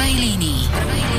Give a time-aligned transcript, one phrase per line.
[0.00, 0.68] prvej línii.
[0.72, 1.09] Prvej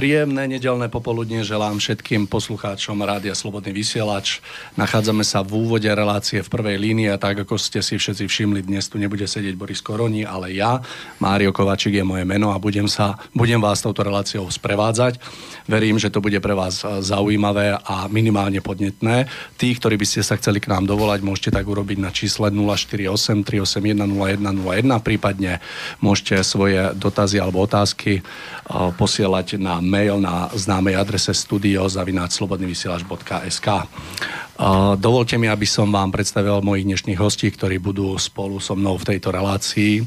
[0.00, 4.40] Príjemné nedelné popoludne želám všetkým poslucháčom Rádia Slobodný vysielač.
[4.80, 8.64] Nachádzame sa v úvode relácie v prvej línii a tak, ako ste si všetci všimli,
[8.64, 10.80] dnes tu nebude sedieť Boris Koroni, ale ja,
[11.20, 15.20] Mário Kovačik je moje meno a budem, sa, budem vás touto reláciou sprevádzať.
[15.68, 19.28] Verím, že to bude pre vás zaujímavé a minimálne podnetné.
[19.60, 23.44] Tí, ktorí by ste sa chceli k nám dovolať, môžete tak urobiť na čísle 048
[23.44, 24.64] 381 0101,
[25.04, 25.60] prípadne
[26.00, 28.24] môžete svoje dotazy alebo otázky
[28.96, 33.68] posielať na mail na známej adrese studiozavináčslobodnyvysielač.sk
[35.00, 39.16] Dovolte mi, aby som vám predstavil mojich dnešných hostí, ktorí budú spolu so mnou v
[39.16, 40.06] tejto relácii.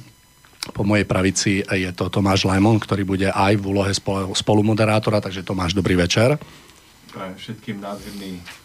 [0.72, 3.92] Po mojej pravici je to Tomáš Lajmon, ktorý bude aj v úlohe
[4.32, 6.40] spolumoderátora, takže Tomáš, dobrý večer.
[7.14, 8.63] Všetkým nádherný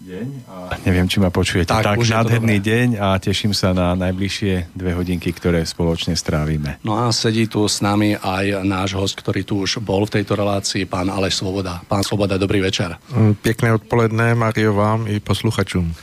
[0.00, 0.26] deň.
[0.48, 0.76] A...
[0.84, 1.72] Neviem, či ma počujete.
[1.72, 6.76] Tak, tak nádherný deň a teším sa na najbližšie dve hodinky, ktoré spoločne strávime.
[6.84, 10.36] No a sedí tu s nami aj náš host, ktorý tu už bol v tejto
[10.36, 11.80] relácii, pán Aleš Svoboda.
[11.88, 13.00] Pán Svoboda, dobrý večer.
[13.40, 15.94] Pekné odpoledne, Mario, vám i posluchačům.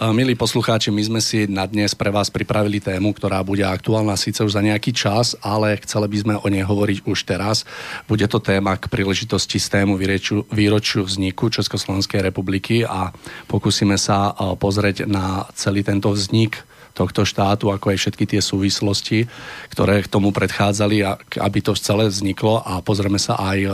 [0.00, 4.40] Milí poslucháči, my sme si na dnes pre vás pripravili tému, ktorá bude aktuálna síce
[4.40, 7.68] už za nejaký čas, ale chceli by sme o nej hovoriť už teraz.
[8.08, 13.12] Bude to téma k príležitosti z tému výročiu, výročiu vzniku Československej republiky a
[13.44, 19.24] pokúsime sa pozrieť na celý tento vznik tohto štátu, ako aj všetky tie súvislosti,
[19.72, 21.02] ktoré k tomu predchádzali,
[21.38, 23.70] aby to celé vzniklo a pozrieme sa aj e,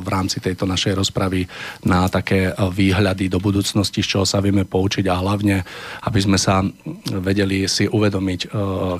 [0.00, 1.48] v rámci tejto našej rozpravy
[1.82, 5.64] na také e, výhľady do budúcnosti, z čoho sa vieme poučiť a hlavne,
[6.04, 6.62] aby sme sa
[7.10, 8.48] vedeli si uvedomiť, e,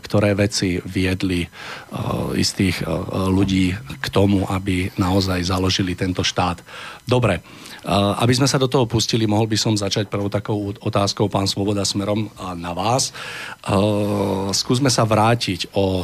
[0.00, 1.48] ktoré veci viedli
[2.36, 6.60] istých ľudí k tomu, aby naozaj založili tento štát.
[7.06, 7.40] Dobre,
[7.92, 11.86] aby sme sa do toho pustili, mohol by som začať prvou takou otázkou, pán Svoboda,
[11.86, 12.26] smerom
[12.58, 13.14] na vás.
[14.50, 16.02] Skúsme sa vrátiť o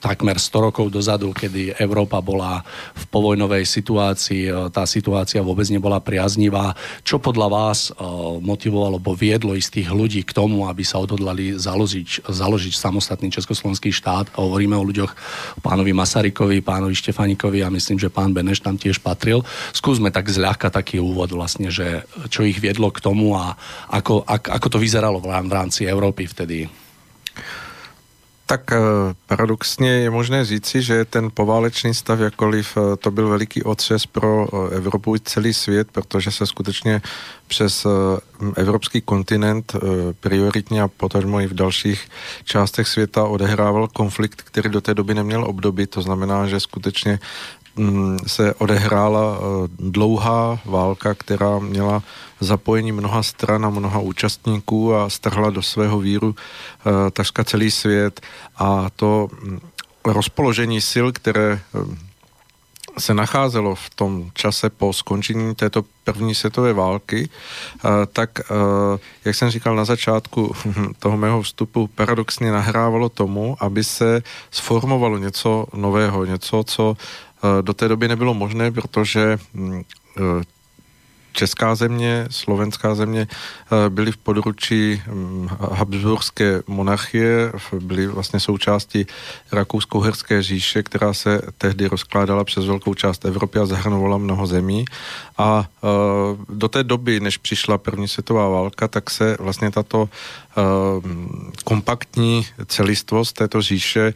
[0.00, 2.62] takmer 100 rokov dozadu, kedy Európa bola
[2.94, 6.76] v povojnovej situácii, e, tá situácia vôbec nebola priaznivá.
[7.02, 7.90] Čo podľa vás e,
[8.40, 14.32] motivovalo, alebo viedlo istých ľudí k tomu, aby sa odhodlali založiť, založiť samostatný československý štát?
[14.38, 15.12] Hovoríme o ľuďoch,
[15.60, 19.42] pánovi Masarikovi, pánovi Štefanikovi a myslím, že pán Beneš tam tiež patril.
[19.74, 23.58] Skúsme tak zľahka taký úvod vlastne, že čo ich viedlo k tomu a
[23.90, 26.85] ako, ako to vyzeralo v rámci Európy vtedy.
[28.48, 28.78] Tak eh,
[29.26, 34.46] paradoxně je možné říci, že ten poválečný stav, jakkoliv eh, to byl veliký otřes pro
[34.46, 37.02] eh, Evropu i celý svět, protože se skutečně
[37.46, 37.86] přes
[38.56, 39.76] evropský kontinent
[40.20, 42.08] prioritně a potažmo i v dalších
[42.44, 45.86] částech světa odehrával konflikt, který do té doby neměl obdoby.
[45.86, 47.18] To znamená, že skutečně
[48.26, 49.38] se odehrála
[49.78, 52.02] dlouhá válka, která měla
[52.40, 58.20] zapojení mnoha stran a mnoha účastníků a strhla do svého víru uh, takřka celý svět.
[58.56, 59.60] A to um,
[60.04, 61.98] rozpoložení sil, které um,
[62.98, 67.28] se nacházelo v tom čase po skončení této první světové války,
[67.84, 68.30] uh, tak,
[69.24, 70.54] jak jsem říkal na začátku
[70.98, 76.96] toho mého vstupu, paradoxně nahrávalo tomu, aby se sformovalo něco nového, něco, co
[77.60, 79.82] do té doby nebylo možné, protože mm,
[81.36, 89.06] česká země, slovenská země eh, byly v područí hm, Habsburské monarchie, byly vlastně součástí
[89.52, 94.84] Rakousko-Herské říše, která se tehdy rozkládala přes velkou část Evropy a zahrnovala mnoho zemí.
[95.38, 95.86] A eh,
[96.48, 100.62] do té doby, než přišla první světová válka, tak se vlastně tato eh,
[101.64, 104.14] kompaktní celistvost této říše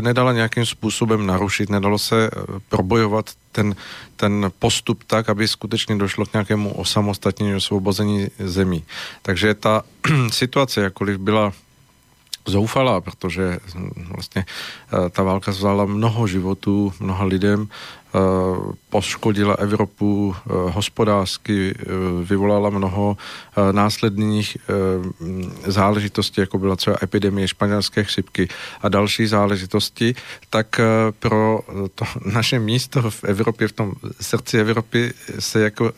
[0.00, 2.30] nedala nějakým způsobem narušit, nedalo se
[2.68, 3.76] probojovat ten,
[4.16, 8.84] ten postup tak, aby skutečně došlo k nějakému osamostatnění, osvobození zemí.
[9.22, 9.82] Takže ta
[10.30, 11.52] situace, jakkoliv byla
[12.46, 13.58] zoufalá, protože
[14.16, 17.68] vlastně eh, ta válka vzala mnoho životů, mnoha lidem,
[18.14, 20.40] Eh, poškodila Evropu eh,
[20.76, 21.84] hospodářsky, eh,
[22.24, 23.16] vyvolala mnoho
[23.72, 24.56] následných
[25.66, 28.48] záležitostí, jako byla třeba epidemie španělské chřipky
[28.80, 30.14] a další záležitosti,
[30.50, 30.80] tak
[31.18, 31.60] pro
[31.94, 35.92] to naše místo v Evropě, v tom srdci Evropy se jako,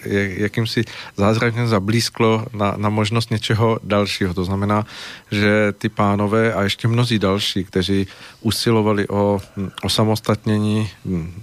[0.46, 0.84] jakýmsi
[1.16, 4.34] zázrakem zablízklo na, na možnost něčeho dalšího.
[4.34, 4.86] To znamená,
[5.30, 8.06] že ty pánové a ještě mnozí další, kteří
[8.40, 9.40] usilovali o,
[9.82, 10.90] o samostatnění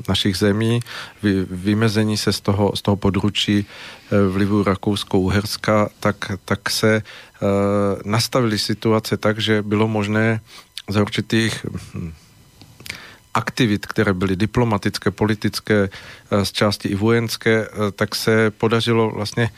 [0.09, 0.79] našich zemí, zemí,
[1.23, 7.47] vy, vymezení se z toho, z toho područí eh, vlivu Rakousko-Uherska, tak, tak se uh,
[8.05, 10.41] nastavili situace tak, že bylo možné
[10.89, 12.13] za určitých hm,
[13.33, 15.89] aktivit, které byly diplomatické, politické,
[16.43, 19.49] z části i vojenské, tak se podařilo vlastně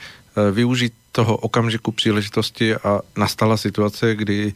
[0.52, 4.54] využít toho okamžiku příležitosti a nastala situace, kdy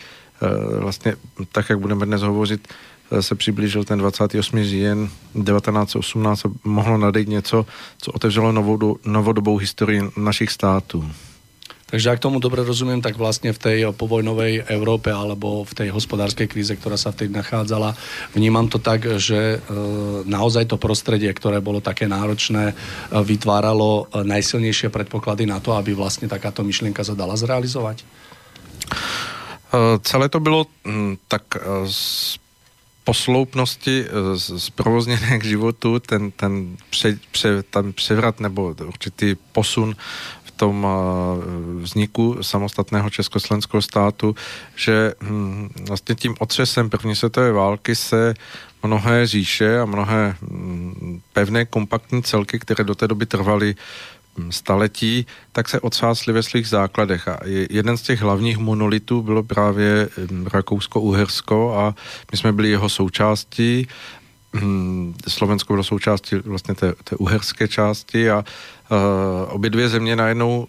[0.80, 1.16] vlastně,
[1.52, 2.68] tak jak budeme dnes hovořit,
[3.20, 4.64] se přiblížil ten 28.
[4.64, 7.66] říjen 1918 a mohlo nadejít něco,
[7.98, 11.12] co otevřelo novou, novodobou historii našich států.
[11.88, 16.52] Takže ak tomu dobre rozumiem, tak vlastne v tej povojnovej Európe alebo v tej hospodárskej
[16.52, 17.96] kríze, ktorá sa vtedy nachádzala,
[18.36, 19.58] vnímam to tak, že e,
[20.28, 25.96] naozaj to prostredie, ktoré bolo také náročné, e, vytváralo e, najsilnejšie predpoklady na to, aby
[25.96, 28.04] vlastne takáto myšlienka sa dala zrealizovať?
[30.04, 30.64] Celé to bylo
[31.28, 31.60] tak
[31.92, 32.40] z
[33.08, 34.06] posloupnosti
[34.58, 39.96] zprovozněné k životu, ten, ten, pře, pře, ten převrat nebo určitý posun
[40.58, 40.92] tom eh,
[41.82, 44.36] vzniku samostatného československého státu,
[44.76, 48.34] že hm, vlastně tím otřesem první světové války se
[48.84, 53.76] mnohé říše a mnohé hm, pevné kompaktní celky, které do té doby trvaly
[54.50, 57.28] staletí, tak se odsásly ve svých základech.
[57.28, 57.40] A
[57.70, 60.10] jeden z těch hlavních monolitů bylo právě
[60.54, 61.96] Rakousko-Uhersko a
[62.32, 63.88] my jsme byli jeho součástí.
[65.28, 68.38] Slovensko bylo součástí vlastně té, té uherské části a
[68.92, 70.68] uh, obě dvě země najednou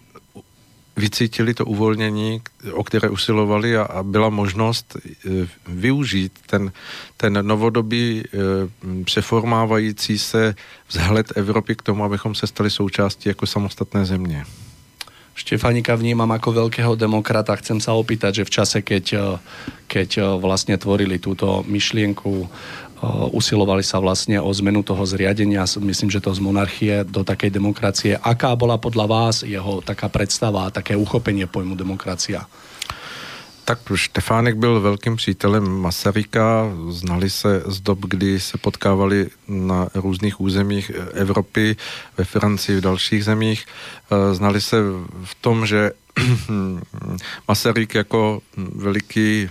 [0.99, 2.41] vycítili to uvolnění,
[2.71, 6.71] o které usilovali a, a byla možnost e, využít ten,
[7.17, 10.55] ten novodobý e, přeformávající se
[10.87, 14.45] vzhled Evropy k tomu, abychom se stali součástí jako samostatné země.
[15.39, 17.55] Štefanika vnímam ako veľkého demokrata.
[17.55, 19.27] Chcem sa opýtať, že v čase, keď, e,
[19.87, 22.51] keď vlastne tvorili túto myšlienku
[23.31, 28.19] usilovali sa vlastne o zmenu toho zriadenia, myslím, že to z monarchie do takej demokracie.
[28.19, 32.43] Aká bola podľa vás jeho taká predstava, také uchopenie pojmu demokracia?
[33.69, 40.41] Tak Štefánek byl velkým přítelem Masaryka, znali se z dob, kdy se potkávali na různých
[40.41, 41.75] územích Evropy,
[42.17, 43.65] ve Francii, v dalších zemích.
[44.31, 44.77] Znali se
[45.23, 45.91] v tom, že
[47.47, 48.41] Masaryk jako
[48.75, 49.49] veliký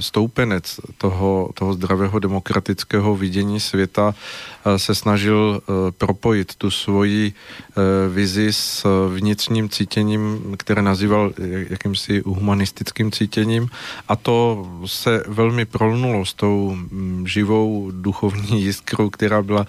[0.00, 8.08] stoupenec toho, toho zdravého demokratického vidění světa eh, se snažil eh, propojit tu svoji eh,
[8.08, 11.32] vizi s vnitřním cítěním, které nazýval
[11.68, 13.68] jakýmsi humanistickým cítěním
[14.08, 19.66] a to se velmi prolnulo s tou mm, živou duchovní jiskrou, která byla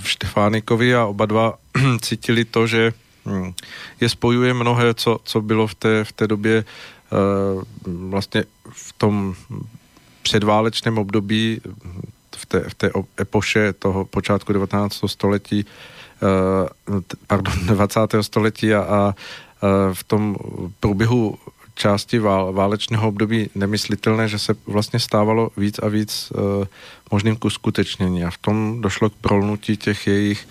[0.00, 1.54] v Štefánikovi a oba dva
[2.00, 2.92] cítili to, že.
[4.00, 7.62] Je spojuje mnohé, co, co bylo v té, v té době uh,
[8.10, 9.34] vlastně v tom
[10.22, 11.60] předválečném období,
[12.36, 12.90] v té, v té
[13.20, 15.00] epoše toho počátku 19.
[15.06, 15.64] století,
[16.88, 18.00] uh, pardon, 20.
[18.20, 20.36] století a, a uh, v tom
[20.80, 21.38] průběhu
[21.74, 26.32] části vál, válečného období nemyslitelné, že se vlastně stávalo víc a víc
[27.10, 30.48] možným k uskutečnění a v tom došlo k prolnutí těch jejich e,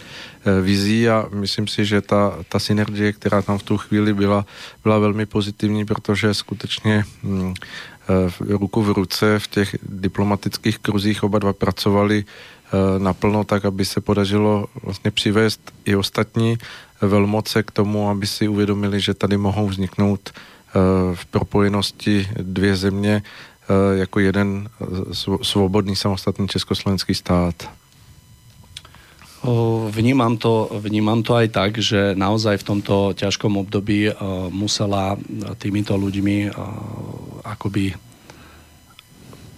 [0.62, 4.46] vizí a myslím si, že ta, ta synergie, která tam v tu chvíli byla,
[4.84, 7.54] byla velmi pozitivní, protože skutečně hm,
[8.40, 14.02] ruku v ruce v těch diplomatických kruzích oba dva pracovali e, naplno tak, aby se
[14.02, 16.58] podařilo vlastně přivést i ostatní
[17.02, 20.32] velmoce k tomu, aby si uvědomili, že tady mohou vzniknout
[20.70, 24.86] Eh, v propojenosti dvě země eh, jako jeden eh,
[25.42, 27.70] svobodný samostatný československý stát.
[29.90, 34.12] Vnímam to, vnímam to aj tak, že naozaj v tomto ťažkom období
[34.52, 35.16] musela
[35.56, 36.52] týmito ľuďmi
[37.48, 37.96] akoby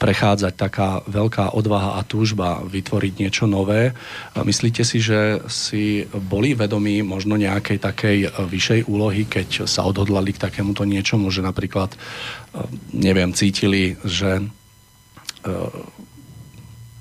[0.02, 3.94] prechádzať taká veľká odvaha a túžba vytvoriť niečo nové.
[4.34, 8.18] Myslíte si, že si boli vedomí možno nejakej takej
[8.50, 11.94] vyššej úlohy, keď sa odhodlali k takémuto niečomu, že napríklad,
[12.98, 14.42] neviem, cítili, že,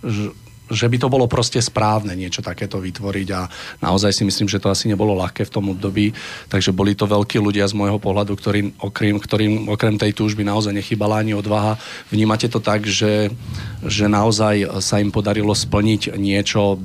[0.05, 0.25] že
[0.71, 3.51] že by to bolo proste správne niečo takéto vytvoriť a
[3.83, 6.15] naozaj si myslím, že to asi nebolo ľahké v tom období,
[6.47, 10.71] takže boli to veľkí ľudia z môjho pohľadu, ktorým okrem, ktorým okrem tej túžby naozaj
[10.71, 11.77] nechybala ani odvaha.
[12.15, 13.35] Vnímate to tak, že,
[13.83, 16.79] že naozaj sa im podarilo splniť niečo,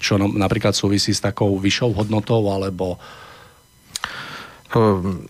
[0.00, 2.96] čo napríklad súvisí s takou vyššou hodnotou, alebo...
[4.72, 5.28] Um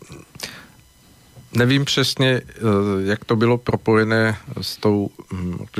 [1.52, 2.60] Nevím přesně, eh,
[3.00, 5.10] jak to bylo propojené s tou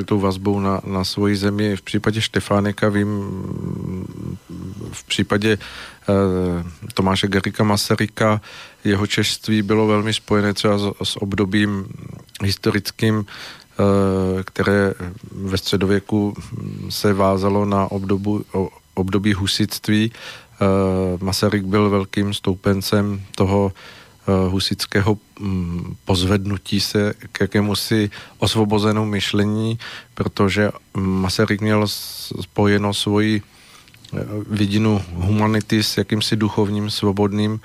[0.05, 1.75] tou vazbou na, na svoji zemi.
[1.75, 3.31] V případě Štefánika vím,
[4.91, 6.63] v případě eh,
[6.93, 8.41] Tomáše Garika Masaryka
[8.83, 11.85] jeho češství bylo velmi spojené třeba s, s obdobím
[12.43, 14.93] historickým, eh, které
[15.31, 16.33] ve středověku
[16.89, 18.45] se vázalo na obdobu,
[18.93, 20.11] období husitství.
[21.21, 23.71] Masaryk byl velkým stoupencem toho
[24.49, 29.79] husického mm, pozvednutí se k jakému si osvobozenou myšlení,
[30.13, 31.87] protože Masaryk měl
[32.41, 33.41] spojeno svoji
[34.49, 37.59] vidinu humanity s jakýmsi duchovním, svobodným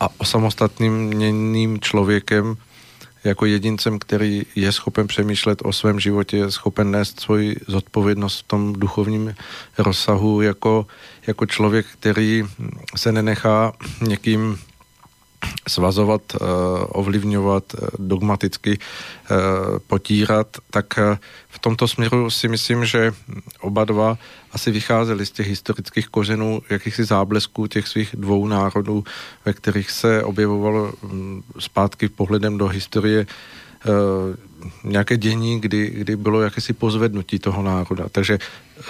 [0.00, 2.56] a osamostatným člověkem,
[3.24, 8.42] jako jedincem, který je schopen přemýšlet o svém životě, je schopen nést svoji zodpovědnost v
[8.42, 9.34] tom duchovním
[9.78, 10.86] rozsahu, jako,
[11.26, 12.44] jako člověk, který
[12.96, 14.58] se nenechá někým
[15.68, 16.38] svazovat, eh,
[16.88, 19.28] ovlivňovat, eh, dogmaticky eh,
[19.86, 20.86] potírat, tak
[21.48, 23.12] v tomto směru si myslím, že
[23.60, 24.18] oba dva
[24.52, 29.04] asi vycházeli z těch historických kořenů, jakýchsi záblesků těch svých dvou národů,
[29.44, 33.26] ve kterých se objevovalo hm, zpátky pohledem do historie
[34.84, 38.08] nějaké dění, kdy, kdy bylo jakési pozvednutí toho národa.
[38.12, 38.38] Takže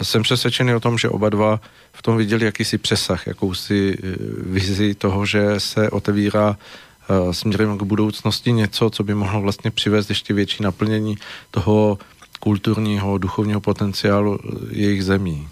[0.02, 1.61] jsem přesvědčený o tom, že oba dva
[1.93, 7.83] v tom viděli jakýsi přesah, jakousi eh, vizi toho, že se otevírá eh, směrem k
[7.83, 11.16] budoucnosti něco, co by mohlo vlastně přivést ještě větší naplnění
[11.50, 11.99] toho
[12.40, 15.49] kulturního, duchovního potenciálu eh, jejich zemí.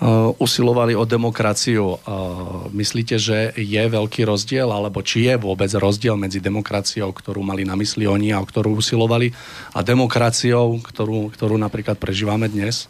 [0.00, 1.84] Uh, usilovali o demokraciu.
[1.84, 7.68] Uh, myslíte, že je veľký rozdiel, alebo či je vôbec rozdiel medzi demokraciou, ktorú mali
[7.68, 9.28] na mysli oni a o ktorú usilovali,
[9.76, 12.88] a demokraciou, ktorú, ktorú napríklad prežívame dnes?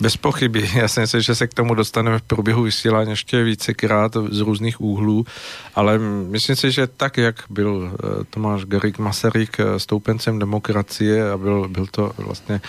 [0.00, 0.68] Bez pochyby.
[0.74, 4.80] Já si myslím, že se k tomu dostaneme v průběhu vysílání ještě vícekrát z různých
[4.80, 5.26] úhlů,
[5.74, 5.98] ale
[6.32, 11.86] myslím si, že tak, jak byl eh, Tomáš Garik Masaryk stoupencem demokracie a byl, byl
[11.86, 12.64] to vlastně Eh,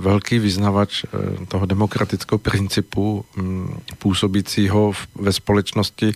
[0.00, 6.12] velký vyznavač eh, toho demokratického principu mm, působícího ve společnosti,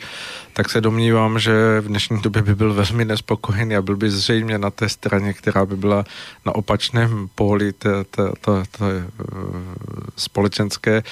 [0.52, 4.59] tak se domnívám, že v dnešní době by byl velmi nespokojený a byl by zřejmě
[4.59, 6.04] na té straně, která by byla
[6.47, 9.04] na opačném póli té, eh,
[10.16, 11.02] společenské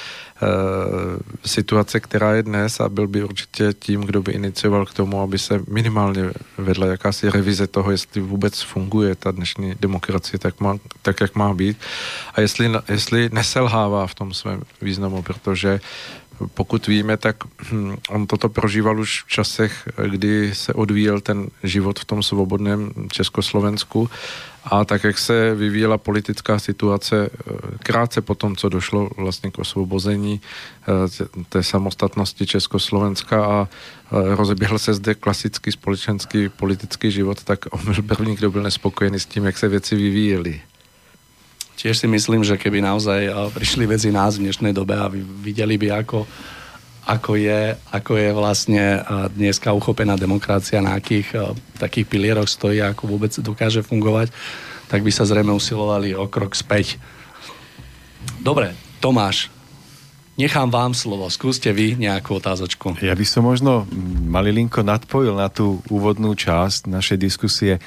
[1.44, 5.38] situace, která je dnes a byl by určitě tím, kdo by inicioval k tomu, aby
[5.38, 11.20] se minimálně vedla jakási revize toho, jestli vůbec funguje ta dnešní demokracie tak, má, tak
[11.20, 11.76] jak má být.
[12.34, 15.80] A jestli, jestli neselhává v tom svém významu, protože
[16.54, 17.36] pokud víme, tak
[17.72, 22.92] hm, on toto prožíval už v časech, kdy se odvíjel ten život v tom svobodném
[23.12, 24.10] Československu.
[24.64, 29.58] A tak, jak se vyvíjela politická situace eh, krátce po tom, co došlo vlastně k
[29.58, 37.58] osvobození eh, té samostatnosti Československa a eh, rozeběhl se zde klasický společenský politický život, tak
[37.70, 40.60] on byl první, kdo byl nespokojený s tím, jak se věci vyvíjely
[41.80, 45.08] tiež si myslím, že keby naozaj prišli veci nás v dnešnej dobe a
[45.40, 46.28] videli by, ako,
[47.08, 48.84] ako, je, ako je vlastne
[49.32, 54.28] dneska uchopená demokracia, na akých takých pilieroch stojí, ako vôbec dokáže fungovať,
[54.92, 57.00] tak by sa zrejme usilovali o krok späť.
[58.44, 59.48] Dobre, Tomáš,
[60.36, 61.32] nechám vám slovo.
[61.32, 63.00] Skúste vy nejakú otázočku.
[63.00, 63.88] Ja by som možno
[64.28, 67.80] malilinko nadpojil na tú úvodnú časť našej diskusie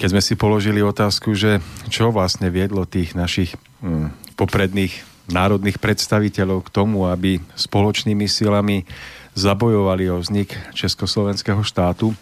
[0.00, 1.60] keď sme si položili otázku, že
[1.92, 3.52] čo vlastne viedlo tých našich
[3.84, 4.08] hm,
[4.40, 4.96] popredných
[5.28, 8.88] národných predstaviteľov k tomu, aby spoločnými silami
[9.36, 12.16] zabojovali o vznik Československého štátu,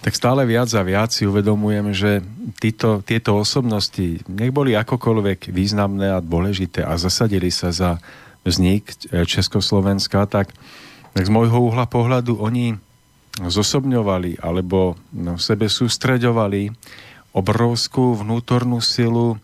[0.00, 2.24] tak stále viac a viac si uvedomujem, že
[2.58, 8.02] títo, tieto osobnosti, nech boli akokoľvek významné a dôležité a zasadili sa za
[8.42, 10.50] vznik Československa, tak,
[11.14, 12.74] tak z môjho uhla pohľadu oni
[13.38, 16.70] zosobňovali alebo v sebe sústreďovali
[17.34, 19.42] obrovskú vnútornú silu,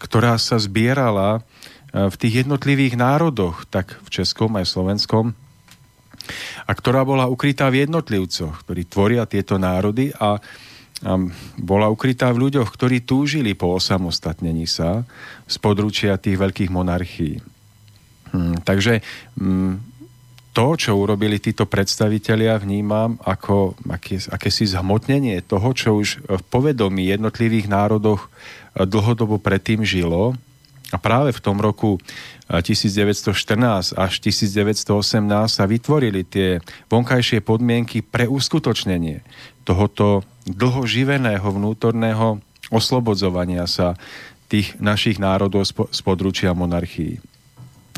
[0.00, 1.44] ktorá sa zbierala
[1.92, 5.36] v tých jednotlivých národoch, tak v Českom aj Slovenskom,
[6.64, 10.38] a ktorá bola ukrytá v jednotlivcoch, ktorí tvoria tieto národy a, a
[11.58, 15.02] bola ukrytá v ľuďoch, ktorí túžili po osamostatnení sa
[15.50, 17.42] z područia tých veľkých monarchií.
[18.30, 19.02] Hm, takže
[19.34, 19.89] hm,
[20.50, 27.06] to, čo urobili títo predstavitelia, vnímam ako aké, akési zhmotnenie toho, čo už v povedomí
[27.06, 30.34] jednotlivých národoch eh, dlhodobo predtým žilo.
[30.90, 32.02] A práve v tom roku
[32.50, 34.90] 1914 eh, až 1918
[35.46, 36.58] sa vytvorili tie
[36.90, 39.22] vonkajšie podmienky pre uskutočnenie
[39.62, 42.42] tohoto dlhoživeného vnútorného
[42.74, 43.94] oslobodzovania sa
[44.50, 47.22] tých našich národov z područia monarchií.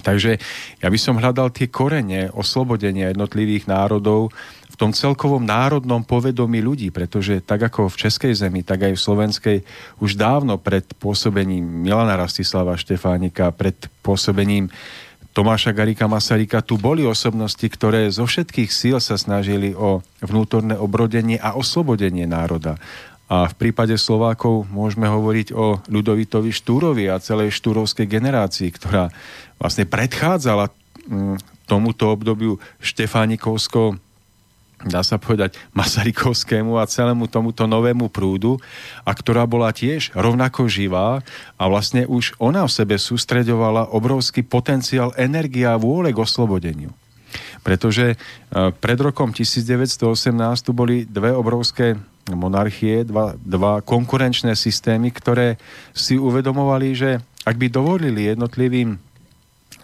[0.03, 0.39] Takže
[0.83, 4.35] ja by som hľadal tie korene oslobodenia jednotlivých národov
[4.73, 9.05] v tom celkovom národnom povedomí ľudí, pretože tak ako v Českej zemi, tak aj v
[9.05, 9.59] Slovenskej
[10.01, 14.73] už dávno pred pôsobením Milana Rastislava Štefánika, pred pôsobením
[15.33, 21.41] Tomáša Garika Masaryka tu boli osobnosti, ktoré zo všetkých síl sa snažili o vnútorné obrodenie
[21.41, 22.77] a oslobodenie národa.
[23.33, 29.09] A v prípade Slovákov môžeme hovoriť o Ľudovitovi Štúrovi a celej štúrovskej generácii, ktorá
[29.63, 30.75] vlastne predchádzala
[31.07, 31.39] mm,
[31.71, 33.95] tomuto obdobiu Štefánikovsko
[34.83, 38.59] dá sa povedať, Masarykovskému a celému tomuto novému prúdu
[39.07, 41.23] a ktorá bola tiež rovnako živá
[41.55, 46.91] a vlastne už ona v sebe sústreďovala obrovský potenciál energia a vôle k oslobodeniu.
[47.63, 48.17] Pretože e,
[48.75, 51.95] pred rokom 1918 tu boli dve obrovské
[52.31, 55.59] monarchie, dva, dva konkurenčné systémy, ktoré
[55.95, 57.11] si uvedomovali, že
[57.47, 58.99] ak by dovolili jednotlivým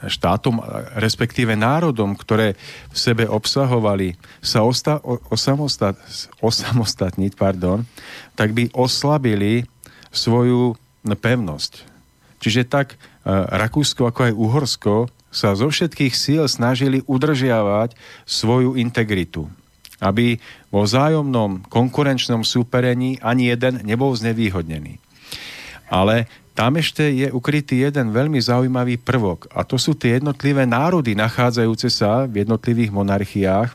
[0.07, 0.63] štátom,
[0.95, 2.55] respektíve národom, ktoré
[2.95, 5.03] v sebe obsahovali, sa osta-
[5.33, 5.99] osamostat-
[6.39, 7.83] osamostatniť, pardon,
[8.39, 9.67] tak by oslabili
[10.15, 11.83] svoju pevnosť.
[12.39, 12.97] Čiže tak e,
[13.33, 14.95] Rakúsko ako aj Uhorsko
[15.29, 19.51] sa zo všetkých síl snažili udržiavať svoju integritu.
[19.99, 20.39] Aby
[20.71, 25.03] vo vzájomnom konkurenčnom súperení ani jeden nebol znevýhodnený.
[25.91, 31.15] Ale tam ešte je ukrytý jeden veľmi zaujímavý prvok a to sú tie jednotlivé národy
[31.15, 33.71] nachádzajúce sa v jednotlivých monarchiách.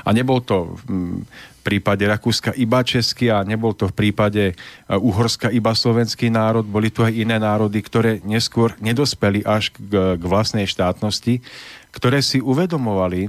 [0.00, 1.28] A nebol to v
[1.60, 4.54] prípade Rakúska iba český a nebol to v prípade e,
[4.96, 10.22] Uhorska iba slovenský národ, boli tu aj iné národy, ktoré neskôr nedospeli až k, k
[10.24, 11.44] vlastnej štátnosti,
[11.92, 13.28] ktoré si uvedomovali,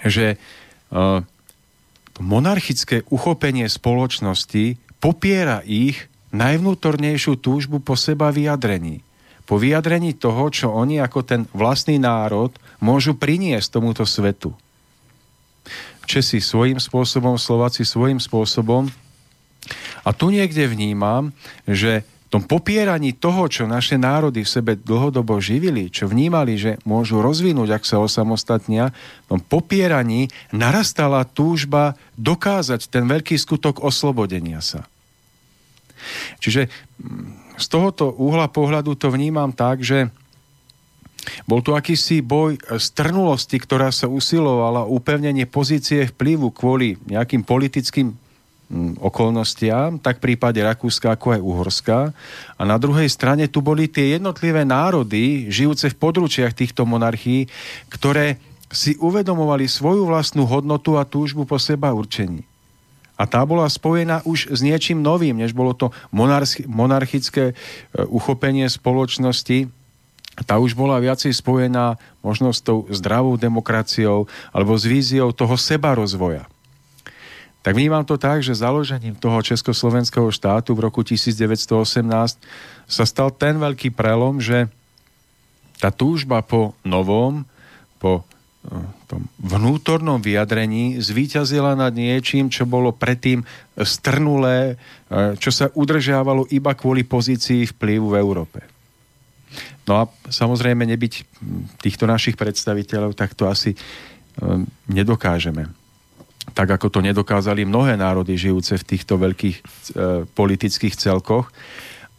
[0.00, 0.40] že
[0.92, 1.20] uh,
[2.20, 9.06] monarchické uchopenie spoločnosti popiera ich najvnútornejšiu túžbu po seba vyjadrení.
[9.46, 12.50] Po vyjadrení toho, čo oni ako ten vlastný národ
[12.82, 14.50] môžu priniesť tomuto svetu.
[16.04, 18.90] Česi svojím spôsobom, Slováci svojím spôsobom.
[20.04, 21.32] A tu niekde vnímam,
[21.64, 26.82] že v tom popieraní toho, čo naše národy v sebe dlhodobo živili, čo vnímali, že
[26.82, 28.90] môžu rozvinúť, ak sa osamostatnia,
[29.28, 34.84] v tom popieraní narastala túžba dokázať ten veľký skutok oslobodenia sa.
[36.38, 40.10] Čiže mm, z tohoto uhla pohľadu to vnímam tak, že
[41.48, 49.00] bol tu akýsi boj strnulosti, ktorá sa usilovala upevnenie pozície vplyvu kvôli nejakým politickým mm,
[49.00, 51.98] okolnostiam, tak v prípade Rakúska ako aj Uhorska.
[52.60, 57.48] A na druhej strane tu boli tie jednotlivé národy, žijúce v područiach týchto monarchií,
[57.88, 58.36] ktoré
[58.74, 62.42] si uvedomovali svoju vlastnú hodnotu a túžbu po seba určení.
[63.14, 65.94] A tá bola spojená už s niečím novým, než bolo to
[66.66, 67.54] monarchické e,
[68.10, 69.70] uchopenie spoločnosti.
[70.42, 71.94] Tá už bola viacej spojená
[72.26, 76.50] možno s tou zdravou demokraciou alebo s víziou toho seba rozvoja.
[77.64, 82.04] Tak vnímam to tak, že založením toho Československého štátu v roku 1918
[82.84, 84.68] sa stal ten veľký prelom, že
[85.80, 87.48] tá túžba po novom,
[87.96, 88.26] po
[89.04, 93.44] tom vnútornom vyjadrení zvíťazila nad niečím, čo bolo predtým
[93.76, 94.74] strnulé,
[95.08, 98.60] e, čo sa udržiavalo iba kvôli pozícii vplyvu v Európe.
[99.84, 101.14] No a samozrejme nebyť
[101.84, 103.78] týchto našich predstaviteľov, tak to asi e,
[104.88, 105.68] nedokážeme.
[106.56, 109.62] Tak ako to nedokázali mnohé národy žijúce v týchto veľkých e,
[110.32, 111.52] politických celkoch,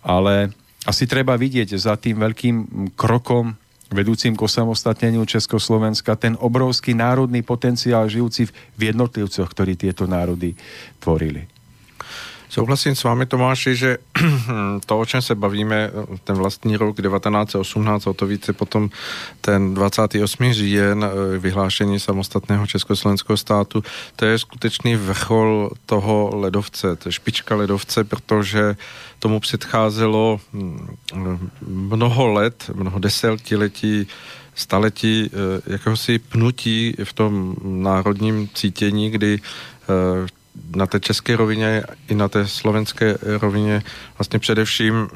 [0.05, 0.53] ale
[0.85, 2.55] asi treba vidieť za tým veľkým
[2.93, 3.64] krokom
[3.95, 10.53] vedúcim k osamostatneniu Československa ten obrovský národný potenciál žijúci v jednotlivcoch, ktorí tieto národy
[10.99, 11.54] tvorili.
[12.49, 13.97] Souhlasím s vámi, Tomáši, že
[14.85, 15.91] to, o čem se bavíme,
[16.23, 18.89] ten vlastní rok 1918, o to více potom
[19.41, 20.53] ten 28.
[20.53, 23.83] říjen, eh, vyhlášení samostatného Československého státu,
[24.15, 28.75] to je skutečný vrchol toho ledovce, to je špička ledovce, protože
[29.19, 30.97] tomu předcházelo hm,
[31.67, 34.07] mnoho let, mnoho desetiletí,
[34.55, 40.27] staletí eh, jakéhosi pnutí v tom národním cítění, kdy eh,
[40.75, 43.83] na té české rovině i na té slovenské rovině
[44.17, 45.07] vlastně především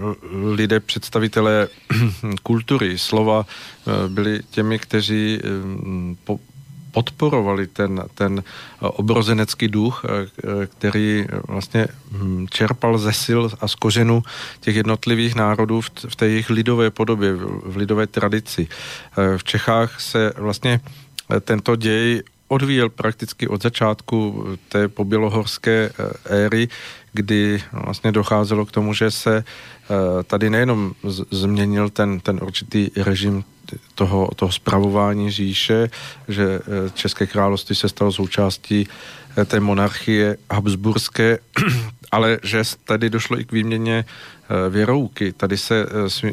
[0.54, 1.68] lidé, představitelé
[2.44, 3.46] kultury, slova
[4.08, 5.40] byli těmi, kteří
[6.92, 8.44] podporovali ten, ten
[8.80, 10.06] obrozenecký duch,
[10.66, 14.24] který vlastně hm, čerpal ze sil a z kořenu
[14.60, 18.68] těch jednotlivých národů v té jejich lidové podobě, v lidové tradici.
[19.38, 20.80] V Čechách se vlastně
[21.42, 26.68] tento děj odvíjel prakticky od začátku té pobělohorské eh, éry,
[27.14, 30.94] kdy vlastně docházelo k tomu, že se eh, tady nejenom
[31.32, 33.44] změnil ten, ten určitý režim
[33.96, 35.90] toho, toho spravování říše,
[36.28, 38.88] že eh, České království se stalo součástí
[39.46, 41.40] té monarchie habsburské,
[42.12, 44.06] ale že tady došlo i k výměně
[44.70, 45.34] věrouky.
[45.34, 45.86] Tady se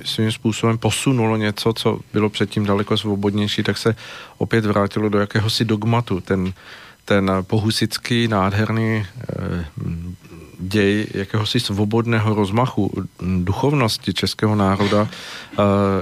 [0.05, 3.97] svým způsobem posunulo něco, co bylo předtím daleko svobodnější, tak se
[4.39, 6.21] opět vrátilo do jakéhosi dogmatu.
[6.21, 6.53] Ten,
[7.05, 9.07] ten pohusický, nádherný
[10.59, 12.93] děj jakéhosi svobodného rozmachu
[13.39, 15.09] duchovnosti českého národa,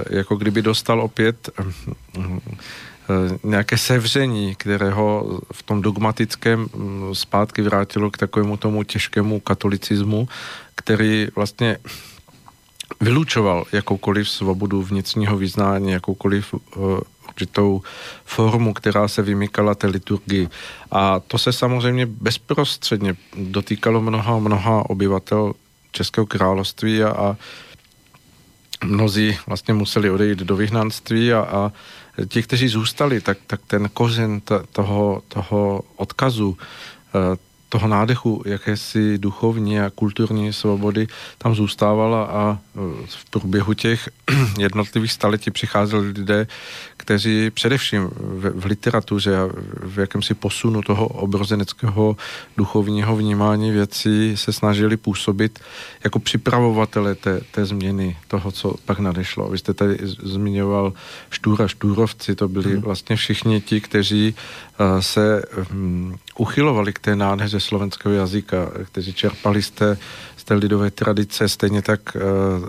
[0.09, 1.49] jako kdyby dostal opět
[3.43, 6.67] nějaké sevření, které ho v tom dogmatickém
[7.13, 10.27] zpátky vrátilo k takovému tomu těžkému katolicismu,
[10.75, 11.77] který vlastně
[13.01, 16.55] vylučoval jakoukoliv svobodu vnitřního vyznání, jakoukoliv
[17.27, 17.81] určitou
[18.25, 20.49] formu, která se vymykala té liturgii.
[20.91, 25.53] A to se samozřejmě bezprostředně dotýkalo mnoha, mnoha obyvatel
[25.91, 27.37] Českého království a, a
[28.83, 31.71] mnozí vlastně museli odejít do vyhnanství a, a
[32.27, 36.57] ti, kteří zůstali, tak, tak ten kořen toho, toho odkazu,
[37.15, 37.37] eh,
[37.69, 44.09] toho nádechu jakési duchovní a kulturní svobody tam zůstávala a e, v průběhu těch
[44.59, 46.47] jednotlivých staletí přicházeli lidé,
[47.05, 49.49] kteří především v, v literatuře a
[49.83, 52.17] v jakémsi posunu toho obrozeneckého
[52.57, 55.59] duchovního vnímání věcí se snažili působit
[56.03, 59.49] jako připravovatele té, té změny toho, co pak nadešlo.
[59.49, 60.93] Vy jste tady zmiňoval
[61.29, 62.81] Štůra, Štůrovci, to byli hmm.
[62.81, 64.35] vlastně všichni ti, kteří
[64.79, 65.41] uh, se
[65.71, 69.97] um, uchylovali k té nádheře slovenského jazyka, kteří čerpali z té,
[70.37, 72.21] z té lidové tradice, stejně tak uh,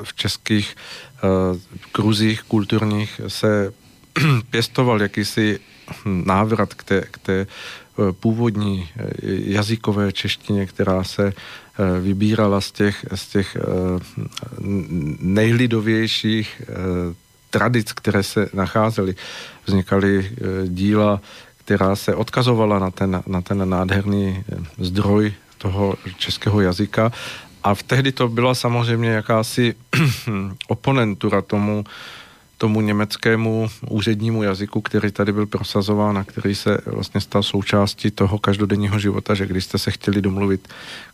[0.03, 0.77] v českých
[1.25, 1.59] uh,
[1.93, 3.73] kruzích kulturních se
[4.51, 5.61] pěstoval jakýsi
[6.05, 7.47] návrat k té, k té
[7.97, 8.89] uh, původní
[9.23, 11.33] jazykové češtině, která se
[12.01, 13.57] vybírala z těch, z těch
[15.21, 16.63] nejlidovějších
[17.51, 19.15] tradic, které se nacházely.
[19.67, 20.31] Vznikaly
[20.65, 21.21] díla
[21.67, 24.45] která se odkazovala na ten, na ten nádherný
[24.79, 27.13] zdroj toho českého jazyka.
[27.63, 29.75] A v tehdy to byla samozřejmě jakási
[30.69, 31.85] oponentura tomu,
[32.59, 38.39] tomu německému úřednímu jazyku, který tady byl prosazován a který se vlastně stal součástí toho
[38.39, 40.69] každodenního života, že když jste se chtěli domluvit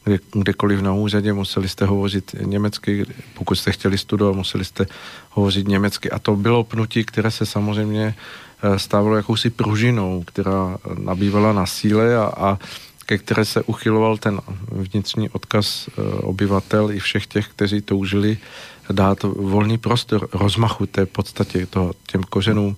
[0.05, 4.87] kde, kdekoliv na úřadě, museli jste hovořit německy, pokud jste chtěli studovat, museli jste
[5.31, 6.11] hovořit německy.
[6.11, 8.15] A to bylo pnutí, které se samozřejmě
[8.63, 12.59] Eh, stávalo jakousi pružinou, která nabývala na síle a, a
[13.07, 14.41] ke které se uchyloval ten
[14.73, 18.39] vnitřní odkaz eh, obyvatel i všech těch, kteří toužili
[18.91, 22.77] dát volný prostor rozmachu té podstatě toho, těm kořenům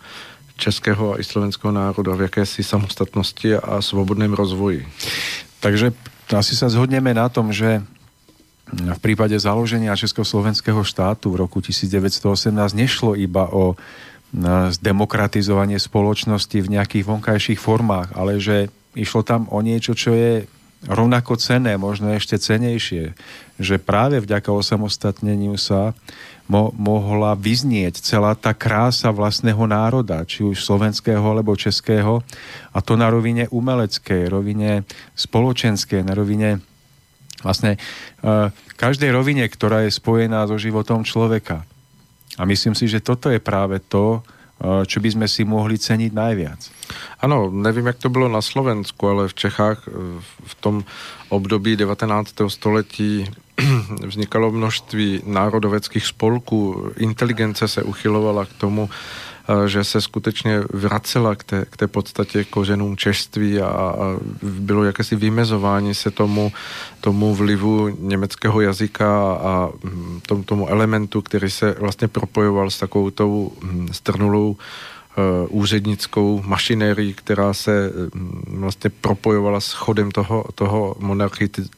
[0.57, 4.87] českého i slovenského národa v jakési samostatnosti a svobodném rozvoji.
[5.61, 5.93] Takže
[6.31, 7.83] asi sa zhodneme na tom, že
[8.73, 13.77] v prípade založenia Československého štátu v roku 1918 nešlo iba o
[14.71, 20.49] zdemokratizovanie spoločnosti v nejakých vonkajších formách, ale že išlo tam o niečo, čo je
[20.89, 23.17] rovnako cené, možno ešte cenejšie,
[23.57, 25.97] že práve vďaka osamostatneniu sa
[26.45, 32.21] mo- mohla vyznieť celá tá krása vlastného národa, či už slovenského alebo českého,
[32.75, 34.85] a to na rovine umeleckej, rovine
[35.17, 36.61] spoločenskej, na rovine
[37.45, 37.77] vlastne
[38.25, 38.49] uh,
[38.81, 41.69] každej rovine, ktorá je spojená so životom človeka.
[42.41, 44.25] A myslím si, že toto je práve to,
[44.87, 46.61] čo by sme si mohli ceniť najviac.
[47.21, 49.93] Ano, nevím, jak to bylo na Slovensku, ale v Čechách eh,
[50.45, 50.85] v tom
[51.29, 52.33] období 19.
[52.49, 53.29] století
[54.07, 58.91] vznikalo množství národoveckých spolků, inteligence se uchylovala k tomu,
[59.67, 65.17] že se skutečně vracela k té, k té podstatě kořenům češství a, a bylo jakési
[65.17, 66.53] vymezování se tomu,
[67.01, 73.11] tomu vlivu německého jazyka a hm, tom, tomu elementu, který se vlastně propojoval s takovou
[73.11, 74.57] tou hm, strnulou uh,
[75.61, 80.97] úřednickou mašinérií, která se hm, vlastně propojovala s chodem toho, toho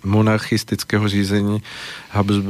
[0.05, 1.63] monarchistického řízení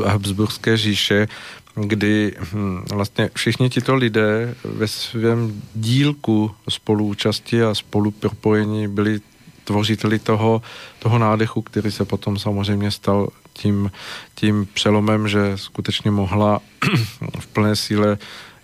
[0.05, 1.29] Habsburské říše
[1.77, 9.21] kdy hm, vlastně všichni tito lidé ve svém dílku spoluúčasti a spolupropojení byli
[9.65, 10.63] tvořiteli toho,
[10.99, 13.91] toho nádechu, který se potom samozřejmě stal tím,
[14.35, 16.61] tím přelomem, že skutečně mohla
[17.39, 18.19] v plné síle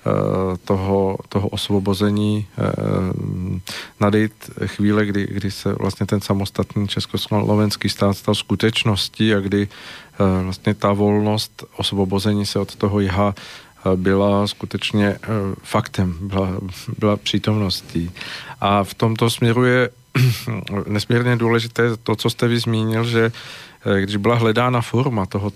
[0.06, 2.72] Eh, toho, toho osvobození eh,
[4.00, 9.68] nadejít chvíle, kdy, kdy se vlastně ten samostatný československý stát stal skutečností a kdy
[10.42, 13.34] vlastně ta volnost osvobození se od toho jiha
[13.96, 15.18] byla skutečně
[15.62, 16.48] faktem, byla,
[16.98, 18.10] byla přítomností.
[18.60, 19.90] A v tomto směru je
[20.86, 23.32] nesmírně důležité to, co jste vy zmínil, že
[24.00, 25.52] když byla hledána forma toho,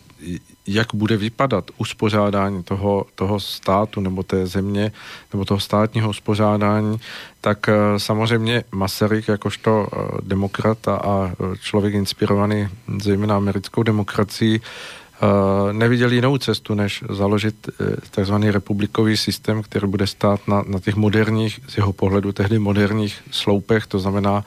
[0.67, 4.93] jak bude vypadat uspořádání toho, toho státu nebo té země
[5.33, 7.01] nebo toho státního uspořádání,
[7.41, 12.69] tak eh, samozřejmě Masaryk jakožto eh, demokrat a člověk inspirovaný
[13.03, 17.69] zejména americkou demokracií eh, neviděl jinou cestu, než založit
[18.11, 23.23] takzvaný republikový systém, který bude stát na, na těch moderních, z jeho pohledu tehdy moderních
[23.31, 24.45] sloupech, to znamená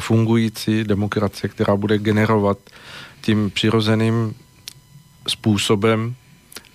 [0.00, 2.58] fungující demokracie, která bude generovat
[3.20, 4.34] tím přirozeným
[5.28, 6.14] způsobem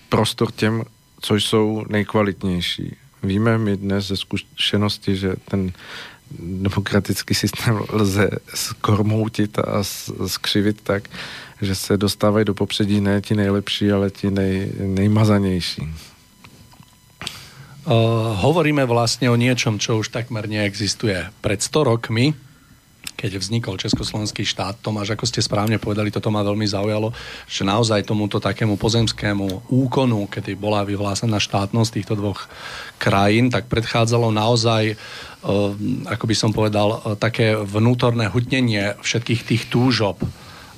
[0.08, 0.82] prostor těm,
[1.20, 2.96] co jsou nejkvalitnější.
[3.22, 5.72] Víme my dnes ze zkušenosti, že ten
[6.40, 9.84] demokratický systém lze skormoutit a
[10.26, 11.08] skřivit tak,
[11.62, 15.82] že se dostávají do popředí ne ti nejlepší, ale ti nej, nejmazanější.
[17.84, 21.28] Uh, hovoríme vlastne o niečom, čo už takmer neexistuje.
[21.44, 22.32] Pred 100 rokmi,
[23.14, 27.14] keď vznikol Československý štát, Tomáš, ako ste správne povedali, toto ma veľmi zaujalo,
[27.46, 32.50] že naozaj tomuto takému pozemskému úkonu, kedy bola vyhlásená štátnosť týchto dvoch
[32.98, 35.72] krajín, tak predchádzalo naozaj, uh,
[36.10, 40.20] ako by som povedal, uh, také vnútorné hutnenie všetkých tých túžob,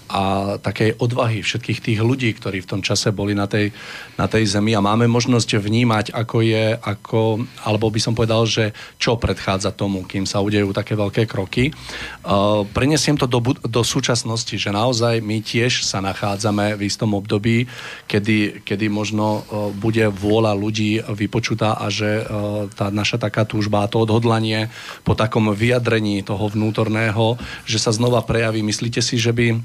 [0.06, 3.74] a takej odvahy všetkých tých ľudí, ktorí v tom čase boli na tej,
[4.14, 8.70] na tej zemi a máme možnosť vnímať, ako je, ako, alebo by som povedal, že
[9.02, 11.74] čo predchádza tomu, kým sa udejú také veľké kroky.
[12.22, 17.66] Uh, prenesiem to do, do súčasnosti, že naozaj my tiež sa nachádzame v istom období,
[18.06, 23.90] kedy, kedy možno uh, bude vôľa ľudí vypočutá a že uh, tá naša taká túžba,
[23.90, 24.70] to odhodlanie
[25.02, 28.62] po takom vyjadrení toho vnútorného, že sa znova prejaví.
[28.62, 29.58] Myslíte si, že by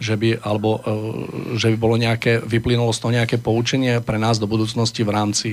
[0.00, 4.36] že by, alebo, e, že by bolo nejaké, vyplynulo z toho nejaké poučenie pre nás
[4.36, 5.50] do budúcnosti v rámci,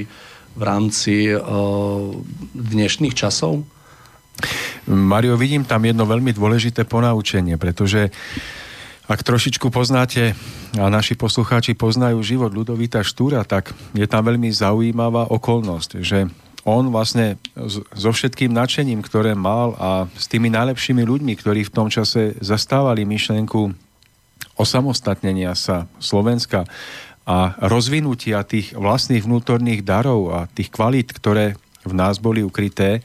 [0.53, 1.41] v rámci uh,
[2.53, 3.65] dnešných časov?
[4.85, 8.13] Mario, vidím tam jedno veľmi dôležité ponaučenie, pretože
[9.09, 10.37] ak trošičku poznáte
[10.79, 16.29] a naši poslucháči poznajú život Ludovita Štúra, tak je tam veľmi zaujímavá okolnosť, že
[16.63, 17.35] on vlastne
[17.91, 23.03] so všetkým nadšením, ktoré mal a s tými najlepšími ľuďmi, ktorí v tom čase zastávali
[23.03, 23.75] myšlenku
[24.59, 26.67] osamostatnenia sa Slovenska
[27.23, 32.99] a rozvinutia tých vlastných vnútorných darov a tých kvalít, ktoré v nás boli ukryté,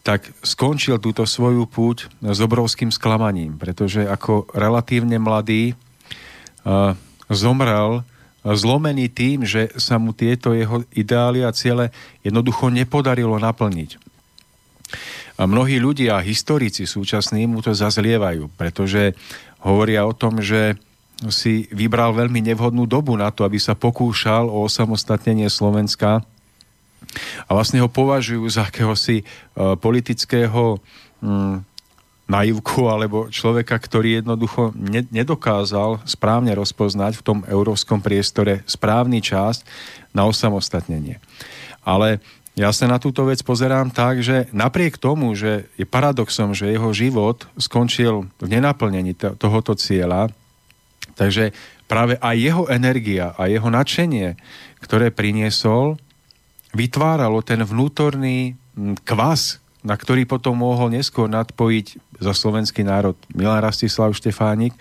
[0.00, 5.76] tak skončil túto svoju púť s obrovským sklamaním, pretože ako relatívne mladý
[6.64, 6.96] uh,
[7.28, 8.02] zomrel
[8.40, 11.92] zlomený tým, že sa mu tieto jeho ideály a ciele
[12.24, 14.00] jednoducho nepodarilo naplniť.
[15.36, 19.16] A mnohí ľudia, historici súčasní, mu to zazlievajú, pretože
[19.60, 20.76] hovoria o tom, že
[21.28, 26.24] si vybral veľmi nevhodnú dobu na to, aby sa pokúšal o osamostatnenie Slovenska
[27.44, 30.80] a vlastne ho považujú za akéhosi uh, politického
[31.20, 31.60] um,
[32.30, 39.66] naivku alebo človeka, ktorý jednoducho ne- nedokázal správne rozpoznať v tom európskom priestore správny čas
[40.14, 41.18] na osamostatnenie.
[41.82, 42.22] Ale
[42.54, 46.90] ja sa na túto vec pozerám tak, že napriek tomu, že je paradoxom, že jeho
[46.94, 50.30] život skončil v nenaplnení tohoto cieľa,
[51.20, 51.52] Takže
[51.84, 54.40] práve aj jeho energia a jeho nadšenie,
[54.80, 56.00] ktoré priniesol,
[56.72, 63.60] vytváralo ten vnútorný mm, kvas, na ktorý potom mohol neskôr nadpojiť za slovenský národ Milan
[63.60, 64.72] Rastislav Štefánik.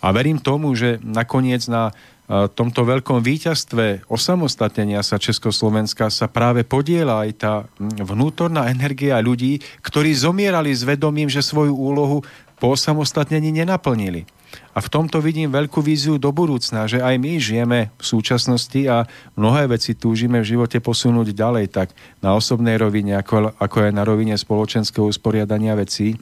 [0.00, 1.92] A verím tomu, že nakoniec na
[2.32, 9.60] tomto veľkom víťazstve osamostatnenia sa Československa sa práve podiela aj tá mm, vnútorná energia ľudí,
[9.84, 12.24] ktorí zomierali s vedomím, že svoju úlohu
[12.56, 14.24] po osamostatnení nenaplnili.
[14.72, 19.04] A v tomto vidím veľkú víziu do budúcna, že aj my žijeme v súčasnosti a
[19.36, 21.92] mnohé veci túžime v živote posunúť ďalej, tak
[22.24, 26.16] na osobnej rovine, ako, ako aj na rovine spoločenského usporiadania vecí.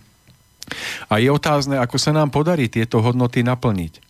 [1.06, 4.02] A je otázne, ako sa nám podarí tieto hodnoty naplniť.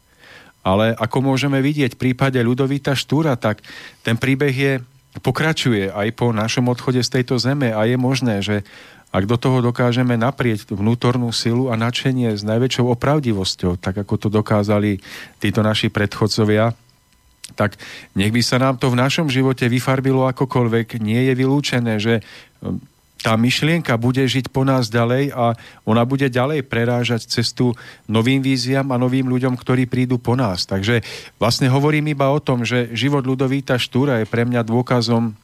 [0.60, 3.64] Ale ako môžeme vidieť v prípade Ľudovita Štúra, tak
[4.04, 4.72] ten príbeh je,
[5.20, 8.64] pokračuje aj po našom odchode z tejto zeme a je možné, že
[9.10, 14.28] ak do toho dokážeme naprieť vnútornú silu a nadšenie s najväčšou opravdivosťou, tak ako to
[14.30, 15.02] dokázali
[15.42, 16.70] títo naši predchodcovia,
[17.58, 17.74] tak
[18.14, 21.02] nech by sa nám to v našom živote vyfarbilo akokoľvek.
[21.02, 22.22] Nie je vylúčené, že
[22.62, 22.78] um,
[23.20, 25.52] tá myšlienka bude žiť po nás ďalej a
[25.84, 27.76] ona bude ďalej prerážať cestu
[28.08, 30.64] novým víziam a novým ľuďom, ktorí prídu po nás.
[30.64, 31.04] Takže
[31.36, 35.36] vlastne hovorím iba o tom, že život Ludovíta Štúra je pre mňa dôkazom,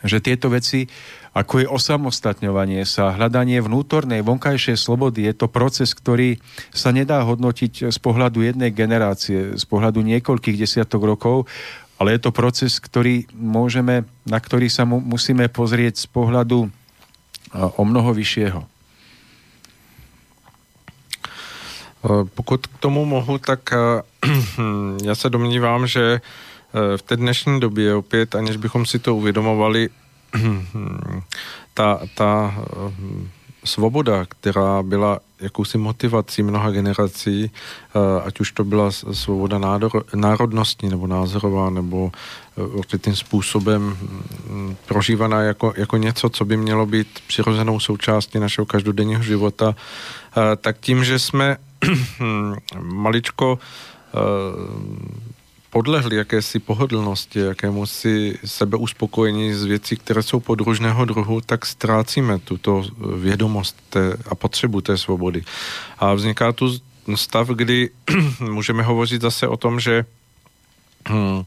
[0.00, 0.88] že tieto veci
[1.32, 5.24] ako je osamostatňovanie sa, hľadanie vnútornej, vonkajšej slobody.
[5.24, 6.36] Je to proces, ktorý
[6.68, 11.48] sa nedá hodnotiť z pohľadu jednej generácie, z pohľadu niekoľkých desiatok rokov,
[11.96, 16.68] ale je to proces, ktorý môžeme, na ktorý sa mu, musíme pozrieť z pohľadu
[17.56, 18.60] o mnoho vyššieho.
[22.34, 23.72] Pokud k tomu mohu, tak
[25.06, 26.20] já se domnívám, že
[26.96, 29.90] v té dnešní době opět, aniž bychom si to uvědomovali,
[31.74, 32.92] ta, ta eh,
[33.64, 40.88] svoboda, která byla jakousi motivací mnoha generací, eh, ať už to byla svoboda nádor, národnostní
[40.88, 47.08] nebo názorová, nebo eh, určitým způsobem mm, prožívaná jako, jako něco, co by mělo být
[47.26, 49.74] přirozenou součástí našeho každodenního života,
[50.60, 51.56] tak tím, že jsme
[52.80, 53.58] maličko
[55.72, 62.84] podlehli jakési pohodlnosti, jakému si sebeuspokojení z věcí, které jsou podružného druhu, tak ztrácíme tuto
[63.16, 65.44] vědomost té, a potřebu té svobody.
[65.98, 66.76] A vzniká tu
[67.14, 67.90] stav, kdy
[68.40, 70.04] můžeme hovořit zase o tom, že
[71.08, 71.42] Hmm.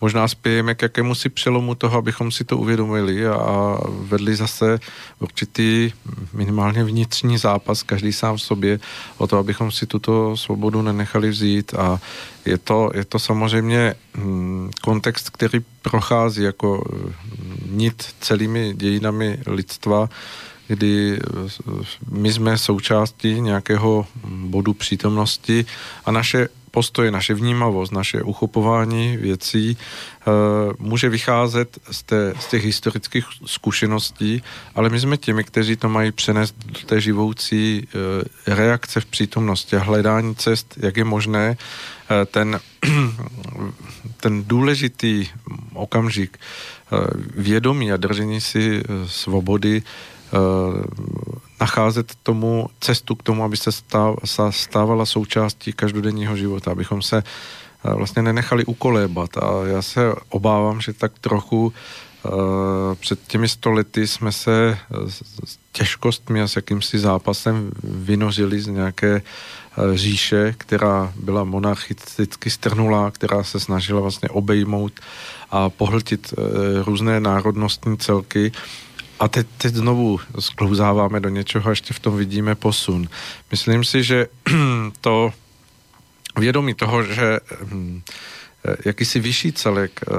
[0.00, 4.80] Možná spějeme k jakému si přelomu toho, abychom si to uvědomili a vedli zase
[5.18, 5.92] určitý
[6.32, 8.80] minimálně vnitřní zápas, každý sám v sobě,
[9.18, 12.00] o to, abychom si tuto svobodu nenechali vzít a
[12.44, 17.12] je to, je to samozřejmě hmm, kontext, který prochází jako hm,
[17.70, 20.08] nit celými dějinami lidstva,
[20.68, 21.20] kdy
[22.10, 25.66] my jsme součástí nějakého bodu přítomnosti
[26.04, 30.30] a naše postoje, naše vnímavost, naše uchopování věcí eh,
[30.78, 34.42] může vycházet z, té, z těch historických zkušeností,
[34.74, 39.76] ale my jsme těmi, kteří to mají přenést do té živoucí eh, reakce v přítomnosti
[39.76, 42.58] a hledání cest, jak je možné eh, ten,
[44.20, 45.30] ten důležitý
[45.74, 46.38] okamžik
[47.34, 49.82] vědomí a držení si svobody
[51.60, 53.70] nacházet tomu cestu k tomu, aby se
[54.50, 59.36] stávala součástí každodenního života, abychom se eh, vlastně nenechali ukolébat.
[59.36, 61.72] A já se obávám, že tak trochu uh,
[62.94, 64.78] před těmi stolety jsme se
[65.44, 69.22] s těžkostmi a s jakýmsi zápasem vynořili z nějaké
[69.94, 74.92] říše, která byla monarchisticky strnulá, která se snažila vlastně obejmout
[75.50, 76.34] a pohltit
[76.84, 78.52] různé národnostní celky
[79.20, 83.08] a teď, teď znovu sklouzáváme do něčeho a ještě v tom vidíme posun.
[83.50, 84.26] Myslím si, že
[85.00, 85.32] to
[86.38, 88.02] vědomí toho, že hm,
[88.84, 90.14] jakýsi vyšší celek, eh,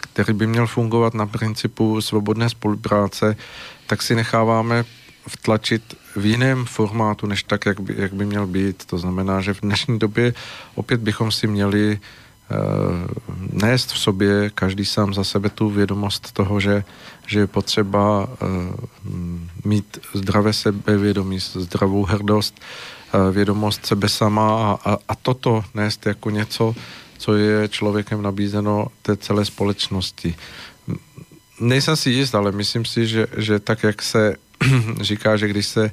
[0.00, 3.36] který by měl fungovat na principu svobodné spolupráce,
[3.86, 4.84] tak si necháváme
[5.28, 5.82] vtlačit
[6.16, 8.84] v jiném formátu, než tak, jak by, jak by měl být.
[8.84, 10.34] To znamená, že v dnešní době
[10.74, 12.00] opět bychom si měli
[12.50, 13.08] Eh,
[13.52, 16.84] nést v sobě každý sám za sebe tu vědomost toho, že,
[17.28, 18.46] že je potřeba eh,
[19.64, 26.30] mít zdravé sebevědomí, zdravou hrdost, eh, vědomost sebe sama a, a, a toto nést jako
[26.30, 26.74] něco,
[27.18, 30.34] co je člověkem nabízeno té celé společnosti.
[31.60, 34.36] Nejsem si jist, ale myslím si, že, že tak, jak se
[35.00, 35.90] říká, že když se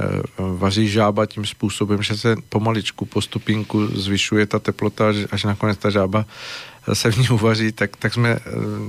[0.00, 5.78] Eh, vaří žába tím způsobem, že se pomaličku po stupínku zvyšuje ta teplota, až nakonec
[5.78, 6.26] ta žába
[6.92, 8.38] se v ní uvaří, tak, tak jsme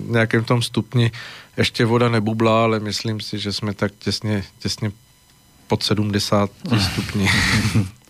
[0.08, 1.12] v nějakém tom stupni,
[1.58, 4.92] ještě voda nebublá, ale myslím si, že jsme tak těsně, těsně
[5.68, 6.50] pod 70
[6.92, 7.28] stupní.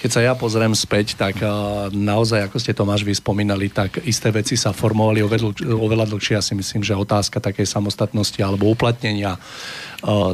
[0.00, 4.56] Keď sa ja pozriem späť, tak uh, naozaj, ako ste Tomáš vyspomínali, tak isté veci
[4.56, 6.40] sa formovali oveľa, oveľa dlhšie.
[6.40, 9.36] Ja si myslím, že otázka takej samostatnosti alebo uplatnenia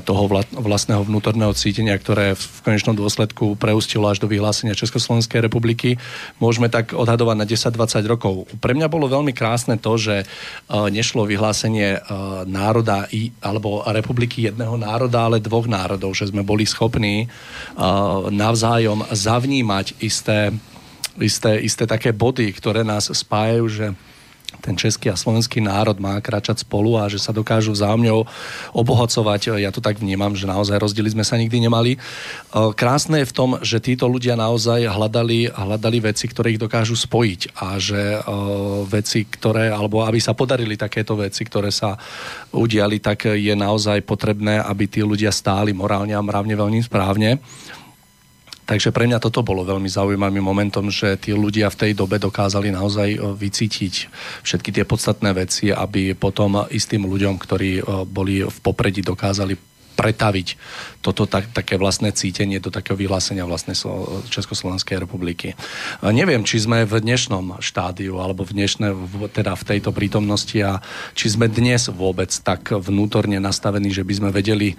[0.06, 0.22] toho
[0.54, 5.98] vlastného vnútorného cítenia, ktoré v konečnom dôsledku preustilo až do vyhlásenia Československej republiky,
[6.38, 8.46] môžeme tak odhadovať na 10-20 rokov.
[8.62, 10.22] Pre mňa bolo veľmi krásne to, že
[10.70, 11.98] nešlo vyhlásenie
[12.46, 13.10] národa
[13.42, 17.26] alebo republiky jedného národa, ale dvoch národov, že sme boli schopní
[18.30, 20.54] navzájom zavnímať isté,
[21.18, 23.86] isté, isté také body, ktoré nás spájajú, že
[24.66, 28.10] ten český a slovenský národ má kráčať spolu a že sa dokážu vzájomne
[28.74, 29.62] obohacovať.
[29.62, 31.94] Ja to tak vnímam, že naozaj rozdiely sme sa nikdy nemali.
[31.94, 31.98] E,
[32.74, 37.54] krásne je v tom, že títo ľudia naozaj hľadali, hľadali veci, ktoré ich dokážu spojiť
[37.62, 38.20] a že e,
[38.90, 41.94] veci, ktoré, alebo aby sa podarili takéto veci, ktoré sa
[42.50, 47.38] udiali, tak je naozaj potrebné, aby tí ľudia stáli morálne a mravne veľmi správne.
[48.66, 52.74] Takže pre mňa toto bolo veľmi zaujímavým momentom, že tí ľudia v tej dobe dokázali
[52.74, 53.94] naozaj e, vycítiť
[54.42, 59.54] všetky tie podstatné veci, aby potom istým ľuďom, ktorí e, boli v popredí, dokázali
[59.96, 60.48] pretaviť
[61.00, 63.72] toto tak, také vlastné cítenie do takého vyhlásenia vlastnej
[64.28, 65.56] Československej republiky.
[66.04, 68.92] Neviem, či sme v dnešnom štádiu alebo v dnešné,
[69.32, 70.84] teda v tejto prítomnosti a
[71.16, 74.76] či sme dnes vôbec tak vnútorne nastavení, že by sme vedeli,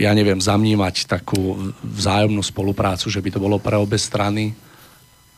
[0.00, 4.56] ja neviem, zamnímať takú vzájomnú spoluprácu, že by to bolo pre obe strany.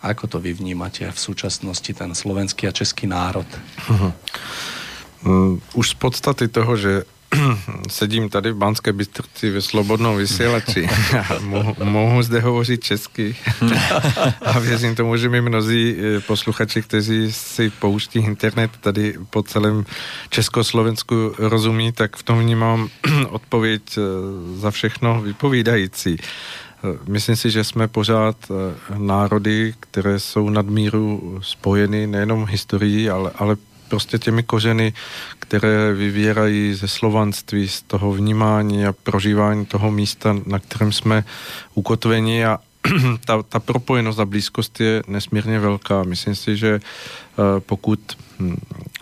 [0.04, 3.48] Ako to vy vnímate v súčasnosti ten slovenský a český národ?
[3.90, 4.12] Uh-huh.
[5.74, 7.08] Už z podstaty toho, že
[7.88, 9.60] sedím tady v Banské Bystrici ve
[11.18, 13.36] a mohu, mohu zde hovořit česky
[14.42, 19.84] a věřím tomu, že mi mnozí eh, posluchači, kteří si pouští internet tady po celém
[20.28, 22.88] Československu rozumí, tak v tom vnímám
[23.28, 24.00] odpověď eh,
[24.56, 26.16] za všechno vypovídající.
[26.16, 28.36] Eh, myslím si, že jsme pořád
[28.98, 33.56] národy, které jsou nadmíru spojeny nejenom historií, ale, ale
[33.88, 34.92] prostě těmi kořeny,
[35.38, 41.24] které vyvírají ze slovanství, z toho vnímání a prožívání toho místa, na kterém jsme
[41.74, 42.58] ukotveni a
[43.24, 46.02] ta, ta propojenost a blízkost je nesmírně velká.
[46.02, 48.00] Myslím si, že eh, pokud
[48.38, 48.56] hm,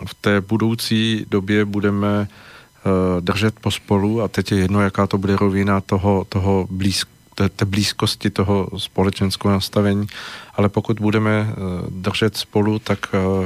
[0.07, 5.35] v té budoucí době budeme eh, držet pospolu, a teď je jedno, jaká to bude
[5.35, 10.07] rovina toho, toho blízk, té, té blízkosti toho společenského nastavení,
[10.55, 11.47] ale pokud budeme
[11.89, 12.99] držet spolu, tak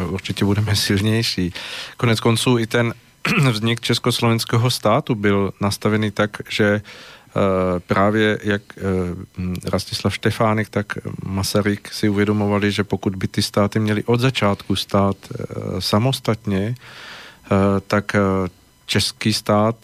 [0.10, 1.54] určitě budeme silnější.
[1.98, 2.94] Konec konců i ten
[3.52, 6.82] vznik Československého státu byl nastavený tak, že
[7.30, 8.82] Eh, právě jak eh,
[9.70, 10.94] Rastislav Štefánek, tak
[11.26, 15.46] Masaryk si uvědomovali, že pokud by ty státy měly od začátku stát eh,
[15.82, 16.76] samostatně,
[17.88, 18.16] tak
[18.86, 19.76] český stát,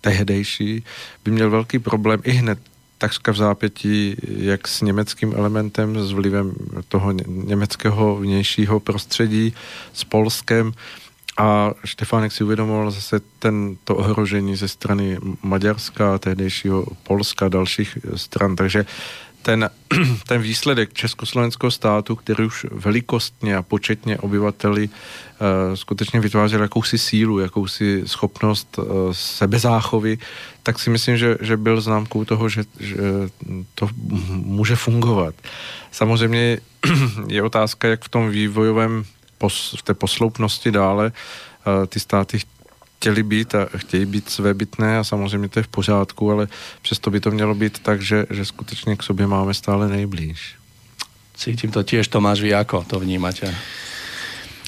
[0.00, 0.84] tehdejší,
[1.24, 2.58] by měl velký problém i hned
[3.04, 6.52] takřka v zápětí jak s německým elementem, s vlivem
[6.88, 9.54] toho německého vnějšího prostředí,
[9.92, 10.72] s Polskem,
[11.36, 18.56] a Štefánek si uvědomoval zase ten, to ohrožení ze strany Maďarska, tehdejšího Polska, dalších stran.
[18.56, 18.86] Takže
[19.42, 19.70] ten,
[20.28, 27.38] ten výsledek Československého státu, který už velikostně a početně obyvateli uh, skutečně vytvářel jakousi sílu,
[27.38, 30.18] jakousi schopnost uh, sebezáchovy,
[30.64, 32.96] tak si myslím, že, že byl známkou toho, že, že
[33.74, 33.88] to
[34.28, 35.34] může fungovat.
[35.92, 36.58] Samozřejmě
[37.28, 39.04] je otázka, jak v tom vývojovém
[39.38, 42.40] pos, v té posloupnosti dále uh, ty státy
[42.96, 46.48] chtěli být a chtějí být svébytné a samozřejmě to je v pořádku, ale
[46.82, 50.56] přesto by to mělo být tak, že, že skutečně k sobě máme stále nejblíž.
[51.36, 53.50] Cítim to tiež, Tomáš, vy ako to vnímate?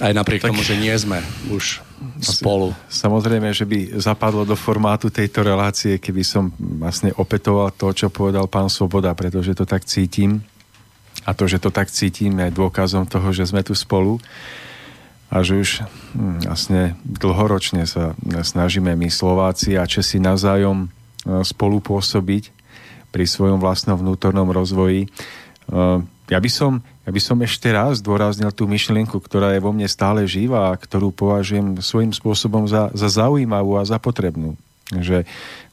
[0.03, 1.86] Aj napriek tak, tomu, že nie sme už
[2.20, 2.76] spolu.
[2.88, 8.47] Samozrejme, že by zapadlo do formátu tejto relácie, keby som vlastne opetoval to, čo povedal
[8.49, 10.44] pán Svoboda, pretože to tak cítim.
[11.26, 14.20] A to, že to tak cítim, je dôkazom toho, že sme tu spolu
[15.26, 15.70] a že už
[16.14, 20.88] hm, vlastne dlhoročne sa snažíme my Slováci a Česi navzájom e,
[21.42, 22.55] spolupôsobiť
[23.11, 25.07] pri svojom vlastnom vnútornom rozvoji.
[25.07, 25.09] E,
[26.27, 29.87] ja by som, ja by som ešte raz dôraznil tú myšlienku, ktorá je vo mne
[29.87, 34.59] stále živá a ktorú považujem svojím spôsobom za, za zaujímavú a za potrebnú.
[34.91, 35.22] Že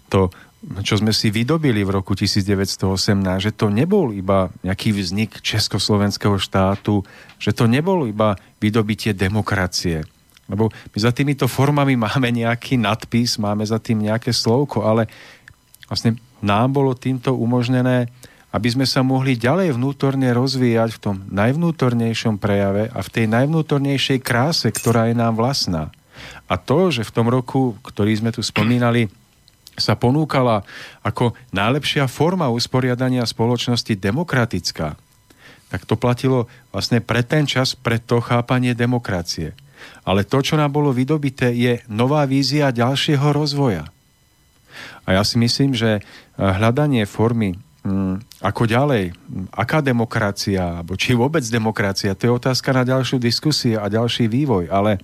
[0.09, 0.29] to
[0.63, 7.03] čo sme si vydobili v roku 1918, že to nebol iba nejaký vznik Československého štátu,
[7.35, 10.07] že to nebol iba vydobitie demokracie.
[10.47, 15.11] Lebo my za týmito formami máme nejaký nadpis, máme za tým nejaké slovko, ale
[15.91, 18.07] vlastne nám bolo týmto umožnené,
[18.53, 24.19] aby sme sa mohli ďalej vnútorne rozvíjať v tom najvnútornejšom prejave a v tej najvnútornejšej
[24.21, 25.89] kráse, ktorá je nám vlastná.
[26.45, 29.09] A to, že v tom roku, ktorý sme tu spomínali,
[29.73, 30.61] sa ponúkala
[31.01, 34.93] ako najlepšia forma usporiadania spoločnosti demokratická,
[35.73, 39.57] tak to platilo vlastne pre ten čas, pre to chápanie demokracie.
[40.05, 43.89] Ale to, čo nám bolo vydobité, je nová vízia ďalšieho rozvoja.
[45.09, 46.01] A ja si myslím, že eh,
[46.37, 49.15] hľadanie formy hm, ako ďalej,
[49.55, 54.67] aká demokracia, alebo či vôbec demokracia, to je otázka na ďalšiu diskusiu a ďalší vývoj,
[54.67, 54.99] ale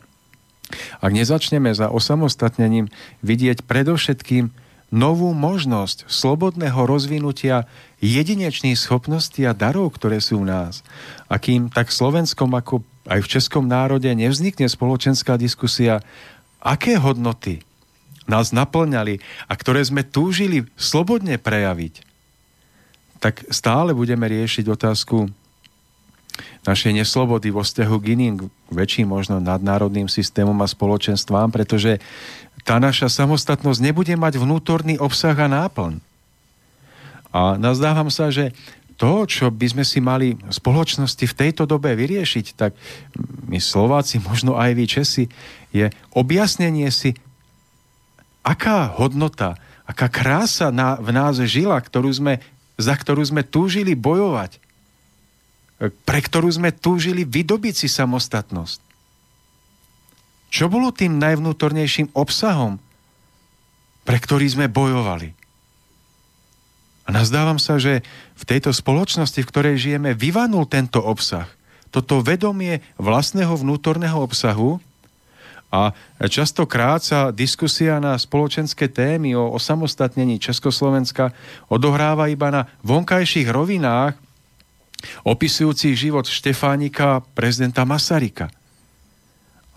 [0.99, 2.91] ak nezačneme za osamostatnením
[3.23, 4.51] vidieť predovšetkým
[4.91, 7.69] novú možnosť slobodného rozvinutia
[8.03, 10.83] jedinečných schopností a darov, ktoré sú v nás,
[11.31, 16.03] akým tak v Slovenskom ako aj v Českom národe nevznikne spoločenská diskusia,
[16.59, 17.63] aké hodnoty
[18.29, 22.08] nás naplňali a ktoré sme túžili slobodne prejaviť,
[23.19, 25.27] tak stále budeme riešiť otázku
[26.63, 28.33] našej neslobody vo vzťahu k iným,
[28.71, 31.99] väčším možno nadnárodným systémom a spoločenstvám, pretože
[32.63, 35.99] tá naša samostatnosť nebude mať vnútorný obsah a náplň.
[37.29, 38.51] A nazdávam sa, že
[38.99, 42.75] to, čo by sme si mali v spoločnosti v tejto dobe vyriešiť, tak
[43.47, 45.25] my Slováci, možno aj vy Česi,
[45.71, 47.15] je objasnenie si,
[48.43, 49.55] aká hodnota,
[49.87, 52.43] aká krása na, v nás žila, ktorú sme,
[52.79, 54.69] za ktorú sme túžili bojovať
[55.79, 58.79] pre ktorú sme túžili vydobiť si samostatnosť.
[60.51, 62.81] Čo bolo tým najvnútornejším obsahom,
[64.03, 65.31] pre ktorý sme bojovali?
[67.07, 68.03] A nazdávam sa, že
[68.35, 71.47] v tejto spoločnosti, v ktorej žijeme, vyvanul tento obsah.
[71.89, 74.77] Toto vedomie vlastného vnútorného obsahu
[75.69, 75.93] a
[76.25, 81.29] častokrát sa diskusia na spoločenské témy o osamostatnení Československa
[81.69, 84.17] odohráva iba na vonkajších rovinách,
[85.21, 88.49] opisujúci život Štefánika prezidenta Masaryka.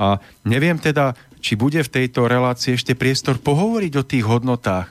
[0.01, 0.19] A
[0.49, 1.15] neviem teda,
[1.45, 4.89] či bude v tejto relácii ešte priestor pohovoriť o tých hodnotách,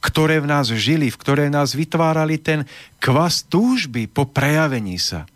[0.00, 2.64] ktoré v nás žili, v ktoré nás vytvárali ten
[2.96, 5.28] kvas túžby po prejavení sa.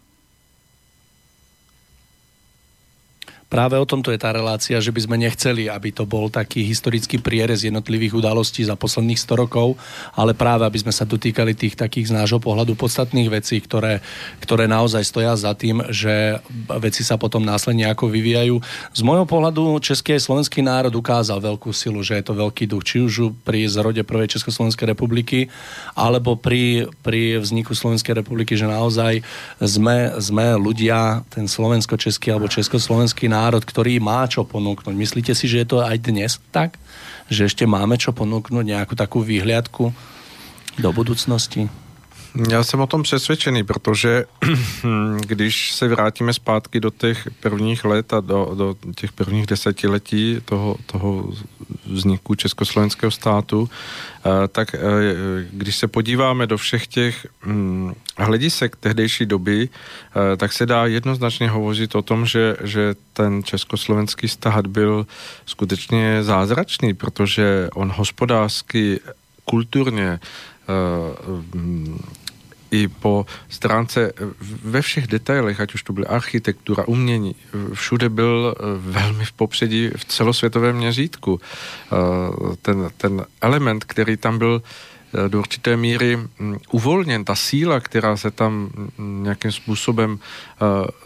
[3.55, 7.22] Práve o tomto je tá relácia, že by sme nechceli, aby to bol taký historický
[7.22, 9.78] prierez jednotlivých udalostí za posledných 100 rokov,
[10.18, 14.02] ale práve aby sme sa dotýkali tých takých z nášho pohľadu podstatných vecí, ktoré,
[14.42, 16.42] ktoré naozaj stoja za tým, že
[16.82, 18.59] veci sa potom následne ako vyvíjajú.
[18.90, 22.82] Z môjho pohľadu český a slovenský národ ukázal veľkú silu, že je to veľký duch,
[22.82, 25.46] či už pri zrode prvej Československej republiky,
[25.94, 29.22] alebo pri, pri vzniku Slovenskej republiky, že naozaj
[29.62, 34.95] sme, sme ľudia, ten slovensko-český alebo československý národ, ktorý má čo ponúknuť.
[34.97, 36.80] Myslíte si, že je to aj dnes tak?
[37.28, 39.92] Že ešte máme čo ponúknuť, nejakú takú výhliadku
[40.80, 41.68] do budúcnosti?
[42.51, 44.24] Já jsem o tom přesvědčený, protože
[45.26, 50.76] když se vrátíme zpátky do těch prvních let a do, do těch prvních desetiletí toho,
[50.87, 51.32] toho
[51.87, 54.78] vzniku Československého státu, eh, tak eh,
[55.51, 61.49] když se podíváme do všech těch hm, hledisek tehdejší doby, eh, tak se dá jednoznačně
[61.49, 65.07] hovořit o tom, že, že ten československý stát byl
[65.47, 69.01] skutečně zázračný, protože on hospodářsky,
[69.45, 70.20] kulturně,
[72.75, 74.12] i po stránce
[74.64, 77.35] ve všech detailech, ať už to byla architektura, umění,
[77.72, 81.41] všude byl eh, velmi v popředí v celosvětovém měřítku.
[82.62, 84.62] Ten, ten element, který tam byl
[85.29, 86.18] do určité míry
[86.70, 90.18] uvolněn, ta síla, která se tam nějakým způsobem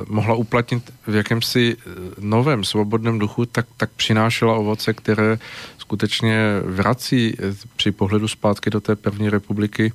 [0.09, 1.77] mohla uplatnit v jakémsi
[2.19, 5.39] novém svobodném duchu, tak, tak přinášela ovoce, které
[5.79, 7.37] skutečně vrací
[7.77, 9.93] při pohledu zpátky do té první republiky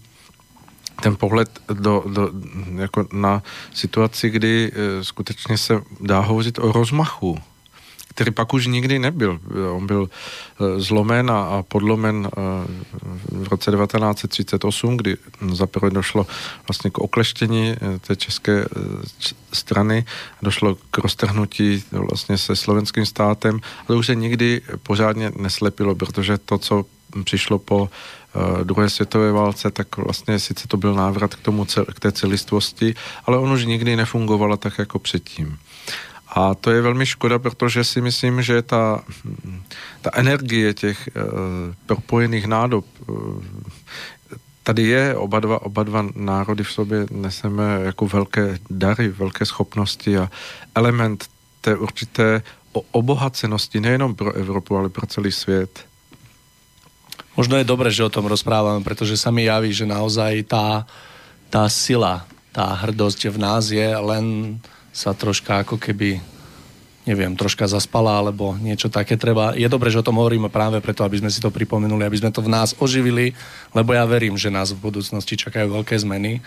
[1.02, 2.30] ten pohled do, do,
[2.76, 7.38] jako na situaci, kdy e, skutečně se dá hovořit o rozmachu,
[8.10, 9.40] který pak už nikdy nebyl.
[9.76, 12.40] On byl e, zlomen a, podlomen e,
[13.32, 15.18] v roce 1938, kdy
[15.52, 16.28] zaprvé došlo
[16.68, 17.76] vlastně k okleštění
[18.08, 18.66] té české
[19.54, 20.06] strany,
[20.42, 26.58] došlo k roztrhnutí vlastně se slovenským státem, ale už se nikdy pořádně neslepilo, protože to,
[26.58, 26.86] co
[27.24, 27.90] přišlo po
[28.64, 33.38] druhé světové válce, tak vlastně sice to byl návrat k, tomu, k té celistvosti, ale
[33.38, 35.58] on už nikdy nefungovala tak jako předtím.
[36.36, 39.04] A to je velmi škoda, protože si myslím, že ta,
[40.02, 41.24] ta energie těch uh,
[41.86, 43.44] propojených nádob uh,
[44.64, 50.18] tady je, oba dva, oba dva národy v sobě neseme jako velké dary, velké schopnosti
[50.18, 50.30] a
[50.76, 51.28] element
[51.62, 52.42] té určité
[52.92, 55.86] obohacenosti nejenom pro Evropu, ale pro celý svět.
[57.34, 60.86] Možno je dobre, že o tom rozprávame, pretože sa mi javí, že naozaj tá,
[61.50, 64.58] tá sila, tá hrdosť v nás je, len
[64.94, 66.22] sa troška ako keby
[67.04, 69.52] neviem, troška zaspala, alebo niečo také treba.
[69.60, 72.32] Je dobré, že o tom hovoríme práve preto, aby sme si to pripomenuli, aby sme
[72.32, 73.36] to v nás oživili,
[73.76, 76.40] lebo ja verím, že nás v budúcnosti čakajú veľké zmeny,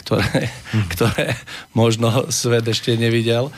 [0.00, 0.88] ktoré, mm.
[0.88, 1.36] ktoré
[1.76, 3.52] možno svet ešte nevidel.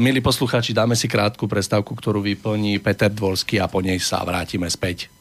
[0.00, 4.72] Milí poslucháči, dáme si krátku prestávku, ktorú vyplní Peter Dvorský a po nej sa vrátime
[4.72, 5.12] späť.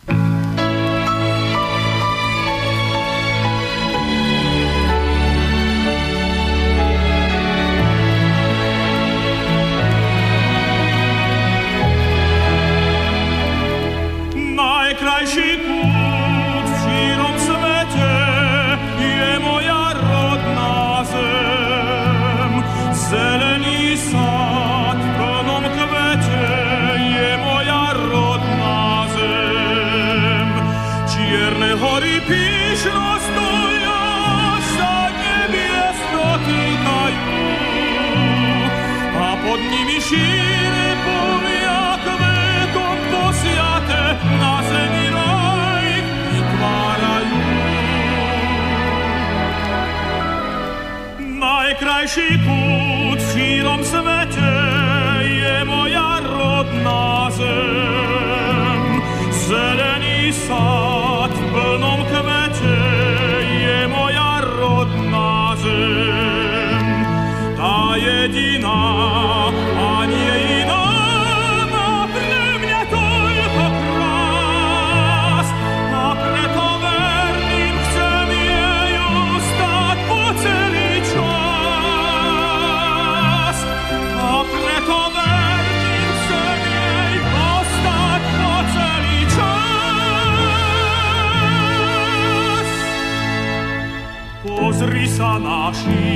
[51.75, 54.55] Najkrajší pút v šírom svete
[55.19, 59.03] je moja rodná zem.
[59.31, 60.94] Zelený sad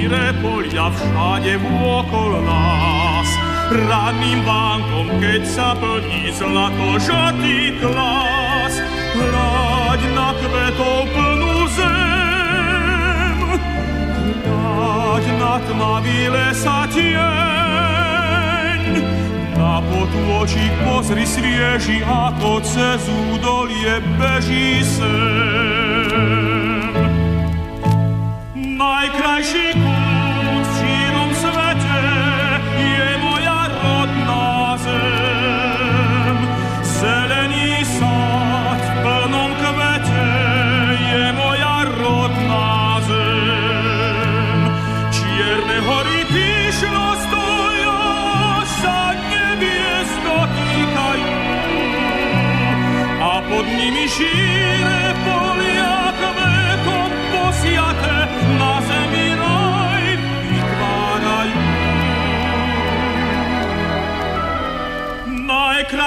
[0.09, 3.29] šíre polia všade vôkol nás.
[3.69, 8.73] Ranným vánkom, keď sa plní zlato žatý klas.
[9.13, 13.37] Hľaď na kvetov plnú zem.
[14.49, 18.81] Hľaď na tmavý lesa tieň.
[19.53, 26.49] Na potôčik pozri svieži, ako cez údolie beží sem.
[28.57, 29.88] Najkrajší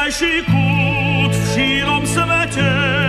[0.02, 3.01] Najkrajší kút v šírom svete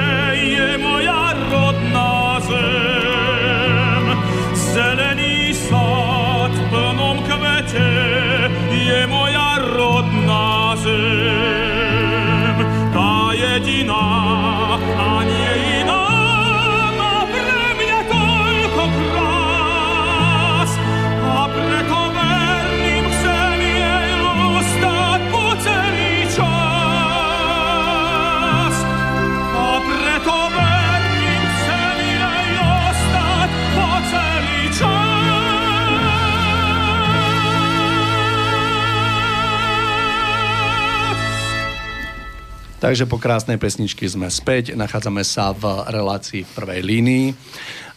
[42.84, 47.32] Takže po krásnej pesničky sme späť, nachádzame sa v relácii v prvej línii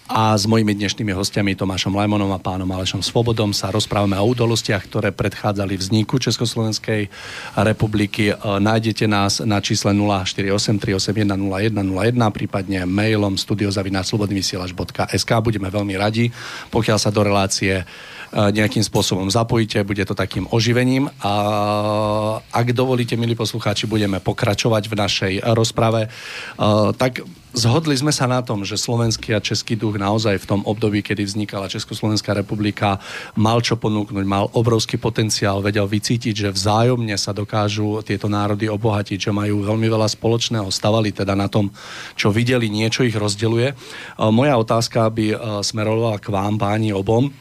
[0.07, 4.87] a s mojimi dnešnými hostiami Tomášom Lajmonom a pánom Alešom Svobodom sa rozprávame o udalostiach,
[4.87, 7.11] ktoré predchádzali vzniku Československej
[7.59, 8.30] republiky.
[8.30, 15.30] E, Nájdete nás na čísle 048 381 0101, prípadne mailom studiozavináčslobodnyvysielač.sk.
[15.43, 16.30] Budeme veľmi radi,
[16.70, 17.82] pokiaľ sa do relácie
[18.37, 21.09] nejakým spôsobom zapojíte, bude to takým oživením.
[21.24, 21.32] A
[22.53, 26.12] ak dovolíte, milí poslucháči, budeme pokračovať v našej rozprave.
[27.01, 27.24] Tak
[27.57, 31.24] zhodli sme sa na tom, že slovenský a český duch naozaj v tom období, kedy
[31.24, 33.01] vznikala Československá republika,
[33.41, 39.16] mal čo ponúknuť, mal obrovský potenciál, vedel vycítiť, že vzájomne sa dokážu tieto národy obohatiť,
[39.16, 41.72] že majú veľmi veľa spoločného, stavali teda na tom,
[42.12, 43.72] čo videli, niečo ich rozdeluje.
[44.20, 45.26] Moja otázka by
[45.64, 47.32] smerovala k vám, páni obom.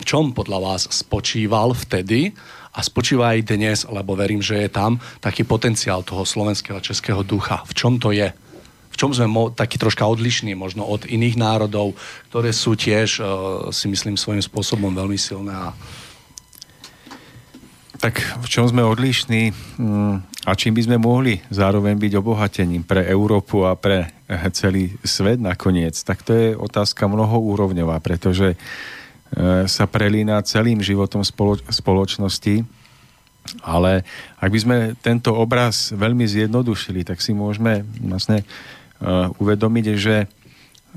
[0.00, 2.32] V čom podľa vás spočíval vtedy
[2.72, 7.20] a spočíva aj dnes, lebo verím, že je tam taký potenciál toho slovenského a českého
[7.20, 7.60] ducha.
[7.68, 8.32] V čom to je?
[8.92, 11.96] V čom sme mo- taký troška odlišní možno od iných národov,
[12.32, 13.26] ktoré sú tiež, uh,
[13.72, 15.72] si myslím, svojím spôsobom veľmi silné a
[18.02, 23.06] Tak v čom sme odlišní mm, a čím by sme mohli zároveň byť obohatením pre
[23.06, 29.01] Európu a pre eh, celý svet nakoniec, tak to je otázka mnohoúrovňová, pretože eh,
[29.64, 32.68] sa prelína celým životom spolo- spoločnosti,
[33.64, 34.06] ale
[34.38, 40.30] ak by sme tento obraz veľmi zjednodušili, tak si môžeme vlastne uh, uvedomiť, že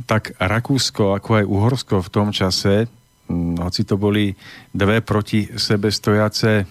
[0.03, 2.91] tak Rakúsko, ako aj Uhorsko v tom čase,
[3.57, 4.36] hoci to boli
[4.75, 6.67] dve proti sebe stojace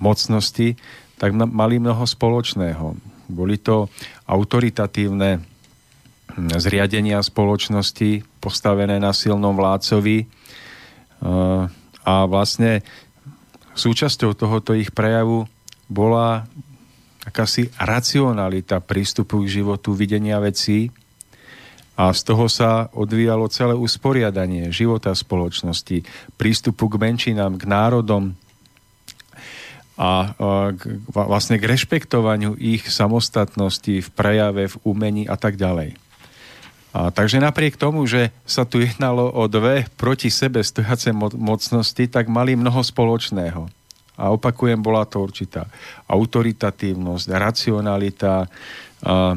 [0.00, 0.74] mocnosti,
[1.20, 2.96] tak mali mnoho spoločného.
[3.28, 3.92] Boli to
[4.26, 5.53] autoritatívne
[6.36, 11.66] zriadenia spoločnosti postavené na silnom vládcovi uh,
[12.04, 12.82] a vlastne
[13.74, 15.46] súčasťou tohoto ich prejavu
[15.86, 16.46] bola
[17.24, 20.92] akási racionalita prístupu k životu, videnia vecí
[21.94, 26.02] a z toho sa odvíjalo celé usporiadanie života spoločnosti,
[26.34, 28.34] prístupu k menšinám, k národom
[29.94, 30.82] a, a k,
[31.14, 36.03] vlastne k rešpektovaniu ich samostatnosti v prejave, v umení a tak ďalej.
[36.94, 42.06] A takže napriek tomu, že sa tu jednalo o dve proti sebe stojace mo- mocnosti,
[42.06, 43.66] tak mali mnoho spoločného.
[44.14, 45.66] A opakujem, bola to určitá
[46.06, 48.46] autoritatívnosť, racionalita,
[49.02, 49.34] a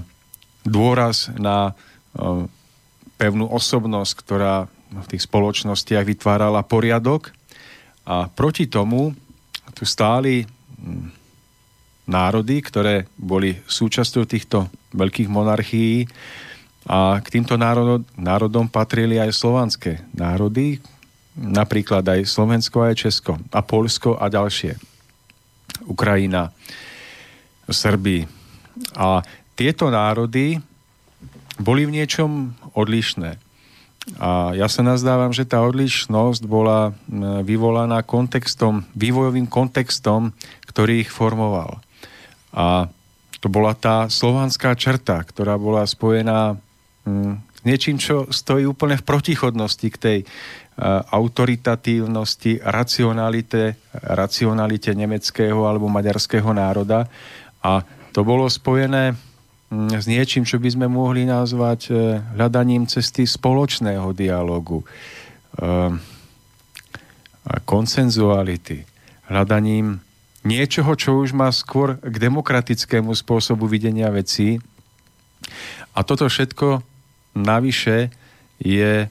[0.61, 1.73] dôraz na
[2.13, 2.45] a,
[3.17, 7.33] pevnú osobnosť, ktorá v tých spoločnostiach vytvárala poriadok.
[8.05, 9.17] A proti tomu
[9.73, 11.09] tu stáli hm,
[12.05, 16.05] národy, ktoré boli súčasťou týchto veľkých monarchií,
[16.87, 20.79] a k týmto národom, národom patrili aj slovanské národy,
[21.35, 24.79] napríklad aj Slovensko, aj Česko a Polsko a ďalšie.
[25.83, 26.55] Ukrajina,
[27.67, 28.23] Srby.
[28.95, 29.19] A
[29.59, 30.63] tieto národy
[31.59, 33.35] boli v niečom odlišné.
[34.23, 36.95] A ja sa nazdávam, že tá odlišnosť bola
[37.43, 40.31] vyvolaná kontextom, vývojovým kontextom,
[40.71, 41.83] ktorý ich formoval.
[42.55, 42.87] A
[43.43, 46.55] to bola tá slovanská črta, ktorá bola spojená
[47.67, 56.47] niečím, čo stojí úplne v protichodnosti k tej uh, autoritatívnosti, racionalite, racionalite nemeckého alebo maďarského
[56.55, 57.11] národa.
[57.63, 57.83] A
[58.15, 59.17] to bolo spojené
[59.67, 61.97] mm, s niečím, čo by sme mohli nazvať uh,
[62.39, 65.91] hľadaním cesty spoločného dialogu, uh,
[67.67, 68.83] konsenzuality,
[69.31, 70.03] hľadaním
[70.47, 74.63] niečoho, čo už má skôr k demokratickému spôsobu videnia vecí.
[75.91, 76.96] A toto všetko
[77.43, 78.13] navyše
[78.57, 79.09] je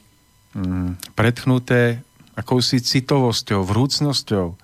[0.55, 2.03] mm, pretchnuté
[2.37, 4.55] akousi citovosťou, vrúcnosťou e,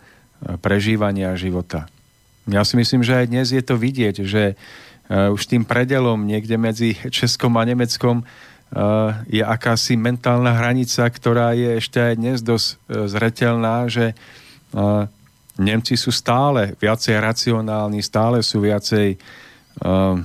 [0.61, 1.89] prežívania života.
[2.51, 6.59] Ja si myslím, že aj dnes je to vidieť, že uh, už tým predelom niekde
[6.59, 12.83] medzi Českom a Nemeckom uh, je akási mentálna hranica, ktorá je ešte aj dnes dosť
[13.07, 14.19] zretelná, že
[15.61, 19.21] Nemci sú stále viacej racionálni, stále sú viacej
[19.85, 20.25] um,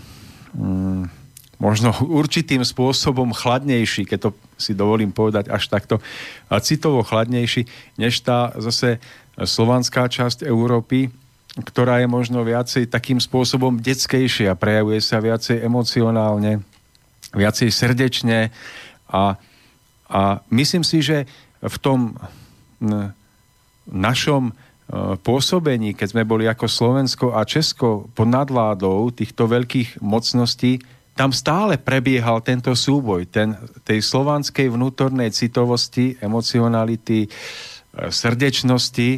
[1.58, 6.01] možno určitým spôsobom chladnejší, keď to si dovolím povedať až takto,
[6.49, 7.66] a citovo chladnejší,
[7.97, 9.01] než tá zase
[9.38, 11.14] slovanská časť Európy,
[11.58, 16.62] ktorá je možno viacej takým spôsobom detskejšia, prejavuje sa viacej emocionálne,
[17.34, 18.53] viacej srdečne
[19.10, 19.38] a,
[20.10, 20.22] a
[20.53, 21.26] myslím si, že
[21.62, 22.14] v tom
[23.89, 24.53] našom
[24.88, 30.80] Eh, pôsobení, keď sme boli ako Slovensko a Česko pod nadvládou týchto veľkých mocností,
[31.18, 37.30] tam stále prebiehal tento súboj, ten, tej slovanskej vnútornej citovosti, emocionality, eh,
[38.13, 39.09] srdečnosti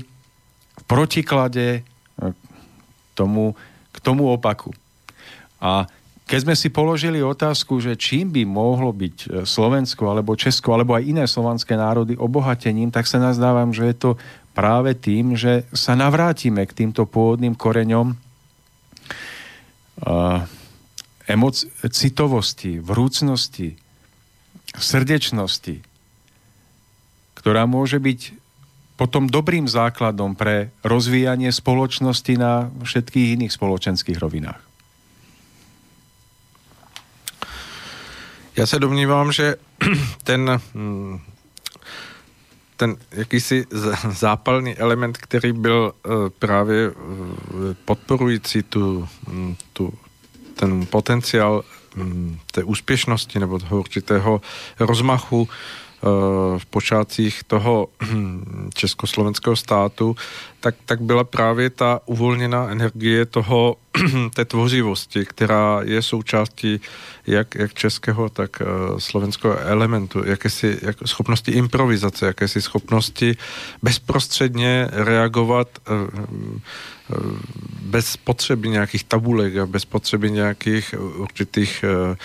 [0.79, 2.33] v protiklade eh,
[3.13, 3.51] tomu,
[3.91, 4.71] k tomu opaku.
[5.59, 5.91] A
[6.23, 11.09] keď sme si položili otázku, že čím by mohlo byť Slovensko alebo Česko alebo aj
[11.09, 14.11] iné slovanské národy obohatením, tak sa nazdávam, že je to
[14.53, 18.13] práve tým, že sa navrátime k týmto pôvodným koreňom
[20.05, 20.45] uh,
[21.29, 23.77] emoc- citovosti, vrúcnosti,
[24.73, 25.85] srdečnosti,
[27.37, 28.33] ktorá môže byť
[28.97, 34.59] potom dobrým základom pre rozvíjanie spoločnosti na všetkých iných spoločenských rovinách.
[38.59, 39.55] Já se domnívám, že
[40.23, 41.19] ten hm,
[42.79, 43.65] ten jakýsi
[44.11, 46.09] zápalný element, který byl eh,
[46.39, 46.91] právě
[47.85, 49.93] podporující tu, mm, tu,
[50.59, 51.63] ten potenciál
[51.95, 54.41] mm, té úspěšnosti nebo toho určitého
[54.79, 55.49] rozmachu
[56.57, 57.87] v počátcích toho
[58.73, 60.15] československého státu,
[60.59, 63.75] tak, tak byla právě ta uvolněná energie toho,
[64.33, 66.81] té tvořivosti, která je součástí
[67.27, 73.37] jak, jak českého, tak uh, slovenského elementu, jakési jak schopnosti improvizace, jakési schopnosti
[73.81, 76.19] bezprostředně reagovat uh,
[77.09, 77.37] uh,
[77.81, 82.15] bez potřeby nějakých tabulek a bez potřeby nějakých určitých uh,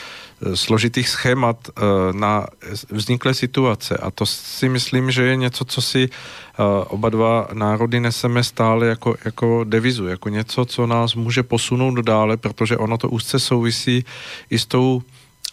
[0.55, 2.47] složitých schémat eh, na
[2.91, 3.97] vzniklé situace.
[3.97, 8.87] A to si myslím, že je něco, co si eh, oba dva národy neseme stále
[8.87, 14.05] jako, jako devizu, jako něco, co nás může posunout dále, protože ono to úzce souvisí
[14.51, 15.03] i s tou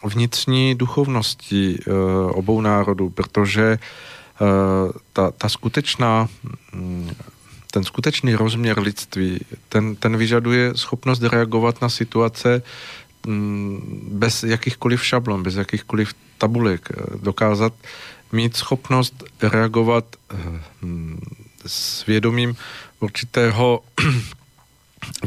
[0.01, 1.91] vnitřní duchovností eh,
[2.33, 3.77] obou národů, protože
[5.13, 6.25] ta, ta skutečná
[6.73, 7.13] mm,
[7.71, 12.61] ten skutečný rozměr lidství, ten, ten vyžaduje schopnost reagovat na situace
[13.27, 17.73] Mm, bez jakýchkoliv šablon, bez jakýchkoliv tabulek eh, dokázat
[18.31, 20.35] mít schopnost reagovat eh,
[20.81, 21.21] mm,
[21.65, 22.55] s vědomím
[22.99, 23.83] určitého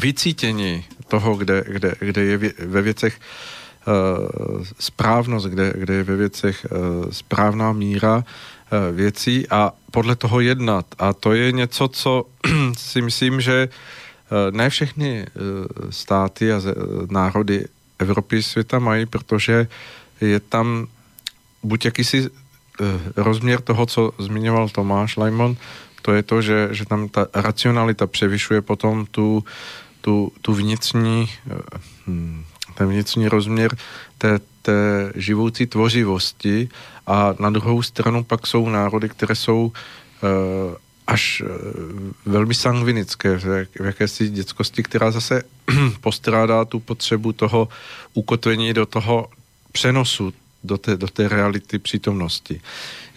[0.01, 3.21] vycítění toho, kde, kde, kde je ve věcech
[3.87, 10.41] uh, správnost, kde, kde je ve věcech uh, správná míra uh, věcí a podle toho
[10.41, 10.87] jednat.
[10.99, 12.25] A to je něco, co
[12.77, 13.69] si myslím, že
[14.51, 15.27] ne všechny
[15.91, 16.61] státy a
[17.11, 17.65] národy
[17.99, 19.67] Evropy světa mají, protože
[20.21, 20.87] je tam
[21.63, 22.85] buď jakýsi eh,
[23.17, 25.57] rozměr toho, co zmiňoval Tomáš Lajmon,
[26.05, 29.45] to je to, že, že tam ta racionalita převyšuje potom tu,
[30.01, 31.57] tu, tu vnitřní, eh,
[32.07, 32.45] hm,
[32.75, 33.77] ten vnitřní rozměr
[34.19, 36.69] té, té živoucí tvořivosti
[37.07, 40.77] a na druhou stranu pak jsou národy, které jsou uh,
[41.07, 41.49] až eh,
[42.27, 43.39] velmi sangvinické,
[43.81, 45.43] v jakési dětskosti, která zase
[46.01, 47.69] postrádá tu potřebu toho
[48.15, 49.29] ukotvení do toho
[49.73, 50.33] přenosu,
[50.65, 52.61] do té, do té reality přítomnosti.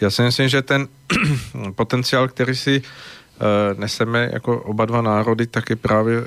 [0.01, 0.87] Já si myslím, že ten
[1.75, 6.25] potenciál, který si uh, neseme jako oba dva národy, tak je právě uh,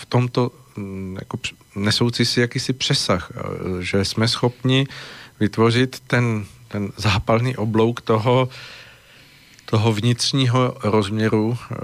[0.00, 1.38] v tomto um, jako
[1.76, 4.86] nesoucí si jakýsi přesah, uh, že jsme schopni
[5.40, 8.48] vytvořit ten, ten zápalný oblouk toho,
[9.70, 11.76] toho vnitřního rozměru eh,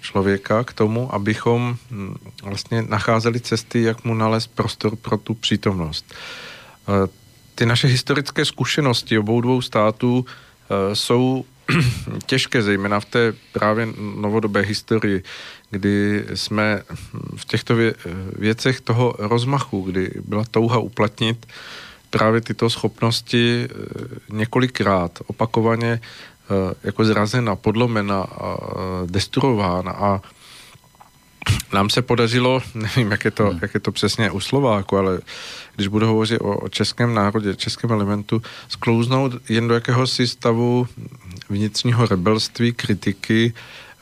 [0.00, 6.14] člověka k tomu, abychom hm, vlastně nacházeli cesty, jak mu nalézt prostor pro tu přítomnost.
[7.60, 11.44] Eh, ty naše historické zkušenosti obou dvou států e, jsou
[12.26, 15.22] těžké, zejména v té právě novodobé historii,
[15.70, 16.82] kdy jsme
[17.36, 17.94] v těchto vě-
[18.38, 21.46] věcech toho rozmachu, kdy byla touha uplatnit
[22.10, 23.68] právě tyto schopnosti e,
[24.32, 26.00] několikrát, opakovaně e,
[26.84, 28.56] jako zrazena, podlomena a
[29.06, 30.20] destruována a
[31.72, 33.58] nám se podařilo, nevím, jak je to, hmm.
[33.62, 35.20] jak je to přesně u Slováku, ale
[35.80, 40.88] když budu hovořit o, o českém národě, českém elementu, sklouznout jen do jakéhosi stavu
[41.48, 43.52] vnitřního rebelství, kritiky,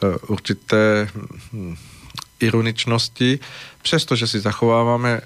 [0.02, 1.08] eh, určité
[1.52, 1.76] hm,
[2.40, 3.38] ironičnosti,
[3.82, 5.20] přestože si zachováváme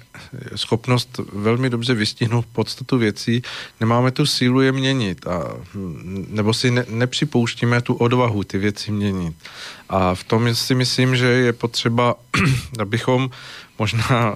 [0.55, 3.41] schopnost velmi dobře vystihnout podstatu věcí,
[3.79, 5.57] nemáme tu sílu je měnit, a,
[6.27, 9.35] nebo si ne, nepřipouštíme tu odvahu ty věci měnit.
[9.89, 12.15] A v tom si myslím, že je potřeba,
[12.79, 13.29] abychom
[13.83, 14.35] možná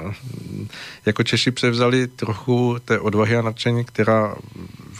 [1.05, 4.35] jako Češi převzali trochu té odvahy a nadšení, která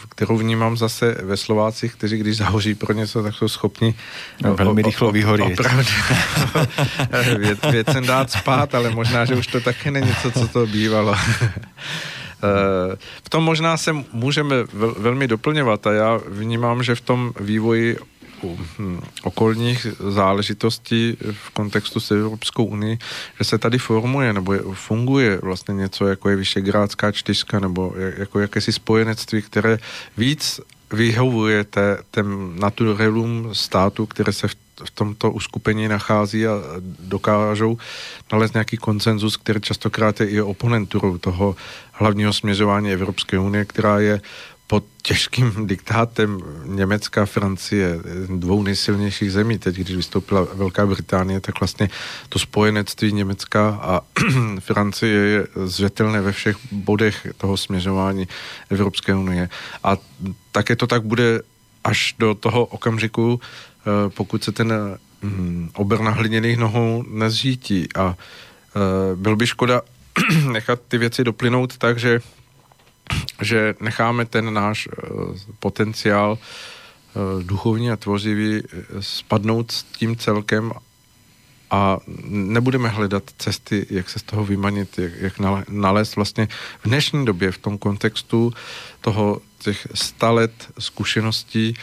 [0.08, 3.94] kterou vnímám zase ve Slovácích, kteří když zahoří pro něco, tak jsou schopni
[4.42, 5.60] no, velmi rychlo vyhorit.
[5.60, 5.92] Opravdu
[7.38, 11.14] věc, věcem dát spát, ale možná, že už to také není něco, co to bývalo.
[12.38, 14.56] Eh, v tom možná se můžeme
[14.98, 17.98] velmi doplňovat a já vnímám, že v tom vývoji
[19.22, 22.98] okolních záležitostí v kontextu s Evropskou unii,
[23.38, 28.40] že se tady formuje nebo je, funguje vlastně něco, jako je Vyšegrádská čtyřka nebo jako
[28.40, 29.78] jakési spojenectví, které
[30.16, 30.60] víc
[30.92, 36.52] vyhovuje té, těm naturelům státu, které se v, v tomto uskupení nachází a
[37.00, 37.78] dokážou
[38.32, 41.56] nalézt nějaký konsenzus, který častokrát je i oponenturou toho
[41.92, 44.20] hlavního směřování Evropské unie, která je
[44.68, 49.58] pod těžkým diktátem Německa, Francie, dvou nejsilnějších zemí.
[49.58, 51.88] Teď, když vystoupila Velká Británie, tak vlastně
[52.28, 54.00] to spojenectví Německa a
[54.60, 58.28] Francie je zřetelné ve všech bodech toho směřování
[58.70, 59.48] Evropské unie.
[59.84, 59.96] A
[60.52, 61.42] také to tak bude
[61.84, 64.72] až do toho okamžiku, eh, pokud se ten
[65.22, 67.88] hm, obr na hliněných nohou nezřítí.
[67.96, 69.82] A eh, byl by škoda
[70.52, 72.20] nechat ty věci doplynout tak, že
[73.42, 75.00] že necháme ten náš eh,
[75.58, 80.72] potenciál eh, duchovní a tvořivý eh, spadnout s tím celkem
[81.70, 81.98] a
[82.28, 85.32] nebudeme hledat cesty, jak se z toho vymanit, jak, jak
[85.68, 86.48] nalézt vlastně
[86.84, 88.52] v dnešní době v tom kontextu
[89.00, 91.74] toho těch sta let zkušeností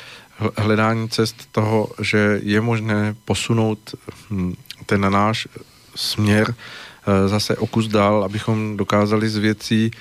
[0.57, 3.95] hledání cest toho, že je možné posunout
[4.29, 4.55] hm,
[4.85, 5.47] ten náš
[5.95, 6.55] směr
[7.27, 9.91] zase o kus dál, abychom dokázali z věcí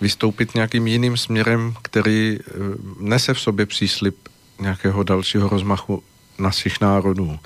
[0.00, 2.52] vystoupit nějakým jiným směrem, který eh,
[3.00, 4.16] nese v sobě příslip
[4.60, 6.02] nějakého dalšího rozmachu
[6.38, 7.38] našich národů.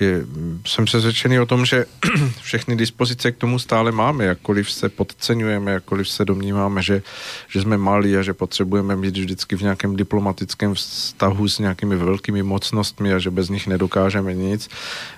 [0.00, 0.26] Je,
[0.66, 1.84] jsem přesvědčený o tom, že
[2.42, 7.02] všechny dispozice k tomu stále máme, jakkoliv se podceňujeme, jakkoliv se domníváme, že,
[7.48, 12.42] že jsme malí a že potřebujeme být vždycky v nějakém diplomatickém vztahu s nějakými velkými
[12.42, 14.68] mocnostmi a že bez nich nedokážeme nic,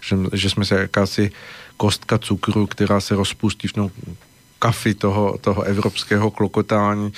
[0.00, 1.32] že, že jsme se jakási
[1.76, 3.90] kostka cukru, která se rozpustí v no,
[4.58, 7.12] kafy toho, toho evropského klokotání.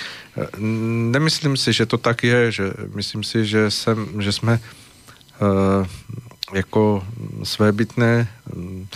[1.11, 4.59] Nemyslím si, že to tak je, že myslím si, že, jsem, že jsme
[5.41, 5.87] uh,
[6.53, 7.03] jako
[7.43, 8.87] svébytné mm,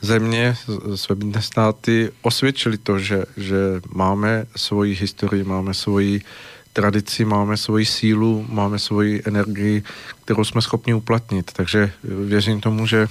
[0.00, 0.56] země,
[0.94, 3.56] svébytné státy osvědčili to, že, že
[3.92, 6.20] máme svoji historii, máme svoji
[6.72, 9.82] tradici, máme svoji sílu, máme svoji energii,
[10.24, 11.52] kterou jsme schopni uplatnit.
[11.52, 13.08] Takže věřím tomu, že,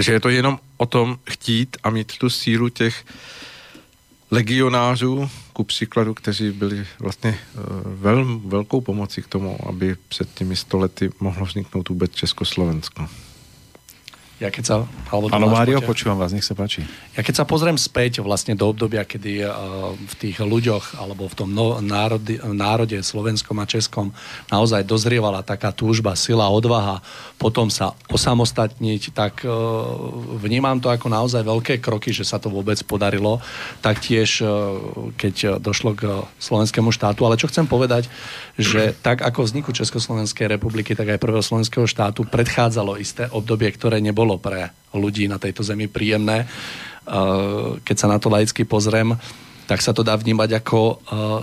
[0.00, 3.04] že je to jenom o tom chtít a mít tu sílu těch
[4.30, 7.38] legionářů, ku příkladu, kteří byli vlastně
[7.84, 13.08] vel, velkou pomocí k tomu, aby před těmi stolety mohlo vzniknout vůbec Československo.
[14.36, 14.74] Ja keď sa...
[15.08, 16.84] Alebo Áno, Mário, počúvam vás, nech sa páči.
[17.16, 21.34] Ja keď sa pozriem späť vlastne do obdobia, kedy uh, v tých ľuďoch alebo v
[21.40, 24.12] tom no, národe, národe slovenskom a českom
[24.52, 27.00] naozaj dozrievala taká túžba, sila, odvaha,
[27.40, 29.56] potom sa osamostatniť, tak uh,
[30.36, 33.40] vnímam to ako naozaj veľké kroky, že sa to vôbec podarilo.
[33.80, 34.76] Taktiež, uh,
[35.16, 37.24] keď došlo k slovenskému štátu.
[37.24, 38.12] Ale čo chcem povedať,
[38.56, 44.00] že tak ako vzniku Československej republiky, tak aj prvého slovenského štátu predchádzalo isté obdobie, ktoré
[44.00, 46.50] nebolo bolo pre ľudí na tejto zemi príjemné.
[47.06, 49.14] Uh, keď sa na to laicky pozriem,
[49.70, 50.96] tak sa to dá vnímať ako uh,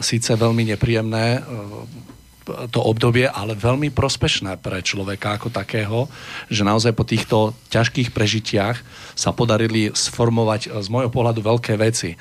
[0.03, 2.12] síce veľmi nepríjemné uh,
[2.43, 6.11] to obdobie, ale veľmi prospešné pre človeka ako takého,
[6.51, 8.77] že naozaj po týchto ťažkých prežitiach
[9.15, 12.19] sa podarili sformovať z môjho pohľadu veľké veci.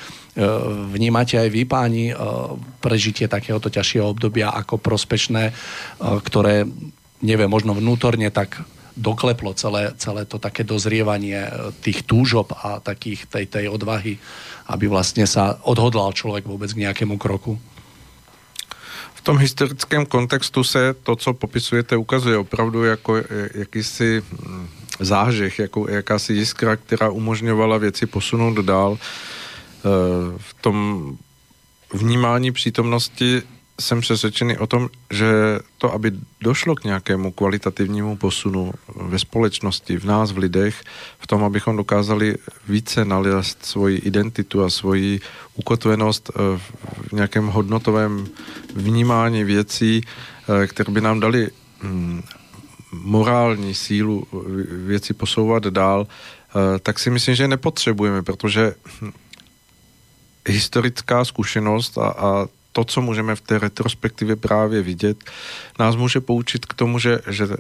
[0.94, 2.14] Vnímate aj vy, páni,
[2.78, 5.50] prežitie takéhoto ťažšieho obdobia ako prospešné,
[6.00, 6.64] ktoré,
[7.20, 8.62] neviem, možno vnútorne tak
[8.96, 11.50] dokleplo celé, celé to také dozrievanie e,
[11.80, 14.20] tých túžob a takých tej, tej odvahy,
[14.68, 17.56] aby vlastne sa odhodlal človek vôbec k nejakému kroku?
[19.22, 23.16] V tom historickém kontextu se to, co popisujete, ukazuje opravdu jako
[23.54, 24.68] jakýsi mm,
[25.00, 28.98] zážeh, jako jakási jiskra, která umožňovala věci posunout dál.
[30.36, 31.16] V tom
[31.92, 33.42] vnímání přítomnosti
[33.80, 40.04] jsem přesvědčený o tom, že to, aby došlo k nějakému kvalitativnímu posunu ve společnosti, v
[40.04, 40.82] nás, v lidech,
[41.18, 42.36] v tom, abychom dokázali
[42.68, 45.20] více nalézt svoji identitu a svoji
[45.54, 46.58] ukotvenost eh,
[47.08, 48.26] v nějakém hodnotovém
[48.74, 51.50] vnímání věcí, eh, které by nám dali
[51.82, 52.22] hm,
[52.92, 54.26] morální sílu
[54.86, 59.12] věci posouvat dál, eh, tak si myslím, že nepotřebujeme, protože hm,
[60.48, 65.24] historická zkušenost a, a to, co můžeme v té retrospektivě právě vidět,
[65.78, 67.54] nás může poučit k tomu, že, že uh,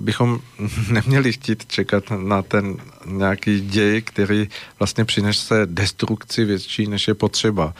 [0.00, 0.40] bychom
[0.90, 2.76] neměli chtít čekat na ten
[3.06, 4.48] nějaký děj, který
[4.78, 7.74] vlastně přinese destrukci větší, než je potřeba.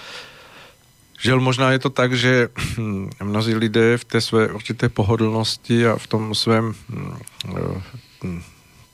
[1.21, 2.49] Žel možná je to tak, že
[2.79, 7.83] hm, mnozí lidé v té své určité pohodlnosti a v tom svém uh,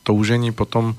[0.02, 0.94] toužení potom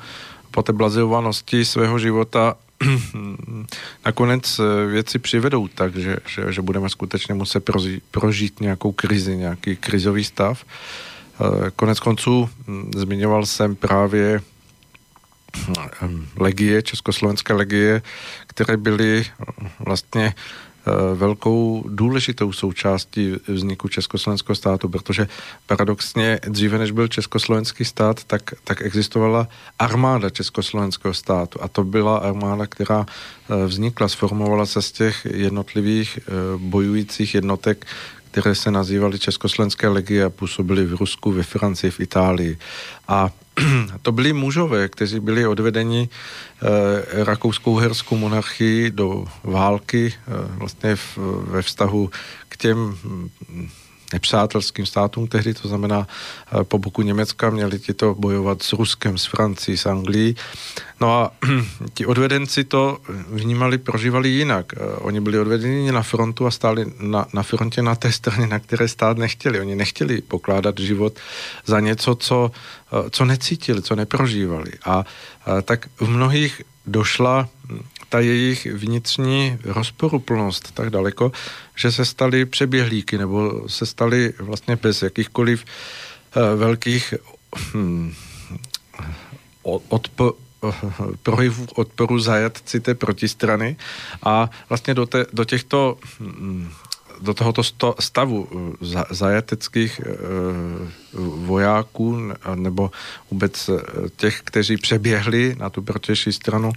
[0.51, 2.55] po té blazeovanosti svého života
[4.05, 9.37] nakonec eh, věci přivedou tak, že, že, že budeme skutečně muset prožít, prožít nějakou krizi,
[9.37, 10.65] nějaký krizový stav.
[10.65, 14.41] Eh, konec konců hm, zmiňoval jsem právě
[16.01, 18.01] hm, legie, československé legie,
[18.47, 20.33] které byly hm, vlastně Eh,
[21.15, 25.27] velkou důležitou součástí vzniku Československého státu, protože
[25.67, 29.47] paradoxně dříve, než byl Československý stát, tak, tak existovala
[29.79, 36.19] armáda Československého státu a to byla armáda, která eh, vznikla, sformovala se z těch jednotlivých
[36.19, 37.85] eh, bojujících jednotek,
[38.31, 42.57] které se nazývaly Československé legie a působily v Rusku, ve Francii, v Itálii.
[43.07, 43.31] A
[44.01, 51.17] to byli mužové, kteří byli odvedeni e, rakouskou herskou monarchii do války e, vlastně v,
[51.47, 52.09] ve vztahu
[52.49, 52.97] k těm
[54.13, 59.17] nepřátelským státům tehdy, to znamená eh, po boku Německa měli ti to bojovat s Ruskem,
[59.17, 60.35] s Francií, s Anglií.
[61.01, 61.31] No a
[61.93, 62.97] ti odvedenci to
[63.29, 64.73] vnímali, prožívali jinak.
[64.73, 68.59] Eh, oni byli odvedeni na frontu a stáli na, na frontě na té straně, na
[68.59, 69.59] které stát nechtěli.
[69.59, 71.19] Oni nechtěli pokládat život
[71.65, 72.51] za něco, co,
[72.91, 74.71] eh, co necítili, co neprožívali.
[74.85, 75.05] A,
[75.63, 77.49] tak v mnohých došla
[78.09, 81.31] ta jejich vnitřní rozporuplnost tak daleko,
[81.75, 85.65] že se stali přeběhlíky nebo se stali vlastně bez jakýchkoliv
[86.35, 87.13] uh, velkých
[87.73, 88.13] hm,
[89.63, 90.33] odpo,
[91.23, 93.77] projevů odporu zajatci té protistrany.
[94.23, 96.69] A vlastně do, te, do těchto hm,
[97.21, 97.63] do tohoto
[97.99, 100.03] stavu eh, zajateckých e,
[101.45, 102.17] vojáků
[102.55, 102.91] nebo
[103.31, 103.69] vůbec
[104.15, 106.71] těch, kteří přeběhli na tu protější stranu,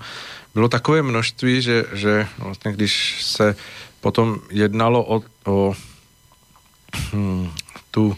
[0.54, 3.56] bylo takové množství, že, že vlastně když se
[4.00, 5.74] potom jednalo o, o
[7.12, 7.50] hm,
[7.90, 8.16] tu,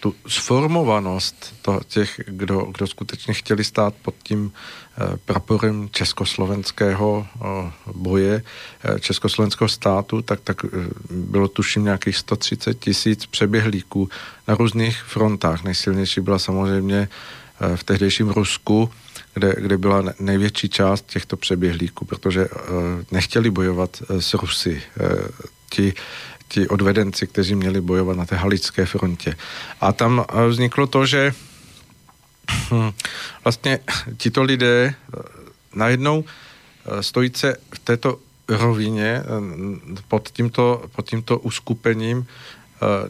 [0.00, 7.72] tu sformovanost to, těch, kdo, kdo skutečně chtěli stát pod tím eh, praporem československého eh,
[7.92, 8.42] boje,
[8.84, 10.64] eh, československého státu, tak, tak
[11.10, 14.08] bylo tuším nějakých 130 tisíc přeběhlíků
[14.48, 15.64] na různých frontách.
[15.64, 17.08] Nejsilnější byla samozřejmě
[17.76, 18.90] v tehdejším Rusku,
[19.34, 22.56] kde, kde byla největší část těchto přeběhlíků, protože uh,
[23.10, 24.82] nechtěli bojovat uh, s Rusy.
[25.00, 25.28] Uh,
[25.70, 25.94] ti,
[26.48, 29.36] ti odvedenci, kteří měli bojovat na té halické frontě.
[29.80, 31.34] A tam vzniklo to, že
[32.70, 32.90] hm,
[33.44, 33.78] vlastně
[34.16, 34.94] tito lidé
[35.74, 36.24] najednou
[37.00, 38.18] stojící se v této
[38.48, 39.22] rovině
[40.08, 42.26] pod tímto, pod tímto uskupením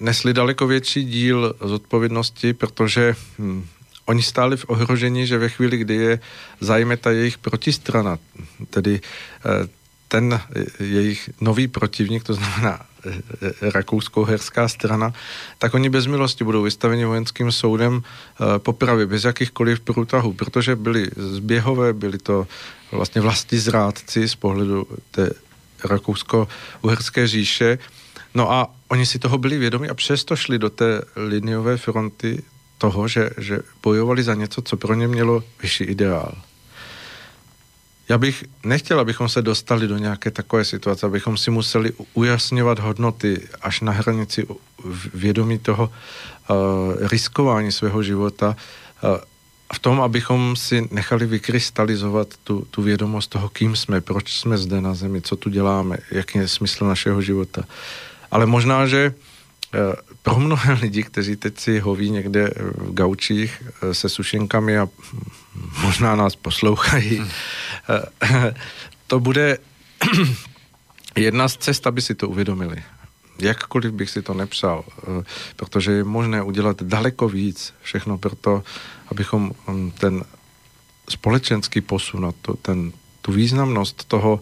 [0.00, 3.66] nesli daleko větší díl zodpovědnosti, protože hm,
[4.06, 6.20] oni stáli v ohrožení, že ve chvíli, kdy je
[6.60, 8.18] zajme ta jejich protistrana,
[8.70, 9.68] tedy eh,
[10.08, 10.40] ten
[10.80, 13.10] jejich nový protivník, to znamená eh,
[13.42, 15.12] eh, rakousko-herská strana,
[15.58, 18.02] tak oni bez milosti budou vystaveni vojenským soudem
[18.58, 22.46] popravy bez jakýchkoliv průtahů, protože byli zběhové, byli to
[22.92, 25.30] vlastně vlastní zrádci z pohledu té
[25.84, 27.78] rakousko-uherské říše.
[28.34, 32.42] No a oni si toho byli vědomi a přesto šli do té liniové fronty
[32.82, 36.34] toho, že, že bojovali za něco, co pro ně mělo vyšší ideál.
[38.08, 43.38] Já bych nechtěl, abychom se dostali do nějaké takové situace, abychom si museli ujasňovat hodnoty
[43.62, 44.46] až na hranici
[45.14, 49.22] vědomí toho uh, riskování svého života uh,
[49.72, 54.80] v tom, abychom si nechali vykrystalizovat tu, tu vědomost toho, kým jsme, proč jsme zde
[54.80, 57.62] na zemi, co tu děláme, jaký je smysl našeho života.
[58.30, 63.94] Ale možná, že uh, pro mnohé lidi, kteří teď si hoví někde v gaučích eh,
[63.94, 64.88] se sušenkami a
[65.82, 67.28] možná nás poslouchají, hmm.
[69.06, 69.58] to bude
[71.16, 72.82] jedna z cest, aby si to uvědomili.
[73.38, 75.24] jakkoliv bych si to nepřál, eh,
[75.56, 78.62] protože je možné udělat daleko víc, všechno proto,
[79.08, 80.24] abychom hm, ten
[81.08, 84.40] společenský posun a to, ten, tu významnost toho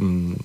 [0.00, 0.36] hm,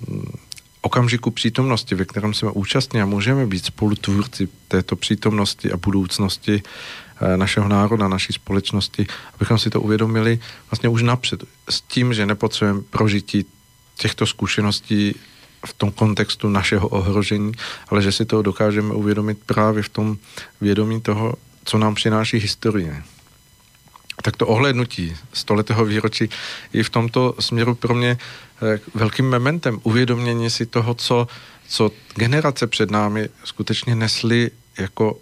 [0.86, 7.36] okamžiku přítomnosti, ve kterém jsme účastní a můžeme být spolutvůrci této přítomnosti a budoucnosti eh,
[7.36, 10.38] našeho národa, naší společnosti, abychom si to uvědomili
[10.70, 13.44] vlastně už napřed s tím, že nepotřebujeme prožití
[13.98, 15.14] těchto zkušeností
[15.66, 17.52] v tom kontextu našeho ohrožení,
[17.88, 20.16] ale že si to dokážeme uvědomit právě v tom
[20.60, 21.34] vědomí toho,
[21.64, 23.02] co nám přináší historie.
[24.22, 26.28] Tak to ohlednutí stoletého výročí
[26.72, 31.26] je v tomto směru pro mě eh, velkým mementem uvědomění si toho, co,
[31.68, 35.18] co generace před námi skutečně nesly jako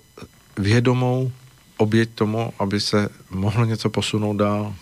[0.57, 1.33] vědomou
[1.77, 4.75] oběť tomu, aby se mohlo něco posunout dál.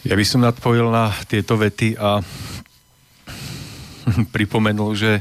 [0.00, 2.24] Ja by som nadpojil na tieto vety a
[4.34, 5.20] pripomenul, že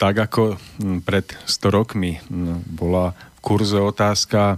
[0.00, 0.56] tak ako
[1.04, 2.16] pred 100 rokmi
[2.64, 4.56] bola v kurze otázka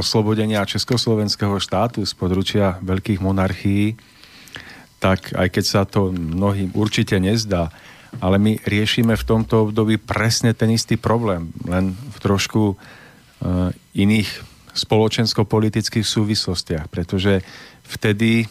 [0.00, 3.98] oslobodenia československého štátu z područia veľkých monarchií,
[4.96, 7.68] tak aj keď sa to mnohým určite nezdá,
[8.22, 14.30] ale my riešime v tomto období presne ten istý problém, len v trošku uh, iných
[14.72, 17.44] spoločensko-politických súvislostiach, pretože
[17.86, 18.42] Vtedy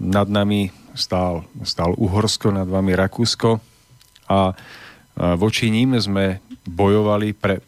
[0.00, 3.60] nad nami stál, stál Uhorsko, nad vami Rakúsko
[4.32, 4.56] a
[5.36, 7.60] voči ním sme bojovali pre,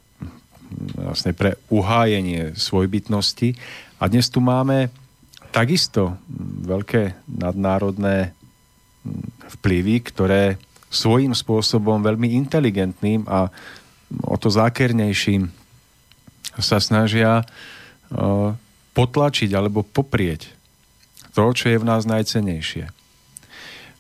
[0.96, 3.54] vlastne pre uhájenie svojbytnosti
[4.00, 4.88] a dnes tu máme
[5.52, 6.16] takisto
[6.64, 8.32] veľké nadnárodné
[9.60, 10.56] vplyvy, ktoré
[10.92, 13.52] svojím spôsobom veľmi inteligentným a
[14.24, 15.48] o to zákernejším
[16.60, 17.44] sa snažia
[18.92, 20.52] potlačiť alebo poprieť
[21.32, 22.92] to, čo je v nás najcenejšie.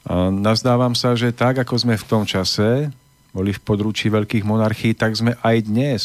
[0.04, 2.92] A nazdávam sa, že tak, ako sme v tom čase
[3.32, 6.00] boli v područí veľkých monarchií, tak sme aj dnes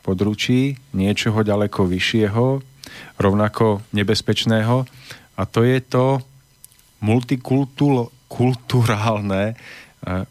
[0.00, 2.62] područí niečoho ďaleko vyššieho,
[3.20, 4.86] rovnako nebezpečného,
[5.36, 6.20] a to je to
[7.00, 9.54] multikulturálne e,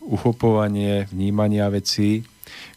[0.06, 2.22] uchopovanie vnímania vecí,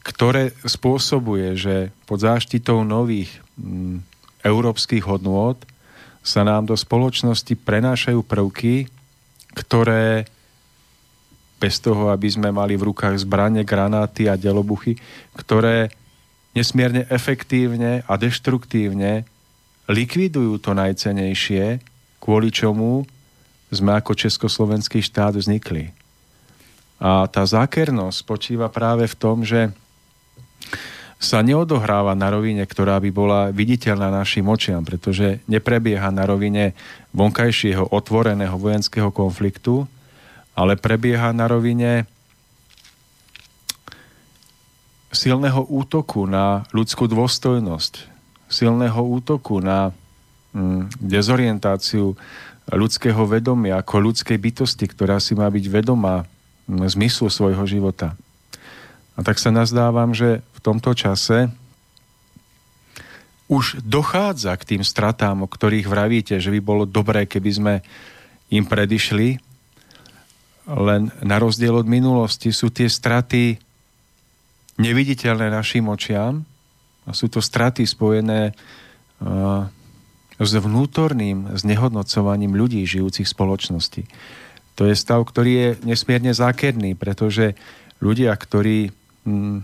[0.00, 3.28] ktoré spôsobuje, že pod záštitou nových
[3.60, 4.00] m,
[4.40, 5.60] európskych hodnôt
[6.24, 8.86] sa nám do spoločnosti prenášajú prvky,
[9.52, 10.24] ktoré
[11.62, 14.98] bez toho, aby sme mali v rukách zbranie, granáty a delobuchy,
[15.38, 15.94] ktoré
[16.52, 19.24] nesmierne efektívne a deštruktívne
[19.88, 21.80] likvidujú to najcenejšie,
[22.22, 23.08] kvôli čomu
[23.72, 25.90] sme ako československý štát vznikli.
[27.02, 29.74] A tá zákernosť spočíva práve v tom, že
[31.22, 36.74] sa neodohráva na rovine, ktorá by bola viditeľná našim očiam, pretože neprebieha na rovine
[37.14, 39.86] vonkajšieho otvoreného vojenského konfliktu,
[40.58, 42.10] ale prebieha na rovine
[45.12, 48.08] silného útoku na ľudskú dôstojnosť,
[48.48, 49.92] silného útoku na
[50.56, 52.16] mm, dezorientáciu
[52.72, 56.24] ľudského vedomia ako ľudskej bytosti, ktorá si má byť vedomá
[56.66, 58.16] mm, zmyslu svojho života.
[59.12, 61.52] A tak sa nazdávam, že v tomto čase
[63.52, 67.74] už dochádza k tým stratám, o ktorých vravíte, že by bolo dobré, keby sme
[68.48, 69.36] im predišli.
[70.72, 73.60] Len na rozdiel od minulosti sú tie straty
[74.82, 76.42] neviditeľné našim očiam
[77.06, 79.66] a sú to straty spojené uh,
[80.42, 84.02] s vnútorným znehodnocovaním ľudí žijúcich spoločnosti.
[84.74, 87.54] To je stav, ktorý je nesmierne zákerný, pretože
[88.02, 88.90] ľudia, ktorí
[89.22, 89.62] Mm,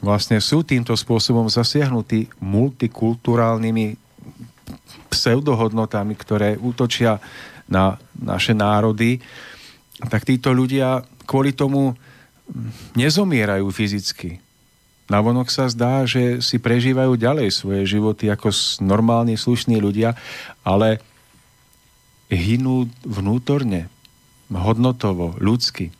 [0.00, 4.00] vlastne sú týmto spôsobom zasiahnutí multikulturálnymi
[5.12, 7.20] pseudohodnotami, ktoré útočia
[7.68, 9.20] na naše národy,
[10.08, 11.96] tak títo ľudia kvôli tomu
[12.96, 14.40] nezomierajú fyzicky.
[15.04, 18.48] Navonok sa zdá, že si prežívajú ďalej svoje životy ako
[18.80, 20.16] normálni, slušní ľudia,
[20.64, 21.00] ale
[22.32, 23.92] hynú vnútorne,
[24.48, 25.92] hodnotovo, ľudsky.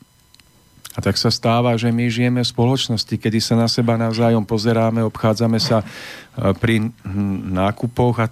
[0.95, 5.03] A tak sa stáva, že my žijeme v spoločnosti, kedy sa na seba navzájom pozeráme,
[5.03, 5.85] obchádzame sa e,
[6.55, 6.87] pri
[7.51, 8.27] nákupoch a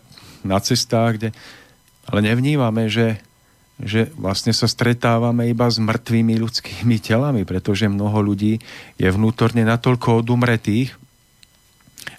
[0.47, 1.29] na cestách, kde,
[2.07, 3.19] ale nevnímame, že,
[3.83, 8.63] že vlastne sa stretávame iba s mŕtvými ľudskými telami, pretože mnoho ľudí
[8.97, 10.95] je vnútorne natoľko odumretých,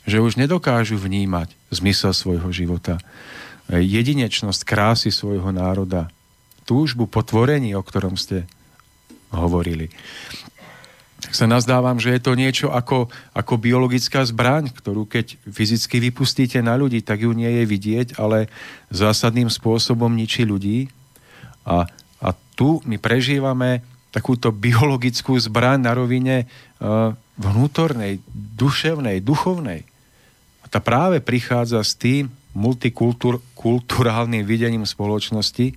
[0.04, 3.00] že už nedokážu vnímať zmysel svojho života,
[3.68, 6.12] jedinečnosť krásy svojho národa,
[6.68, 8.44] túžbu po tvorení, o ktorom ste
[9.32, 9.88] hovorili.
[11.24, 16.60] Tak sa nazdávam, že je to niečo ako, ako biologická zbraň, ktorú keď fyzicky vypustíte
[16.60, 18.52] na ľudí, tak ju nie je vidieť, ale
[18.92, 20.92] zásadným spôsobom ničí ľudí.
[21.64, 21.88] A,
[22.20, 23.82] a tu my prežívame
[24.14, 29.82] takúto biologickú zbraň na rovine uh, vnútornej, duševnej, duchovnej.
[30.62, 35.74] A tá práve prichádza s tým multikulturálnym videním spoločnosti,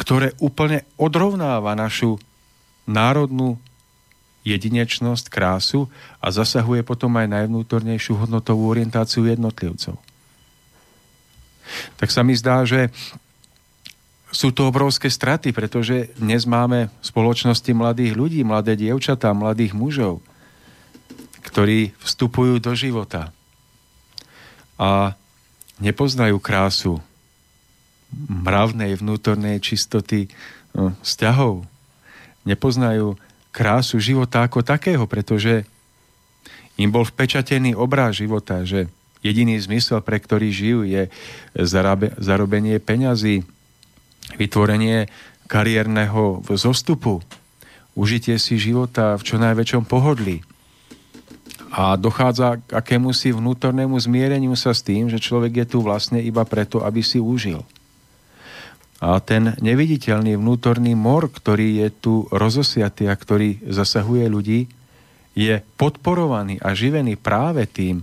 [0.00, 2.16] ktoré úplne odrovnáva našu
[2.88, 3.60] národnú
[4.48, 5.92] jedinečnosť, krásu
[6.24, 10.00] a zasahuje potom aj najvnútornejšiu hodnotovú orientáciu jednotlivcov.
[12.00, 12.88] Tak sa mi zdá, že
[14.28, 20.20] sú to obrovské straty, pretože dnes máme v spoločnosti mladých ľudí, mladé dievčatá, mladých mužov,
[21.48, 23.32] ktorí vstupujú do života
[24.76, 25.16] a
[25.80, 27.00] nepoznajú krásu
[28.28, 30.28] mravnej vnútornej čistoty
[30.72, 31.64] no, vzťahov.
[32.44, 33.16] Nepoznajú
[33.52, 35.64] krásu života ako takého, pretože
[36.78, 38.86] im bol vpečatený obráz života, že
[39.20, 41.10] jediný zmysel, pre ktorý žijú, je
[42.22, 43.42] zarobenie peňazí,
[44.36, 45.08] vytvorenie
[45.48, 47.24] kariérneho zostupu,
[47.96, 50.44] užitie si života v čo najväčšom pohodlí.
[51.72, 56.20] A dochádza k akému si vnútornému zmiereniu sa s tým, že človek je tu vlastne
[56.20, 57.64] iba preto, aby si užil.
[58.98, 64.60] A ten neviditeľný vnútorný mor, ktorý je tu rozosiatý a ktorý zasahuje ľudí,
[65.38, 68.02] je podporovaný a živený práve tým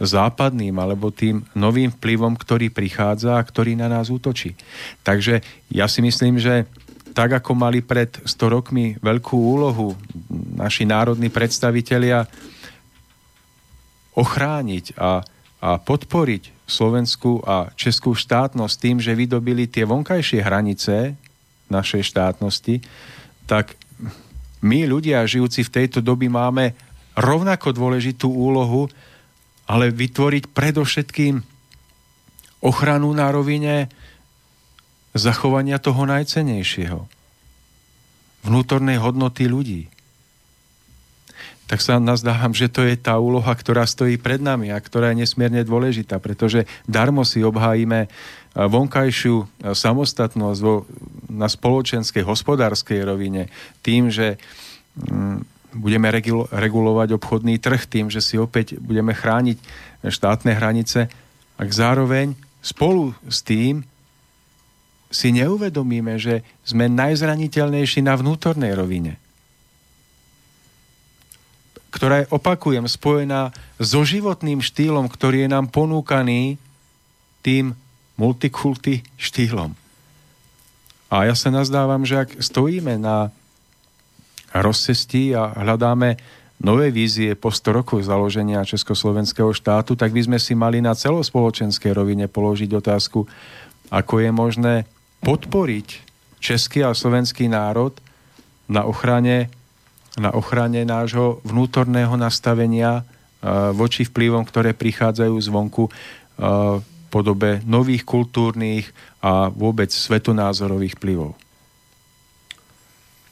[0.00, 4.56] západným alebo tým novým vplyvom, ktorý prichádza a ktorý na nás útočí.
[5.04, 6.64] Takže ja si myslím, že
[7.12, 9.98] tak ako mali pred 100 rokmi veľkú úlohu
[10.56, 12.24] naši národní predstavitelia
[14.16, 15.22] ochrániť a,
[15.60, 21.16] a podporiť slovenskú a českú štátnosť tým, že vydobili tie vonkajšie hranice
[21.68, 22.80] našej štátnosti,
[23.48, 23.76] tak
[24.60, 26.74] my ľudia žijúci v tejto doby máme
[27.18, 28.86] rovnako dôležitú úlohu,
[29.68, 31.34] ale vytvoriť predovšetkým
[32.64, 33.92] ochranu na rovine
[35.12, 37.04] zachovania toho najcenejšieho.
[38.48, 39.92] Vnútornej hodnoty ľudí
[41.68, 45.20] tak sa nazdávam, že to je tá úloha, ktorá stojí pred nami a ktorá je
[45.20, 48.08] nesmierne dôležitá, pretože darmo si obhájime
[48.56, 50.88] vonkajšiu samostatnosť vo,
[51.28, 53.52] na spoločenskej, hospodárskej rovine
[53.84, 54.40] tým, že
[54.96, 56.08] mm, budeme
[56.48, 59.58] regulovať obchodný trh, tým, že si opäť budeme chrániť
[60.06, 61.12] štátne hranice,
[61.58, 63.84] ak zároveň spolu s tým
[65.08, 69.16] si neuvedomíme, že sme najzraniteľnejší na vnútornej rovine
[71.88, 73.50] ktorá je, opakujem, spojená
[73.80, 76.60] so životným štýlom, ktorý je nám ponúkaný
[77.40, 77.72] tým
[78.20, 79.72] multikulty štýlom.
[81.08, 83.32] A ja sa nazdávam, že ak stojíme na
[84.54, 86.16] rozcestí a hľadáme
[86.64, 91.94] nové vízie po 100 rokov založenia Československého štátu, tak by sme si mali na celospoločenskej
[91.94, 93.28] rovine položiť otázku,
[93.88, 94.74] ako je možné
[95.22, 95.88] podporiť
[96.42, 97.94] český a slovenský národ
[98.70, 99.50] na ochrane
[100.18, 103.06] na ochrane nášho vnútorného nastavenia
[103.70, 105.86] voči vplyvom, ktoré prichádzajú zvonku
[106.38, 108.90] v podobe nových kultúrnych
[109.22, 111.38] a vôbec svetonázorových vplyvov.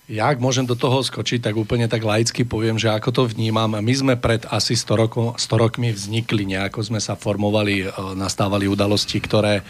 [0.07, 3.75] Ja, ak môžem do toho skočiť, tak úplne tak laicky poviem, že ako to vnímam.
[3.75, 8.71] My sme pred asi 100, roko, 100 rokmi vznikli, nejako sme sa formovali, e, nastávali
[8.71, 9.63] udalosti, ktoré e,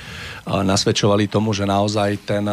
[0.45, 2.45] nasvedčovali tomu, že naozaj ten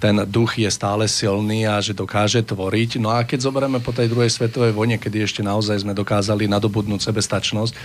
[0.00, 2.96] ten duch je stále silný a že dokáže tvoriť.
[2.96, 7.04] No a keď zoberieme po tej druhej svetovej vojne, kedy ešte naozaj sme dokázali nadobudnúť
[7.04, 7.76] sebestačnosť,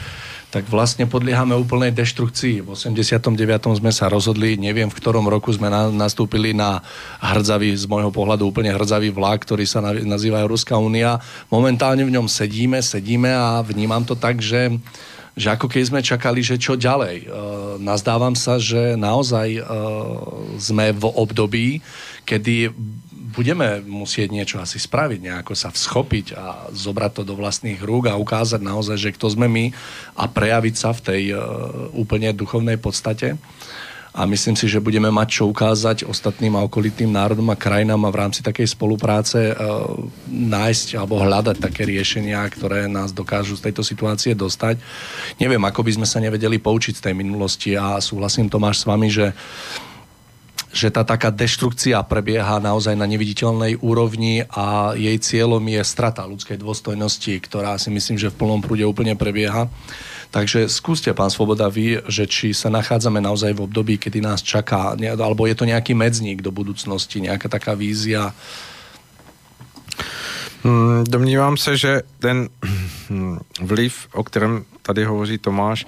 [0.53, 2.63] tak vlastne podliehame úplnej deštrukcii.
[2.63, 3.35] V 89.
[3.75, 6.79] sme sa rozhodli, neviem v ktorom roku sme na, nastúpili na
[7.19, 11.19] hrdzavý, z môjho pohľadu úplne hrdzavý vlak, ktorý sa nazýva Európska únia.
[11.51, 14.79] Momentálne v ňom sedíme, sedíme a vnímam to tak, že
[15.35, 17.27] že ako keď sme čakali, že čo ďalej.
[17.27, 17.35] E,
[17.83, 19.61] nazdávam sa, že naozaj e,
[20.55, 21.67] sme v období,
[22.23, 22.71] kedy
[23.35, 28.15] budeme musieť niečo asi spraviť, nejako sa vschopiť a zobrať to do vlastných rúk a
[28.15, 29.65] ukázať naozaj, že kto sme my
[30.15, 31.35] a prejaviť sa v tej e,
[31.93, 33.35] úplne duchovnej podstate
[34.15, 38.13] a myslím si, že budeme mať čo ukázať ostatným a okolitým národom a krajinám a
[38.15, 39.53] v rámci takej spolupráce e,
[40.31, 44.79] nájsť alebo hľadať také riešenia, ktoré nás dokážu z tejto situácie dostať.
[45.35, 49.11] Neviem, ako by sme sa nevedeli poučiť z tej minulosti a súhlasím Tomáš s vami,
[49.11, 49.35] že
[50.75, 56.59] že tá taká deštrukcia prebieha naozaj na neviditeľnej úrovni a jej cieľom je strata ľudskej
[56.59, 59.71] dôstojnosti, ktorá si myslím, že v plnom prúde úplne prebieha.
[60.35, 64.91] Takže skúste, pán Svoboda, vy, že či sa nachádzame naozaj v období, kedy nás čaká,
[64.99, 68.35] alebo je to nejaký medzník do budúcnosti, nejaká taká vízia?
[70.59, 72.49] Hmm, domnívám se, že ten
[73.61, 75.85] vliv, o kterém tady hovoří Tomáš,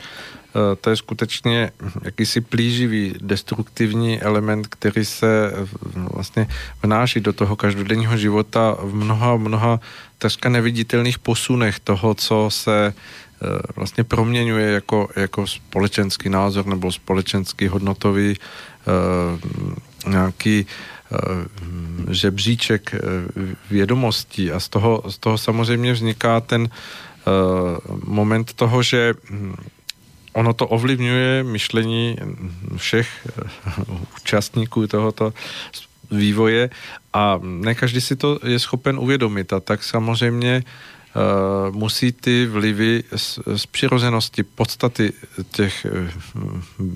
[0.82, 1.72] to je skutečně
[2.02, 5.54] jakýsi plíživý, destruktivní element, který se
[6.14, 6.48] vlastně
[6.84, 9.80] vnáší do toho každodenního života v mnoha, mnoha
[10.18, 12.94] takřka neviditelných posunech toho, co se
[13.76, 18.36] vlastně proměňuje jako, jako společenský názor nebo společenský hodnotový
[20.08, 20.66] nějaký
[22.10, 22.96] žebříček
[23.70, 24.52] vědomostí.
[24.52, 26.70] A z toho, z toho samozřejmě vzniká ten
[28.06, 29.56] moment toho, že hm,
[30.38, 32.16] ono to ovlivňuje myšlení
[32.78, 33.10] všech
[34.22, 35.34] účastníků tohoto
[36.12, 36.70] vývoje
[37.14, 43.04] a ne každý si to je schopen uvědomit a tak samozřejmě uh, musí ty vlivy
[43.16, 45.14] z, z přirozenosti, podstaty
[45.52, 46.94] těch uh,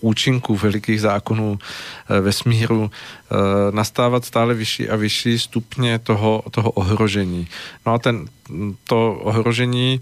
[0.00, 2.90] účinků velikých zákonů uh, vesmíru
[3.70, 7.48] nastávat stále vyšší a vyšší stupně toho, toho ohrožení.
[7.86, 8.24] No a ten,
[8.84, 10.00] to ohrožení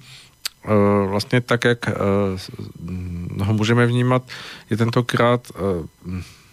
[1.07, 1.87] vlastně tak, jak
[3.43, 4.23] ho můžeme vnímat,
[4.71, 5.53] je tentokrát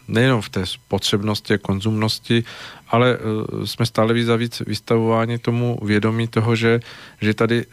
[0.07, 2.44] nejenom v té spotřebnosti a konzumnosti,
[2.88, 3.18] ale
[3.65, 6.80] jsme stále víc a víc vystavováni tomu vědomí toho, že,
[7.22, 7.65] že tady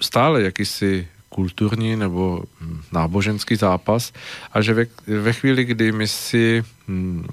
[0.00, 1.08] stále jakýsi
[1.38, 4.12] kulturní nebo hm, náboženský zápas
[4.52, 7.26] a že ve, ve chvíli, kdy my si hm,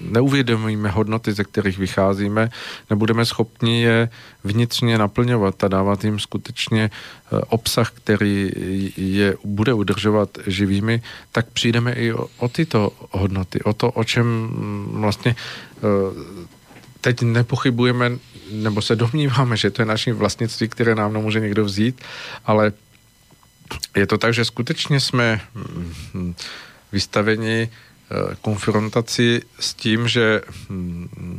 [0.00, 2.50] neuvědomíme hodnoty, ze kterých vycházíme,
[2.90, 4.08] nebudeme schopni je
[4.44, 8.50] vnitřně naplňovat a dávat jim skutečně eh, obsah, který
[8.96, 14.24] je bude udržovat živými, tak přijdeme i o, o tyto hodnoty, o to, o čem
[14.24, 16.40] hm, vlastně eh,
[17.00, 18.16] teď nepochybujeme,
[18.52, 22.00] nebo se domníváme, že to je naše vlastnictví, které nám nemůže někdo vzít,
[22.46, 22.72] ale
[23.96, 26.34] je to tak, že skutečně jsme hm,
[26.92, 31.38] vystaveni eh, konfrontaci s tím, že hm,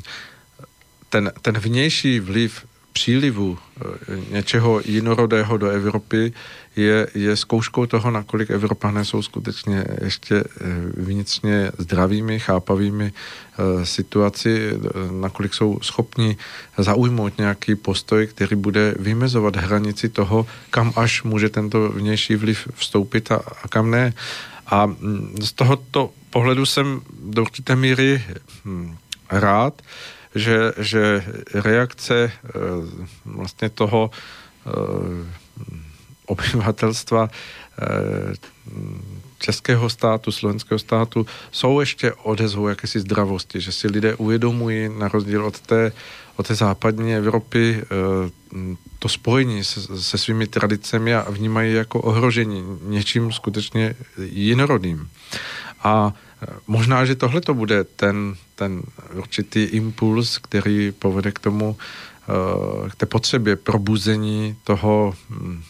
[1.09, 3.83] ten, ten vnější vliv přílivu eh,
[4.29, 6.33] něčeho jinorodého do Evropy
[6.75, 10.43] je, je zkouškou toho, nakolik Evropané jsou skutečně ještě eh,
[10.97, 14.71] vnitřně zdravými, chápavými eh, situaci,
[15.11, 16.37] nakolik jsou schopni
[16.77, 23.31] zaujmout nějaký postoj, který bude vymezovat hranici toho, kam až může tento vnější vliv vstoupit
[23.31, 24.13] a, a kam ne.
[24.67, 28.23] A mm, z tohoto pohledu jsem do určité míry
[28.65, 28.95] hm,
[29.29, 29.81] rád,
[30.35, 32.49] že, že reakce eh,
[33.25, 34.11] vlastně toho
[36.25, 37.85] obyvatelstva eh,
[39.39, 45.45] českého státu, slovenského státu jsou ještě odezvou jakési zdravosti, že si lidé uvědomují na rozdíl
[45.45, 45.91] od té,
[46.35, 47.83] od té západní Evropy
[48.99, 55.09] to spojení se, se svými tradicemi a vnímají jako ohrožení něčím skutečně jinorodým.
[55.83, 56.13] A
[56.67, 58.81] možná, že tohle to bude ten, ten
[59.13, 61.77] určitý impuls, který povede k tomu,
[62.89, 65.63] k té potřebě probuzení toho hm,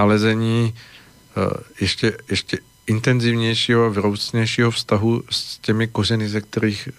[0.00, 1.40] nalezení eh,
[1.80, 6.98] ještě, ještě intenzivnějšího vroucnějšího vztahu s těmi kořeny, ze kterých e,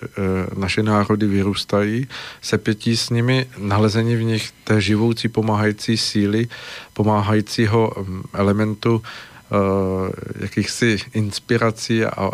[0.55, 2.07] naše národy vyrůstají,
[2.41, 6.47] sepětí s nimi, nalezení v nich té živoucí pomáhající síly,
[6.93, 7.91] pomáhajícího
[8.33, 9.03] elementu
[9.51, 12.31] Eh, jakýchsi inspirací a,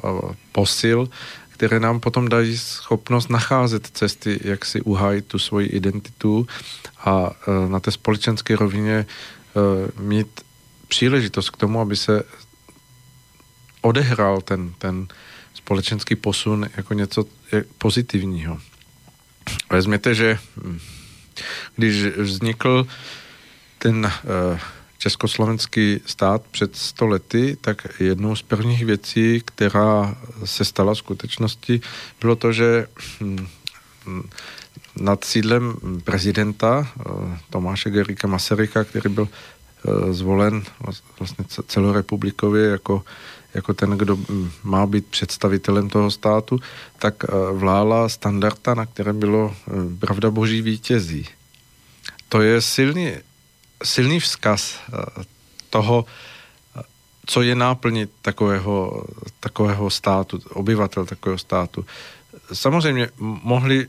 [0.51, 1.09] posil,
[1.49, 6.47] které nám potom dají schopnost nacházet cesty, jak si uhájit tu svoji identitu
[7.05, 9.05] a eh, na té společenské rovině
[9.99, 10.41] mít
[10.87, 12.23] příležitost k tomu, aby se
[13.81, 15.07] odehrál ten, ten
[15.53, 17.25] společenský posun jako něco
[17.77, 18.59] pozitivního.
[19.69, 20.79] Vezměte, že hm,
[21.75, 22.87] když vznikl
[23.79, 24.59] ten uh,
[24.97, 30.15] československý stát před 100 lety, tak jednou z prvních věcí, která
[30.45, 31.81] se stala v skutečnosti,
[32.21, 32.87] bylo to, že
[33.21, 33.47] hm,
[34.95, 37.03] nad sídlem prezidenta eh,
[37.49, 39.35] Tomáše Gerika Masaryka, který byl eh,
[40.11, 40.63] zvolen
[41.19, 43.03] vlastně celorepublikově jako,
[43.53, 44.17] jako ten, kdo
[44.63, 46.59] má být představitelem toho státu,
[46.99, 49.55] tak eh, vlála standarda, na kterém bylo
[49.99, 51.25] pravda boží vítězí.
[52.29, 53.13] To je silný
[53.83, 55.23] silný vzkaz eh,
[55.69, 56.81] toho, eh,
[57.25, 59.03] co je náplnit takového,
[59.39, 61.85] takového státu, obyvatel takového státu.
[62.53, 63.87] Samozřejmě mohli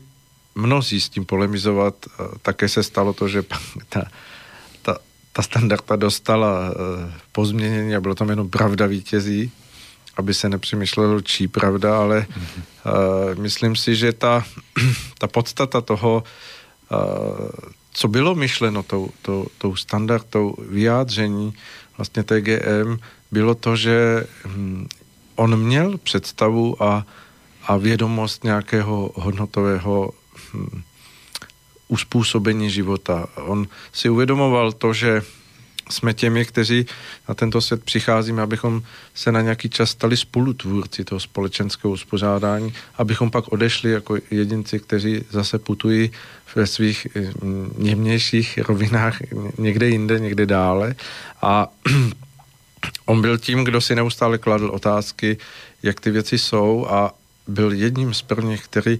[0.55, 1.95] mnozí s tím polemizovat.
[2.05, 3.43] Eh, také se stalo to, že
[3.89, 4.03] ta,
[5.39, 6.73] ta, ta standarda dostala
[7.31, 9.51] pozměnění a bylo tam jenom pravda vítězí,
[10.17, 12.61] aby se nepřemýšlelo, čí pravda, ale mm-hmm.
[13.33, 14.45] uh, myslím si, že ta,
[15.17, 16.23] ta podstata toho,
[16.91, 17.49] uh,
[17.93, 21.53] co bylo myšleno tou, tou, tou standardou vyjádření
[21.97, 22.99] vlastně TGM,
[23.31, 24.87] bylo to, že hm,
[25.35, 27.05] on měl představu a,
[27.67, 30.11] a vědomost nějakého hodnotového
[30.53, 30.81] hm,
[31.89, 33.27] uspůsobení života.
[33.35, 35.21] On si uvědomoval to, že
[35.89, 36.85] jsme těmi, kteří
[37.27, 38.81] na tento svět přicházíme, abychom
[39.13, 45.23] se na nějaký čas stali spolutvůrci toho společenského uspořádání, abychom pak odešli jako jedinci, kteří
[45.29, 46.11] zase putují
[46.55, 47.07] ve svých
[47.77, 49.17] němnějších rovinách
[49.57, 50.95] někde jinde, někde dále.
[51.41, 51.67] A
[53.05, 55.37] on byl tím, kdo si neustále kladl otázky,
[55.83, 57.13] jak ty věci jsou a
[57.47, 58.99] byl jedním z prvních, který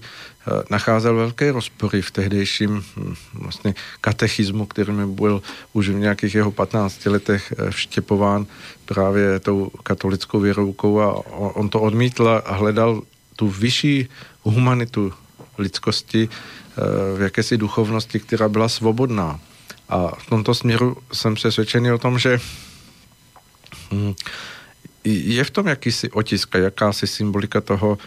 [0.70, 6.52] nacházel velké rozpory v tehdejším hm, vlastně katechismu, který mi byl už v nějakých jeho
[6.52, 8.46] 15 letech eh, vštěpován
[8.84, 13.02] právě tou katolickou věroukou a on to odmítl a hledal
[13.36, 14.08] tu vyšší
[14.42, 15.12] humanitu
[15.58, 19.40] lidskosti eh, v jakési duchovnosti, která byla svobodná.
[19.88, 22.38] A v tomto směru jsem přesvědčený o tom, že
[23.92, 24.14] hm,
[25.04, 27.98] je v tom jakýsi otisk a jakási symbolika toho,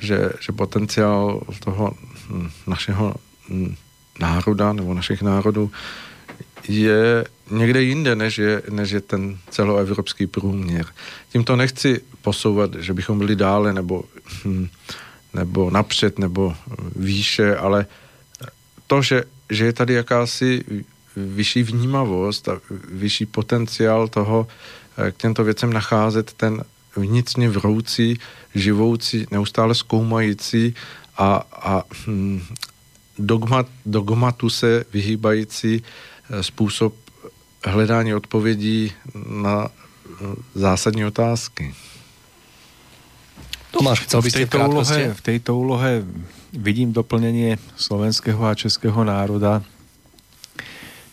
[0.00, 1.92] že, že potenciál toho
[2.66, 3.14] našeho
[4.20, 5.70] národa nebo našich národů
[6.68, 10.86] je někde jinde, než je, než je ten celoevropský průměr.
[11.32, 14.04] Tímto nechci posouvat, že bychom byli dále nebo,
[14.44, 14.68] hm,
[15.34, 16.56] nebo napřed nebo
[16.96, 17.86] výše, ale
[18.86, 20.64] to, že, že je tady jakási
[21.16, 24.46] vyšší vnímavost a vyšší potenciál toho
[24.98, 26.64] eh, k těmto věcem nacházet ten
[26.96, 28.18] vnitřně vroucí,
[28.54, 30.74] živoucí, neustále zkoumající
[31.16, 32.40] a, a hm,
[33.18, 35.82] dogmat, dogmatu se vyhýbající
[36.30, 36.94] eh, způsob
[37.64, 38.92] hledání odpovědí
[39.42, 40.24] na eh,
[40.54, 41.74] zásadní otázky.
[43.70, 46.04] Tomáš, chcel by v tejto, úlohe, v tejto úlohe
[46.52, 49.62] vidím doplnenie slovenského a českého národa.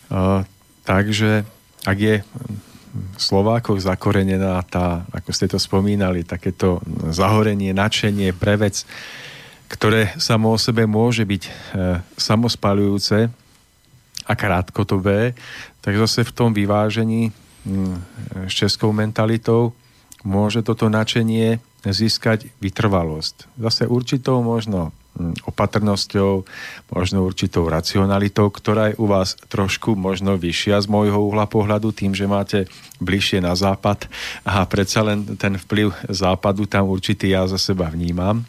[0.08, 0.44] Uh,
[0.84, 1.44] takže
[1.84, 2.24] ak je
[3.18, 6.78] Slovákov zakorenená tá, ako ste to spomínali, takéto
[7.10, 8.86] zahorenie, nadšenie pre vec,
[9.70, 11.50] ktoré samo o sebe môže byť e,
[12.14, 13.30] samospalujúce
[14.24, 15.34] a krátkodobé,
[15.82, 17.34] tak zase v tom vyvážení
[17.66, 17.98] m,
[18.46, 19.74] s českou mentalitou
[20.22, 23.50] môže toto nadšenie získať vytrvalosť.
[23.60, 25.03] Zase určitou možno Mm,
[25.46, 26.42] opatrnosťou,
[26.90, 32.12] možno určitou racionalitou, ktorá je u vás trošku možno vyššia z môjho uhla pohľadu, tým,
[32.12, 32.66] že máte
[32.98, 34.10] bližšie na západ
[34.42, 38.42] a predsa len ten vplyv západu tam určitý ja za seba vnímam.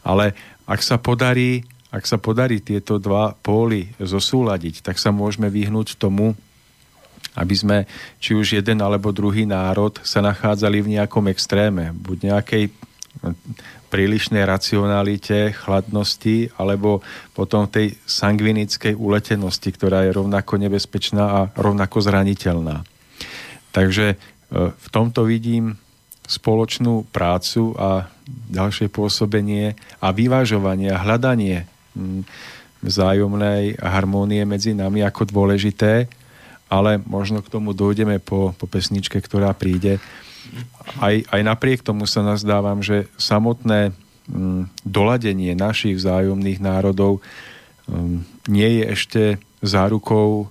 [0.00, 0.32] Ale
[0.64, 6.32] ak sa podarí, ak sa podarí tieto dva póly zosúľadiť, tak sa môžeme vyhnúť tomu,
[7.36, 7.78] aby sme
[8.16, 12.64] či už jeden alebo druhý národ sa nachádzali v nejakom extréme, buď nejakej
[13.86, 17.00] prílišnej racionalite, chladnosti alebo
[17.32, 22.82] potom tej sangvinickej uletenosti, ktorá je rovnako nebezpečná a rovnako zraniteľná.
[23.70, 24.16] Takže e,
[24.72, 25.78] v tomto vidím
[26.26, 28.10] spoločnú prácu a
[28.50, 31.70] ďalšie pôsobenie a vyvážovanie a hľadanie
[32.82, 36.10] vzájomnej harmónie medzi nami ako dôležité,
[36.66, 40.02] ale možno k tomu dojdeme po, po pesničke, ktorá príde
[41.00, 43.92] aj, aj napriek tomu sa nazdávam, že samotné
[44.30, 47.20] mm, doladenie našich vzájomných národov
[47.90, 49.22] mm, nie je ešte
[49.60, 50.48] zárukou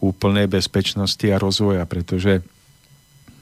[0.00, 2.40] úplnej bezpečnosti a rozvoja, pretože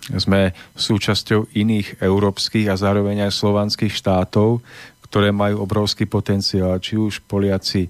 [0.08, 4.64] sme súčasťou iných európskych a zároveň aj slovanských štátov,
[5.08, 7.88] ktoré majú obrovský potenciál, či už Poliaci,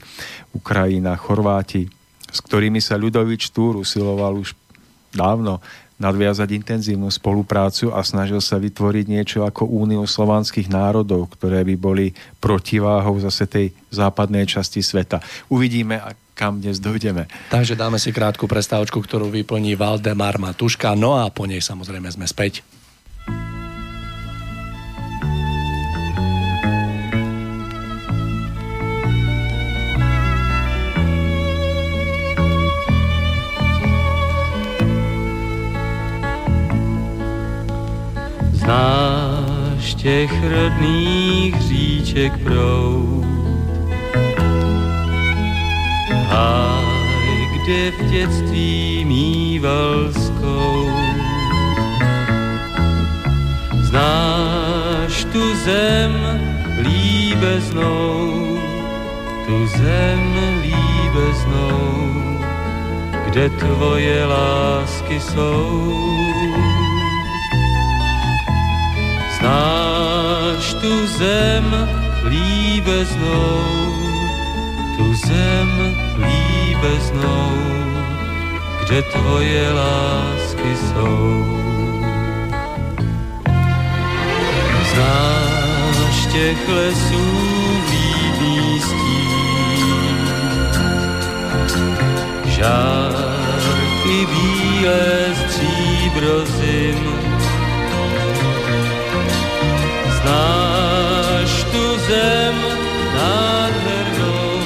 [0.54, 1.86] Ukrajina, Chorváti,
[2.28, 4.54] s ktorými sa Ľudovič Túr usiloval už
[5.14, 5.62] dávno
[5.98, 12.06] nadviazať intenzívnu spoluprácu a snažil sa vytvoriť niečo ako úniu slovanských národov, ktoré by boli
[12.38, 15.18] protiváhou zase tej západnej časti sveta.
[15.50, 15.98] Uvidíme,
[16.38, 17.26] kam dnes dojdeme.
[17.50, 22.30] Takže dáme si krátku prestávočku, ktorú vyplní Valdemar Matuška, no a po nej samozrejme sme
[22.30, 22.62] späť.
[39.98, 43.24] Těch rodných říček proud.
[46.28, 49.98] Háj, kde v dětství mýval.
[53.88, 56.12] Znáš tu zem
[56.82, 58.58] líbeznou,
[59.46, 60.20] tu zem
[60.62, 62.08] líbeznou,
[63.24, 66.77] kde tvoje lásky jsou
[69.38, 71.88] Znáš tu zem
[72.26, 73.62] líbeznou,
[74.96, 75.70] tu zem
[76.18, 77.52] líbeznou,
[78.82, 81.46] kde tvoje lásky jsou.
[84.94, 87.26] Znáš těch lesů
[87.90, 90.28] líbý stín,
[92.46, 93.14] žár
[94.10, 97.27] i bílé stříbro zim.
[100.28, 102.56] Znáš tu zem
[103.14, 104.60] nádhernou,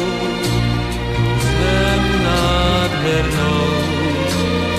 [1.39, 3.66] zem nádhernou,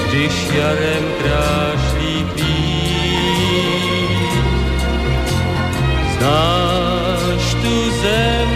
[0.07, 3.63] když jarem krášlí klín.
[6.17, 8.49] Znáš tu zem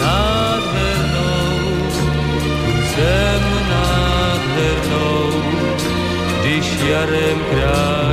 [0.00, 1.58] nádhernou,
[2.94, 5.42] zem nádhernou,
[6.40, 8.03] když jarem krášlí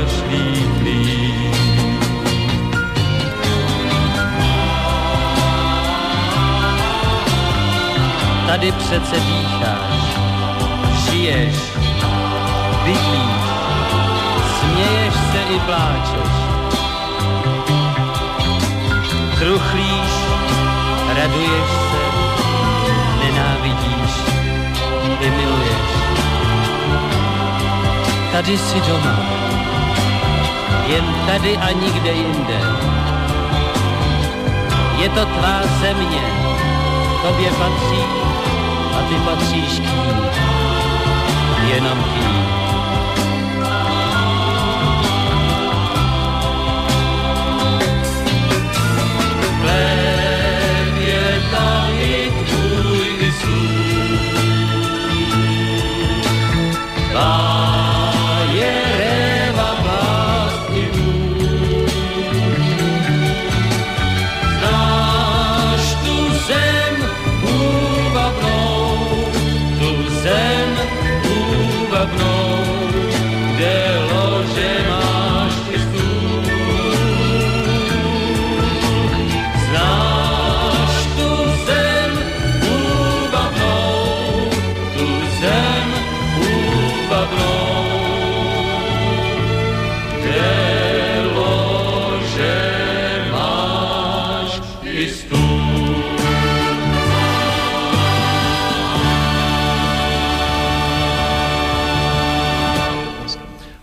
[8.52, 10.18] Tady přece dýcháš,
[11.04, 11.54] žiješ,
[12.84, 13.44] bydlíš,
[14.58, 16.32] směješ se i pláčeš.
[19.38, 20.12] Truchlíš,
[21.08, 22.02] raduješ se,
[23.24, 24.12] nenávidíš
[25.20, 25.90] i miluješ.
[28.32, 29.16] Tady jsi doma,
[30.86, 32.60] jen tady a nikde jinde.
[34.98, 36.22] Je to tvá země,
[37.22, 38.31] tobě patří
[39.08, 40.12] ty patříš k ní.
[41.74, 42.61] Jenom k ní.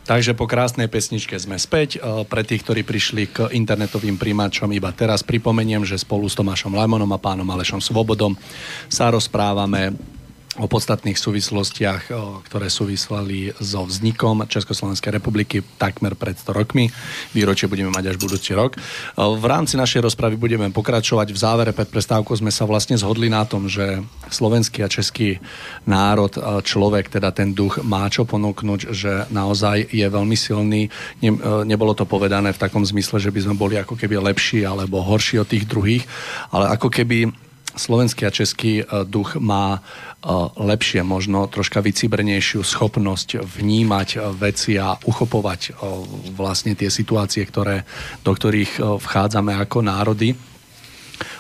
[0.09, 2.01] Takže po krásnej pesničke sme späť.
[2.01, 6.73] E, Pre tých, ktorí prišli k internetovým príjimačom iba teraz pripomeniem, že spolu s Tomášom
[6.73, 8.33] Lajmonom a pánom Alešom Svobodom
[8.89, 9.93] sa rozprávame
[10.59, 12.11] o podstatných súvislostiach,
[12.51, 16.91] ktoré súvislali so vznikom Československej republiky takmer pred 100 rokmi.
[17.31, 18.75] Výročie budeme mať až budúci rok.
[19.15, 21.31] V rámci našej rozpravy budeme pokračovať.
[21.31, 25.39] V závere pred prestávkou sme sa vlastne zhodli na tom, že slovenský a český
[25.87, 26.35] národ,
[26.67, 30.91] človek, teda ten duch má čo ponúknuť, že naozaj je veľmi silný.
[31.23, 31.31] Ne,
[31.63, 35.39] nebolo to povedané v takom zmysle, že by sme boli ako keby lepší alebo horší
[35.39, 36.03] od tých druhých,
[36.51, 37.31] ale ako keby
[37.75, 39.79] slovenský a český e, duch má e,
[40.57, 45.77] lepšie, možno troška vycibrnejšiu schopnosť vnímať e, veci a uchopovať
[46.33, 47.85] vlastne tie situácie, ktoré,
[48.25, 50.33] do ktorých vchádzame ako národy.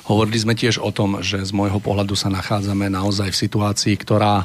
[0.05, 4.43] Hovorili sme tiež o tom, že z môjho pohľadu sa nachádzame naozaj v situácii, ktorá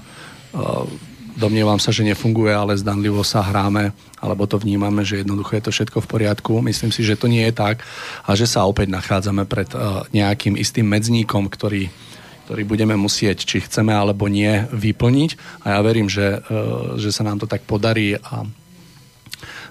[1.35, 3.91] domnievam sa, že nefunguje, ale zdanlivo sa hráme,
[4.23, 6.53] alebo to vnímame, že jednoducho je to všetko v poriadku.
[6.63, 7.83] Myslím si, že to nie je tak
[8.25, 11.91] a že sa opäť nachádzame pred uh, nejakým istým medzníkom, ktorý,
[12.49, 15.63] ktorý budeme musieť, či chceme alebo nie, vyplniť.
[15.67, 18.47] A ja verím, že, uh, že sa nám to tak podarí a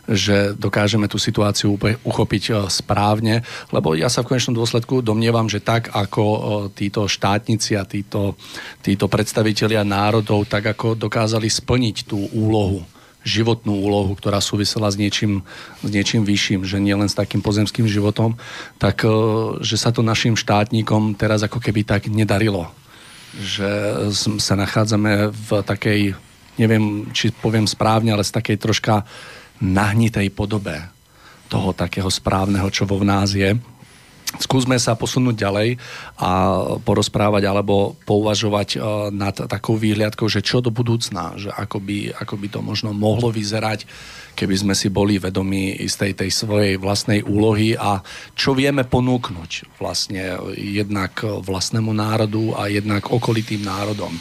[0.04, 5.48] že dokážeme tú situáciu úplne uchopiť e, správne, lebo ja sa v konečnom dôsledku domnievam,
[5.48, 6.40] že tak ako e,
[6.76, 8.36] títo štátnici a títo,
[8.84, 12.84] títo predstavitelia národov, tak ako dokázali splniť tú úlohu
[13.24, 15.48] životnú úlohu, ktorá súvisela s niečím,
[15.80, 18.36] s niečím vyšším, že nie len s takým pozemským životom,
[18.78, 19.10] tak e,
[19.64, 22.68] že sa to našim štátnikom teraz ako keby tak nedarilo.
[23.40, 23.72] Že
[24.38, 26.02] sa nachádzame v takej,
[26.60, 29.08] neviem, či poviem správne, ale z takej troška
[29.62, 30.80] nahnitej podobe
[31.52, 33.54] toho takého správneho, čo vo v nás je.
[34.34, 35.78] Skúsme sa posunúť ďalej
[36.18, 36.30] a
[36.82, 38.78] porozprávať alebo pouvažovať e,
[39.14, 43.30] nad takou výhľadkou, že čo do budúcna, že ako by, ako by to možno mohlo
[43.30, 43.86] vyzerať,
[44.34, 48.02] keby sme si boli vedomí z tej, tej svojej vlastnej úlohy a
[48.34, 54.18] čo vieme ponúknuť vlastne jednak vlastnému národu a jednak okolitým národom.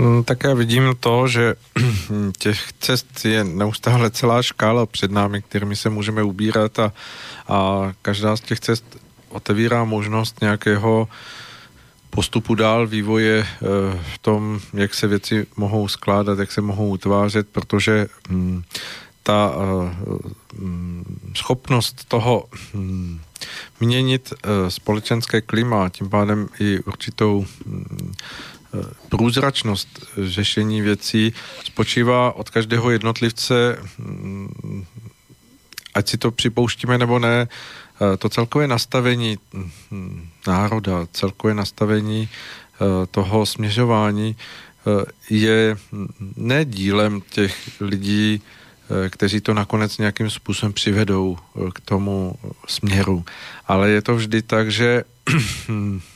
[0.00, 1.54] Mm, Tak já vidím to, že
[2.38, 6.92] těch cest je neustále celá škála před námi, kterými se můžeme ubírat a,
[7.48, 8.84] a každá z těch cest
[9.28, 11.08] otevírá možnost nějakého
[12.10, 13.66] postupu dál vývoje eh,
[14.14, 18.62] v tom, jak se věci mohou skládat, jak se mohou utvářet, protože mm,
[19.22, 19.96] ta eh,
[20.58, 22.44] mm, schopnost toho
[22.74, 23.20] mm,
[23.80, 27.46] měnit eh, společenské klima, tím pádem i určitou
[29.08, 31.32] průzračnost řešení věcí
[31.64, 34.84] spočívá od každého jednotlivce, mm,
[35.94, 39.38] ať si to připouštíme nebo ne, eh, to celkové nastavení
[39.90, 44.36] mm, národa, celkové nastavení eh, toho směřování
[45.30, 45.76] je
[46.36, 48.42] ne dílem těch lidí,
[49.10, 51.38] kteří to nakonec nějakým způsobem přivedou
[51.74, 52.34] k tomu
[52.66, 53.24] směru.
[53.68, 55.04] Ale je to vždy tak, že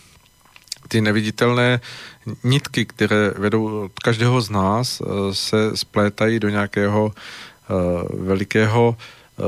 [0.89, 1.81] ty neviditelné
[2.45, 8.97] nitky, které vedou od každého z nás, eh, se splétají do nějakého uh, velikého
[9.37, 9.47] uh,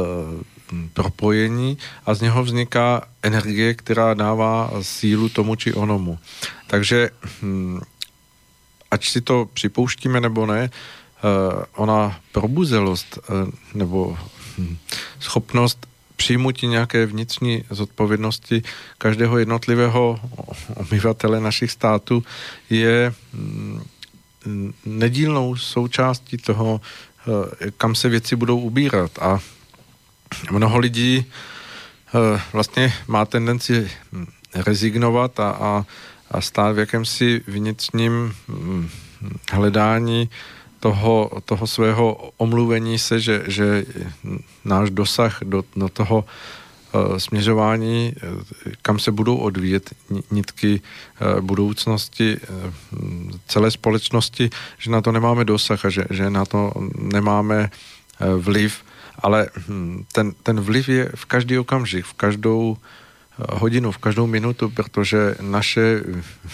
[0.92, 6.18] propojení a z něho vzniká energie, která dává sílu tomu či onomu.
[6.66, 7.10] Takže
[7.42, 7.80] hm,
[8.90, 10.70] ať si to připouštíme nebo ne,
[11.74, 13.18] ona probuzelost
[13.74, 14.18] nebo
[14.58, 14.76] hm,
[15.20, 15.86] schopnost
[16.16, 18.62] přijmutí nějaké vnitřní zodpovědnosti
[18.98, 20.20] každého jednotlivého
[20.74, 22.24] obyvatele našich států
[22.70, 23.82] je mm,
[24.84, 26.80] nedílnou součástí toho,
[27.60, 29.18] eh, kam se věci budou ubírat.
[29.20, 29.38] A
[30.50, 35.84] mnoho lidí eh, vlastně má tendenci hm, rezignovat a, a,
[36.30, 38.88] a stát v jakémsi vnitřním hm,
[39.52, 40.30] hledání
[40.80, 43.84] toho, toho svého omluvení se, že, že
[44.64, 48.42] náš dosah do, do toho uh, směřování, uh,
[48.82, 49.90] kam se budou odvíjet
[50.30, 52.36] nitky uh, budoucnosti
[53.46, 57.70] celé společnosti, že na to nemáme dosah a že, že na to nemáme
[58.38, 58.84] vliv,
[59.18, 62.76] ale hm, ten, ten vliv je v každý okamžik, v každou
[63.38, 66.02] hodinu, v každou minutu, protože naše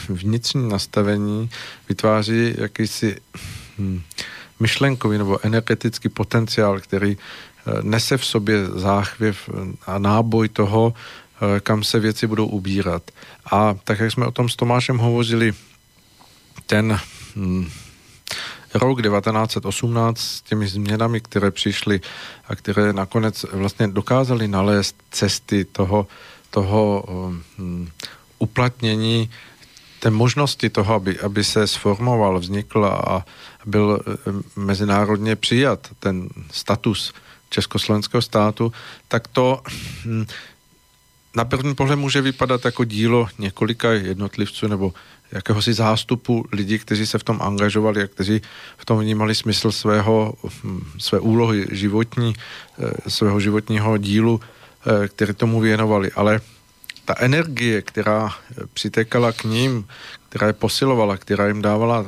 [0.08, 1.50] vnitřní nastavení
[1.88, 3.16] vytváří jakýsi.
[4.60, 9.50] Myšlenkový nebo energetický potenciál, který eh, nese v sobě záchvěv
[9.86, 13.02] a náboj toho, eh, kam se věci budou ubírat.
[13.50, 15.52] A tak, jak jsme o tom s Tomášem hovořili,
[16.66, 16.98] ten
[17.36, 17.70] hmm,
[18.74, 22.00] rok 1918 s těmi změnami, které přišly
[22.48, 26.06] a které nakonec vlastně dokázali nalézt cesty toho,
[26.50, 27.04] toho
[27.58, 27.88] um,
[28.38, 29.30] uplatnění
[30.02, 33.24] té možnosti toho, aby, aby se sformoval, vznikl a
[33.66, 37.14] byl eh, mezinárodně přijat ten status
[37.50, 38.72] československého státu,
[39.08, 39.62] tak to
[40.04, 40.26] hm,
[41.36, 44.92] na první pohled může vypadat jako dílo několika jednotlivců nebo
[45.32, 48.42] jakéhosi zástupu lidí, kteří se v tom angažovali a kteří
[48.76, 50.34] v tom vnímali smysl svého,
[50.64, 56.10] hm, své úlohy životní, eh, svého životního dílu, eh, který tomu věnovali.
[56.12, 56.40] Ale
[57.04, 58.30] ta energie, která
[58.72, 59.86] přitekala k ním,
[60.28, 62.06] která je posilovala, která jim dávala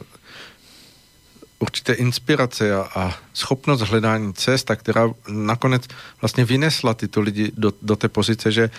[1.59, 5.83] určité inspirace a, a schopnost hledání cesta, která nakonec
[6.21, 8.71] vlastně vynesla tyto lidi do, do té pozice, že,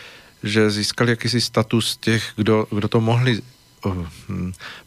[0.44, 4.06] že získali jakýsi status těch, kdo, kdo to mohli uh,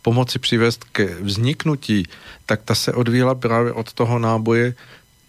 [0.03, 2.07] pomoci přivést ke vzniknutí,
[2.47, 4.75] tak ta se odvíjela právě od toho náboje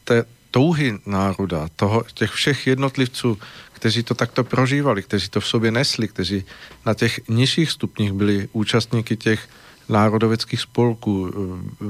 [0.03, 3.38] té touhy národa, toho, těch všech jednotlivců,
[3.80, 6.43] kteří to takto prožívali, kteří to v sobě nesli, kteří
[6.85, 9.49] na těch nižších stupních byli účastníky těch
[9.89, 11.31] národoveckých spolků,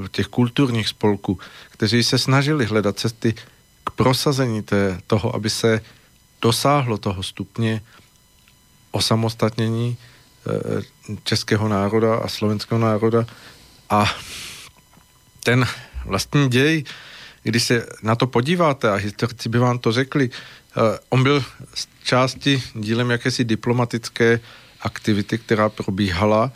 [0.04, 1.38] eh, těch kulturních spolků,
[1.70, 3.34] kteří se snažili hledat cesty
[3.84, 5.80] k prosazení té, toho, aby se
[6.42, 7.82] dosáhlo toho stupně
[8.90, 10.82] osamostatnění eh,
[11.24, 13.26] českého národa a slovenského národa.
[13.90, 14.06] A
[15.42, 15.66] ten
[16.06, 16.84] vlastní děj,
[17.42, 20.30] když se na to podíváte a historici by vám to řekli,
[21.08, 21.44] on byl
[21.74, 24.40] z části dílem jakési diplomatické
[24.80, 26.52] aktivity, která probíhala,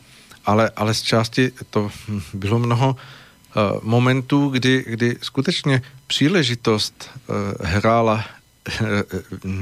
[0.47, 1.91] ale, ale z části to
[2.35, 8.24] bylo mnoho uh, momentů, kdy, kdy skutečně příležitost uh, hrála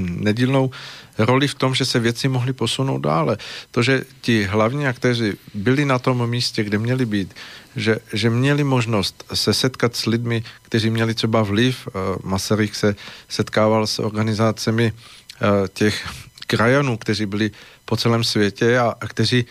[0.01, 0.71] nedílnou
[1.19, 3.39] roli v tom, že se věci mohly posunout dále.
[3.71, 7.35] To, že ti hlavní aktéři byli na tom místě, kde měli být,
[7.77, 11.89] že, že měli možnost se setkat s lidmi, kteří měli třeba vliv.
[11.89, 12.97] Eh, Masaryk se
[13.29, 16.09] setkával s organizacemi eh, těch
[16.47, 17.51] krajanů, kteří byli
[17.85, 19.45] po celém světě a, a kteří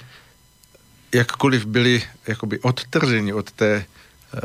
[1.14, 4.44] jakkoliv byli jakoby odtrženi od té eh,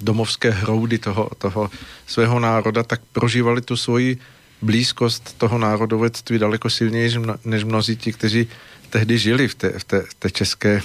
[0.00, 1.70] domovské hroudy toho, toho
[2.06, 4.18] svého národa, tak prožívali tu svoji
[4.62, 8.48] blízkost toho národovectví daleko silněji než mnozí ti, kteří
[8.90, 10.82] tehdy žili v té, v té, v té české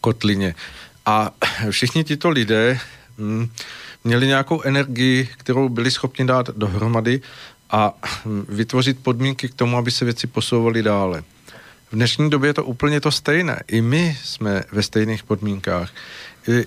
[0.00, 0.54] kotlině.
[1.06, 1.30] A
[1.70, 2.80] všichni tito lidé
[3.18, 3.48] hm,
[4.04, 7.20] měli nějakou energii, kterou byli schopni dát dohromady
[7.70, 7.92] a
[8.24, 11.24] hm, vytvořit podmínky k tomu, aby se věci posouvaly dále.
[11.92, 13.62] V dnešní době je to úplně to stejné.
[13.66, 15.90] I my jsme ve stejných podmínkách.
[16.48, 16.66] I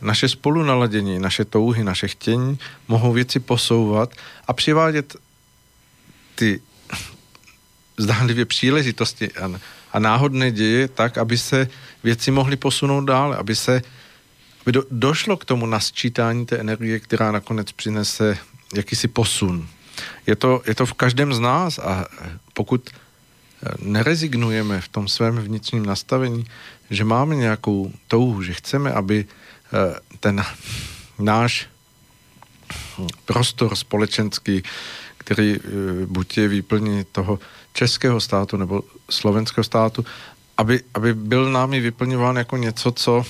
[0.00, 2.58] naše spolunaladění, naše touhy, naše chtění
[2.88, 4.10] mohou věci posouvat
[4.46, 5.16] a přivádět
[6.34, 6.60] ty
[7.98, 9.60] zdánlivě příležitosti a,
[9.96, 11.68] a náhodné děje tak, aby se
[12.04, 13.82] věci mohly posunout dál, aby se
[14.62, 18.38] aby do, došlo k tomu nasčítání té energie, která nakonec přinese
[18.74, 19.68] jakýsi posun.
[20.26, 22.04] Je to, je to v každém z nás a
[22.52, 22.90] pokud
[23.78, 26.44] nerezignujeme v tom svém vnitřním nastavení,
[26.90, 30.44] že máme nějakou touhu, že chceme, aby eh, ten
[31.18, 31.68] náš
[33.24, 34.62] prostor společenský,
[35.18, 35.60] který eh,
[36.06, 37.38] buď je výplní toho
[37.72, 40.04] českého státu nebo slovenského státu,
[40.56, 43.24] aby, aby byl námi vyplňován jako něco, co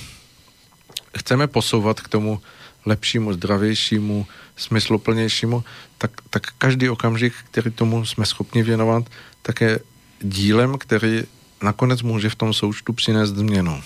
[1.17, 2.41] chceme posouvat k tomu
[2.85, 5.63] lepšímu, zdravějšímu, smysluplnějšímu,
[5.97, 9.03] tak, tak každý okamžik, který tomu jsme schopni věnovat,
[9.41, 9.79] tak je
[10.21, 11.23] dílem, který
[11.63, 13.83] nakonec může v tom součtu přinést změnu.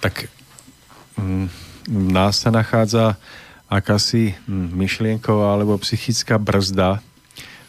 [0.00, 0.24] Tak
[1.16, 1.50] mm,
[1.88, 3.16] v nás sa nachádza
[3.70, 7.00] akási mm, myšlienková alebo psychická brzda,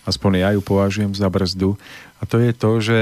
[0.03, 1.75] aspoň ja ju považujem za brzdu,
[2.19, 2.99] a to je to, že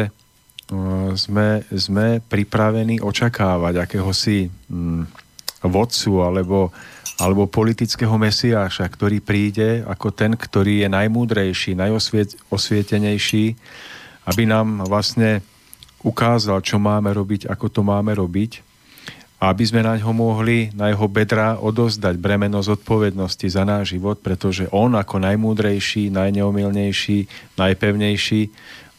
[1.19, 5.03] sme, sme pripravení očakávať akéhosi mm,
[5.67, 6.71] vodcu alebo
[7.21, 13.45] alebo politického mesiáša, ktorý príde ako ten, ktorý je najmúdrejší, najosvietenejší,
[14.25, 15.45] aby nám vlastne
[16.01, 18.65] ukázal, čo máme robiť, ako to máme robiť
[19.41, 24.21] a aby sme na ňo mohli, na jeho bedra odozdať bremeno zodpovednosti za náš život,
[24.21, 27.25] pretože on ako najmúdrejší, najneomilnejší,
[27.57, 28.41] najpevnejší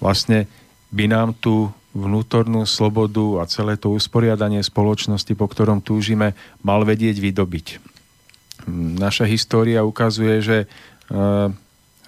[0.03, 0.51] vlastne
[0.91, 7.23] by nám tú vnútornú slobodu a celé to usporiadanie spoločnosti, po ktorom túžime, mal vedieť
[7.23, 7.67] vydobiť.
[8.99, 10.67] Naša história ukazuje, že e,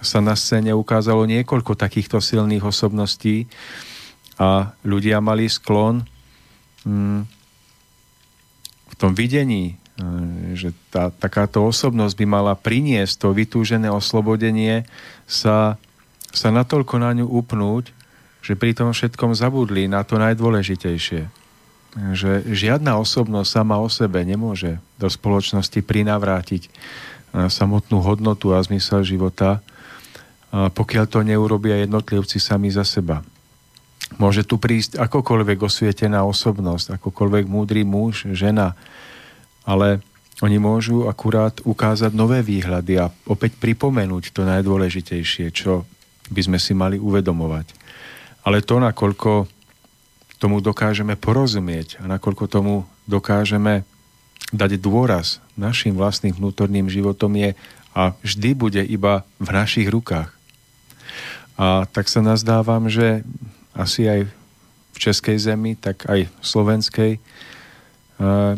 [0.03, 3.47] sa na scéne ukázalo niekoľko takýchto silných osobností
[4.35, 6.03] a ľudia mali sklon
[6.83, 7.34] mm,
[8.95, 14.87] v tom videní, e, že tá, takáto osobnosť by mala priniesť to vytúžené oslobodenie,
[15.27, 15.75] sa,
[16.31, 17.91] sa natoľko na ňu upnúť,
[18.39, 21.43] že pri tom všetkom zabudli na to najdôležitejšie
[21.95, 26.69] že žiadna osobnosť sama o sebe nemôže do spoločnosti prinavrátiť e,
[27.47, 29.63] samotnú hodnotu a zmysel života,
[30.55, 33.19] pokiaľ to neurobia jednotlivci sami za seba.
[34.15, 38.77] Môže tu prísť akokoľvek osvietená osobnosť, akokoľvek múdry muž, žena,
[39.65, 39.99] ale
[40.45, 45.87] oni môžu akurát ukázať nové výhľady a opäť pripomenúť to najdôležitejšie, čo
[46.29, 47.71] by sme si mali uvedomovať.
[48.45, 49.49] Ale to, nakoľko
[50.37, 53.87] tomu dokážeme porozumieť a nakoľko tomu dokážeme
[54.53, 57.57] dať dôraz našim vlastným vnútorným životom je
[57.95, 60.29] a vždy bude iba v našich rukách.
[61.55, 63.23] A tak sa nazdávam, že
[63.75, 64.19] asi aj
[64.95, 67.11] v Českej zemi, tak aj v Slovenskej.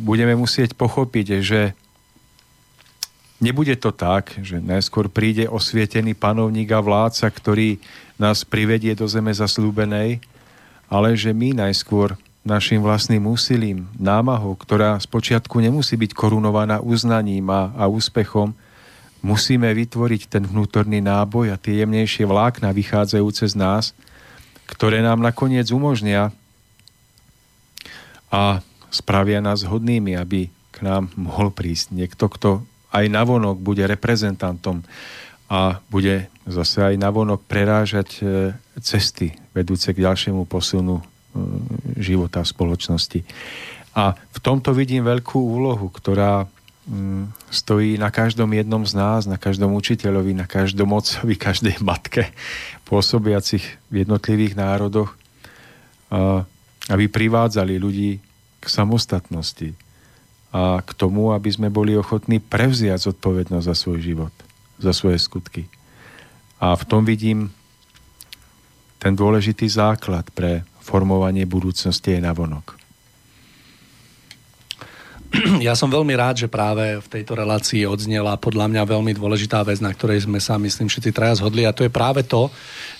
[0.05, 1.73] Budeme musieť pochopiť, že
[3.41, 7.81] nebude to tak, že najskôr príde osvietený panovník a vládca, ktorý
[8.21, 10.21] nás privedie do zeme zaslúbenej,
[10.85, 12.13] ale že my najskôr
[12.47, 18.55] našim vlastným úsilím, námahou, ktorá spočiatku nemusí byť korunovaná uznaním a, a úspechom,
[19.19, 23.91] musíme vytvoriť ten vnútorný náboj a tie jemnejšie vlákna vychádzajúce z nás,
[24.67, 26.35] ktoré nám nakoniec umožnia
[28.27, 28.59] a
[28.91, 32.49] spravia nás hodnými, aby k nám mohol prísť niekto, kto
[32.91, 34.83] aj navonok bude reprezentantom
[35.47, 38.21] a bude zase aj navonok prerážať e,
[38.83, 41.03] cesty vedúce k ďalšiemu posunu e,
[42.03, 43.19] života v spoločnosti.
[43.95, 46.45] A v tomto vidím veľkú úlohu, ktorá
[46.85, 52.27] mm, stojí na každom jednom z nás, na každom učiteľovi, na každom otcovi, každej matke
[52.87, 55.11] pôsobiacich v jednotlivých národoch,
[56.87, 58.23] aby privádzali ľudí
[58.63, 59.75] k samostatnosti
[60.55, 64.33] a k tomu, aby sme boli ochotní prevziať zodpovednosť za svoj život
[64.77, 65.65] za svoje skutky.
[66.61, 67.53] A v tom vidím
[68.97, 72.77] ten dôležitý základ pre formovanie budúcnosti je navonok.
[75.67, 79.79] Ja som veľmi rád, že práve v tejto relácii odznela podľa mňa veľmi dôležitá vec,
[79.83, 82.49] na ktorej sme sa, myslím, všetci traja zhodli a to je práve to,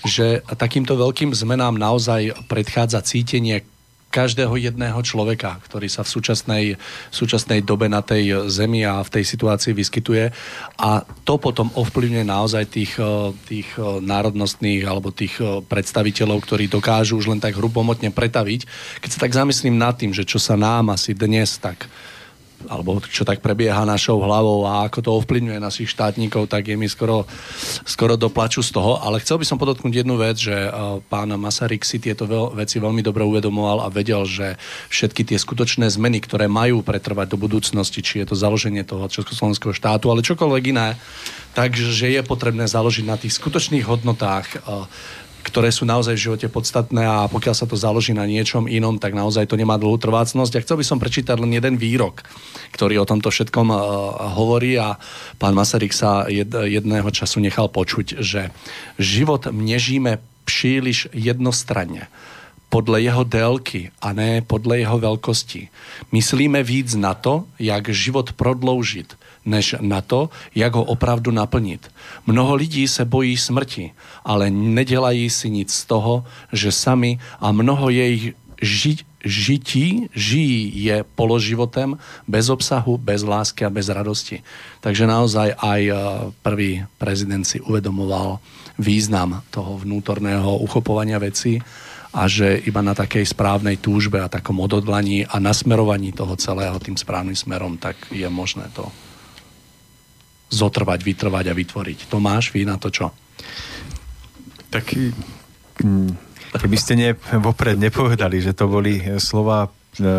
[0.05, 3.65] že takýmto veľkým zmenám naozaj predchádza cítenie
[4.07, 6.65] každého jedného človeka, ktorý sa v súčasnej,
[7.11, 10.31] súčasnej dobe na tej zemi a v tej situácii vyskytuje.
[10.80, 16.72] A to potom ovplyvňuje naozaj tých, eh, tých eh, národnostných alebo tých eh, predstaviteľov, ktorí
[16.72, 18.61] dokážu už len tak hrubomotne pretaviť.
[19.03, 21.91] Keď sa tak zamyslím nad tým, že čo sa nám asi dnes tak
[22.65, 26.89] alebo čo tak prebieha našou hlavou a ako to ovplyvňuje našich štátnikov, tak je mi
[26.89, 27.29] skoro,
[27.85, 28.97] skoro doplaču z toho.
[28.97, 32.25] Ale chcel by som podotknúť jednu vec, že uh, pán Masaryk si tieto
[32.57, 34.57] veci veľmi dobre uvedomoval a vedel, že
[34.89, 39.77] všetky tie skutočné zmeny, ktoré majú pretrvať do budúcnosti, či je to založenie toho Československého
[39.77, 40.97] štátu, ale čokoľvek iné,
[41.53, 44.89] takže je potrebné založiť na tých skutočných hodnotách uh,
[45.48, 49.15] ktoré sú naozaj v živote podstatné a pokiaľ sa to založí na niečom inom, tak
[49.15, 50.60] naozaj to nemá dlhú trvácnosť.
[50.60, 52.28] A chcel by som prečítať len jeden výrok,
[52.76, 53.80] ktorý o tomto všetkom uh,
[54.36, 54.99] hovorí a
[55.40, 58.52] pán Masaryk sa jed, jedného času nechal počuť, že
[58.99, 62.11] život mnežíme příliš jednostranne
[62.68, 65.72] podle jeho délky a ne podle jeho veľkosti.
[66.11, 69.15] Myslíme víc na to, jak život prodloužit,
[69.48, 71.88] než na to, jak ho opravdu naplnit.
[72.28, 73.91] Mnoho lidí se bojí smrti,
[74.28, 80.98] ale nedělají si nic z toho, že sami a mnoho jejich ži- žití, žijí je
[81.15, 81.98] položivotem
[82.28, 84.44] bez obsahu, bez lásky a bez radosti.
[84.84, 85.95] Takže naozaj aj eh,
[86.44, 88.40] prvý prezident si uvedomoval
[88.78, 91.64] význam toho vnútorného uchopovania vecí
[92.14, 96.98] a že iba na takej správnej túžbe a takom odhodlaní a nasmerovaní toho celého tým
[96.98, 98.88] správnym smerom, tak je možné to
[100.48, 101.98] zotrvať, vytrvať a vytvoriť.
[102.07, 103.11] Tomáš, vy na to čo?
[104.72, 104.95] Tak
[105.84, 106.11] mm,
[106.56, 107.10] keby ste ne,
[107.40, 109.69] vopred nepovedali, že to boli slova e,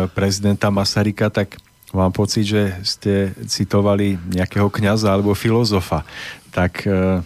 [0.09, 1.57] prezidenta Masarika, tak
[1.93, 3.13] mám pocit, že ste
[3.49, 6.05] citovali nejakého kňaza alebo filozofa.
[6.53, 7.21] Tak e,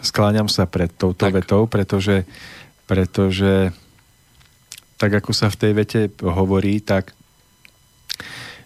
[0.00, 1.44] skláňam sa pred touto tak.
[1.44, 2.24] vetou, pretože,
[2.88, 3.72] pretože
[4.96, 7.12] tak ako sa v tej vete hovorí, tak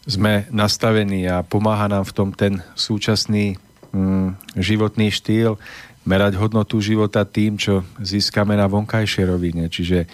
[0.06, 3.58] sme nastavení a pomáha nám v tom ten súčasný
[3.92, 5.60] mm, životný štýl,
[6.08, 9.68] merať hodnotu života tým, čo získame na vonkajšej rovine.
[9.68, 10.08] Čiže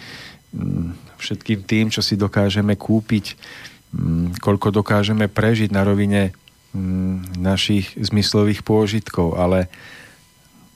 [0.53, 3.33] mm, všetkým tým, čo si dokážeme kúpiť,
[3.95, 6.35] mm, koľko dokážeme prežiť na rovine
[6.75, 9.39] mm, našich zmyslových pôžitkov.
[9.39, 9.71] Ale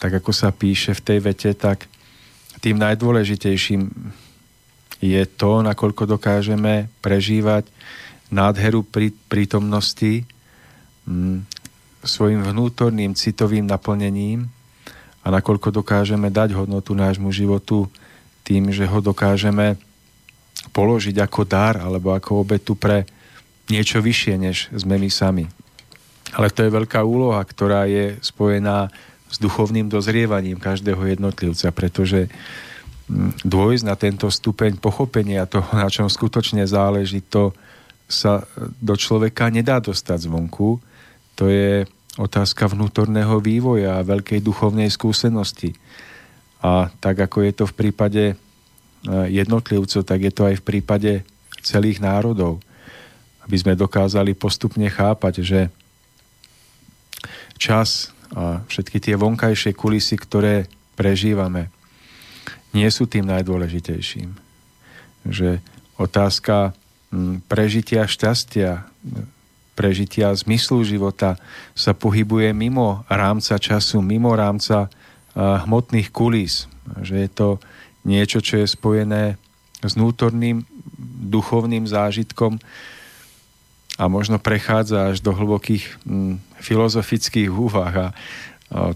[0.02, 1.86] tak ako sa píše v tej vete, tak
[2.64, 3.82] tým najdôležitejším
[5.02, 7.65] je to, nakoľko dokážeme prežívať
[8.30, 10.23] nádheru prí, prítomnosti
[11.10, 11.51] mm,
[12.02, 14.49] svojim vnútorným citovým naplnením
[15.22, 17.86] a nakoľko dokážeme dať hodnotu nášmu životu
[18.41, 19.78] tým, že ho dokážeme
[20.73, 23.06] položiť ako dar alebo ako obetu pre
[23.69, 25.45] niečo vyššie, než sme my sami.
[26.34, 28.90] Ale to je veľká úloha, ktorá je spojená
[29.32, 32.28] s duchovným dozrievaním každého jednotlivca, pretože
[33.44, 37.52] dôjsť na tento stupeň pochopenia toho, na čom skutočne záleží, to
[38.11, 38.44] sa
[38.80, 40.80] do človeka nedá dostať zvonku.
[41.41, 41.89] To je
[42.22, 45.73] otázka vnútorného vývoja a veľkej duchovnej skúsenosti.
[46.61, 48.35] A tak ako je to v prípade e,
[49.34, 51.11] jednotlivcov, tak je to aj v prípade
[51.65, 52.61] celých národov.
[53.41, 55.61] Aby sme dokázali postupne chápať, že
[57.57, 61.73] čas a všetky tie vonkajšie kulisy, ktoré prežívame,
[62.72, 64.30] nie sú tým najdôležitejším.
[65.26, 65.57] Že
[65.97, 66.77] otázka
[67.49, 68.88] prežitia šťastia,
[69.82, 71.41] prežitia zmyslu života
[71.74, 74.94] sa pohybuje mimo rámca času, mimo rámca
[75.34, 76.70] hmotných kulís.
[77.02, 77.49] Že je to
[78.06, 79.41] niečo, čo je spojené
[79.82, 80.62] s vnútorným
[81.34, 82.62] duchovným zážitkom
[83.98, 88.08] a možno prechádza až do hlbokých mm, filozofických úvah a, a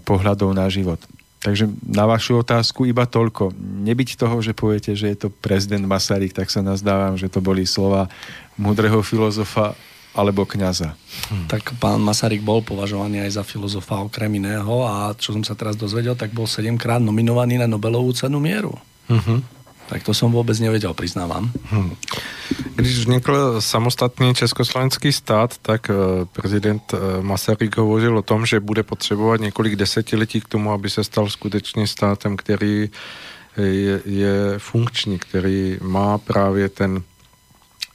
[0.06, 1.02] pohľadov na život.
[1.42, 3.54] Takže na vašu otázku iba toľko.
[3.58, 7.62] Nebyť toho, že poviete, že je to prezident Masaryk, tak sa nazdávam, že to boli
[7.66, 8.10] slova
[8.58, 9.74] múdreho filozofa
[10.16, 10.96] alebo kňaza.
[11.30, 11.46] Hm.
[11.46, 15.76] Tak pán Masaryk bol považovaný aj za filozofa okrem iného a čo som sa teraz
[15.76, 18.72] dozvedel, tak bol sedemkrát nominovaný na Nobelovú cenu mieru.
[19.06, 19.44] Uh-huh.
[19.86, 21.52] Tak to som vůbec nevěděl, přiznávám.
[21.64, 21.96] Hmm.
[22.74, 25.94] Když vznikl samostatný československý stát, tak eh,
[26.32, 31.04] prezident eh, Masaryk hovořil o tom, že bude potřebovat několik desetiletí k tomu, aby se
[31.04, 32.90] stal skutečně státem, který
[33.56, 37.02] je, je funkční, který má právě ten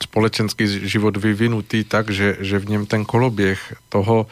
[0.03, 4.27] společenský život vyvinutý tak, že, že v něm ten koloběh toho,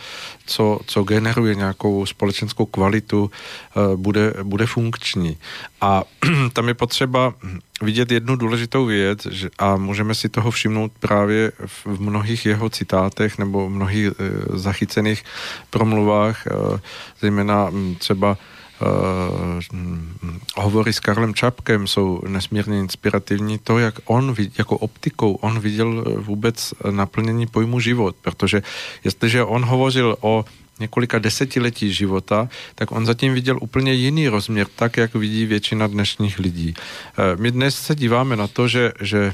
[0.45, 5.37] co, co generuje nějakou společenskou kvalitu, eh, bude, bude funkční.
[5.81, 6.03] A
[6.53, 7.33] tam je potřeba
[7.81, 9.27] vidět jednu důležitou věc
[9.59, 14.11] a můžeme si toho všimnout právě v, mnohých jeho citátech nebo v mnohých e,
[14.57, 15.23] zachycených
[15.69, 16.51] promluvách, e,
[17.21, 18.37] zejména třeba uh,
[20.55, 23.57] hovory s Karlem Čapkem jsou nesmírně inspirativní.
[23.57, 28.63] To, jak on jako optikou, on viděl eh, vůbec naplnění pojmu život, protože
[29.03, 30.45] jestliže on hovořil o
[30.79, 36.39] několika desetiletí života, tak on zatím viděl úplně jiný rozměr, tak, jak vidí většina dnešních
[36.39, 36.73] lidí.
[36.73, 39.33] Eh, my dnes se díváme na to, že, že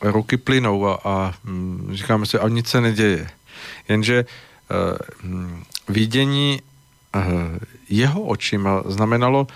[0.00, 3.30] ruky plynou a, a hm, říkáme si, a nic se neděje.
[3.88, 5.48] Jenže uh,
[5.88, 6.60] vidění
[7.88, 9.46] jeho očima znamenalo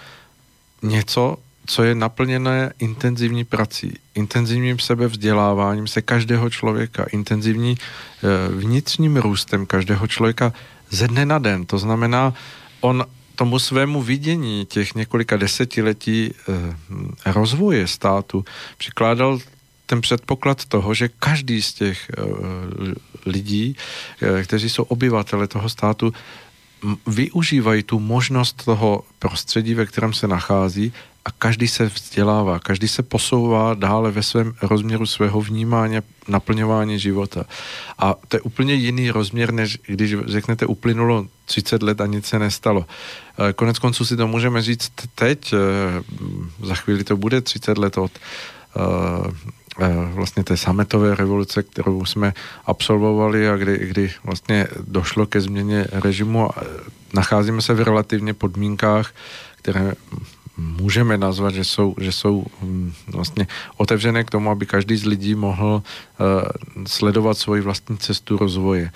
[0.82, 9.66] něco, co je naplněné intenzivní prací, intenzivním sebevzděláváním se každého člověka, intenzivní eh, vnitřním růstem
[9.66, 10.52] každého člověka
[10.90, 11.66] ze dne na den.
[11.66, 12.34] To znamená,
[12.80, 13.04] on
[13.34, 18.44] tomu svému vidění těch několika desetiletí eh, rozvoje státu
[18.78, 19.38] přikládal
[19.86, 22.22] ten předpoklad toho, že každý z těch eh,
[23.26, 23.76] lidí,
[24.22, 26.12] eh, kteří jsou obyvatele toho státu,
[27.06, 30.92] využívají tu možnost toho prostředí, ve kterém se nachází
[31.24, 35.98] a každý se vzdělává, každý se posouvá dále ve svém rozměru svého vnímání,
[36.28, 37.44] naplňování života.
[37.98, 42.38] A to je úplně jiný rozměr, než když řeknete uplynulo 30 let a nic se
[42.38, 42.86] nestalo.
[43.48, 45.56] Eh, Konec konců si to můžeme říct teď, eh,
[46.66, 48.12] za chvíli to bude 30 let od
[48.76, 49.52] eh,
[49.88, 52.34] vlastně té sametové revoluce, kterou jsme
[52.66, 56.64] absolvovali a kdy, kdy vlastně došlo ke změně režimu eh,
[57.14, 59.14] nacházíme se v relativně podmínkách,
[59.56, 59.92] které
[60.56, 63.46] můžeme nazvat, že jsou, že jsou hm, vlastně
[63.76, 68.90] otevřené k tomu, aby každý z lidí mohl uh, sledovat svoji vlastní cestu rozvoje.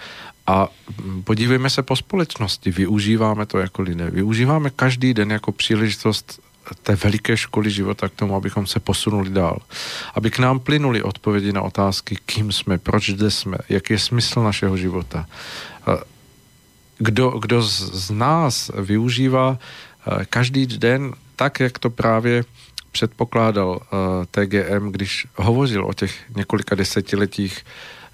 [0.47, 6.41] A hm, podívejme se po společnosti, využíváme to jako lidé, využíváme každý den jako příležitost
[6.83, 9.59] té veliké školy života k tomu, abychom se posunuli dál.
[10.15, 14.43] Aby k nám plynuli odpovědi na otázky, kým jsme, proč zde jsme, jaký je smysl
[14.43, 15.27] našeho života.
[16.99, 19.59] Kdo, kdo z, nás využívá
[20.31, 22.45] každý den tak, jak to právě
[22.93, 23.81] předpokládal
[24.31, 27.65] TGM, když hovořil o těch několika desetiletích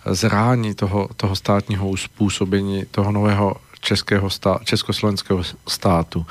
[0.07, 6.27] zrání toho, toho státního uspůsobení, toho nového českého stá, československého státu.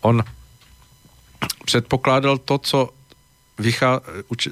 [0.00, 0.24] On
[1.64, 2.90] předpokládal to, co
[3.58, 4.00] vychá,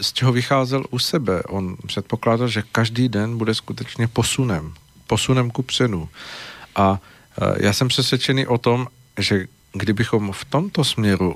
[0.01, 1.43] z čeho vycházel u sebe.
[1.43, 4.75] On předpokládal, že každý den bude skutečně posunem.
[5.07, 6.09] Posunem ku předu.
[6.77, 7.01] A
[7.43, 8.87] eh, já jsem přesvědčený o tom,
[9.19, 11.35] že kdybychom v tomto směru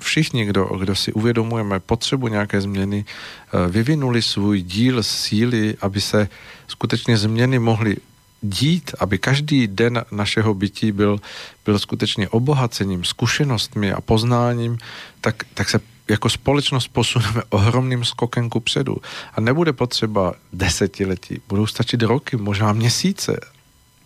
[0.00, 6.28] všichni, kdo, kdo si uvědomujeme potřebu nějaké změny, eh, vyvinuli svůj díl síly, aby se
[6.68, 7.96] skutečně změny mohly
[8.42, 11.20] dít, aby každý den našeho bytí byl,
[11.64, 14.78] byl skutečně obohacením, zkušenostmi a poznáním,
[15.20, 18.96] tak, tak se jako společnost posuneme ohromným skokem ku předu.
[19.34, 23.40] A nebude potřeba desetiletí, budou stačit roky, možná měsíce.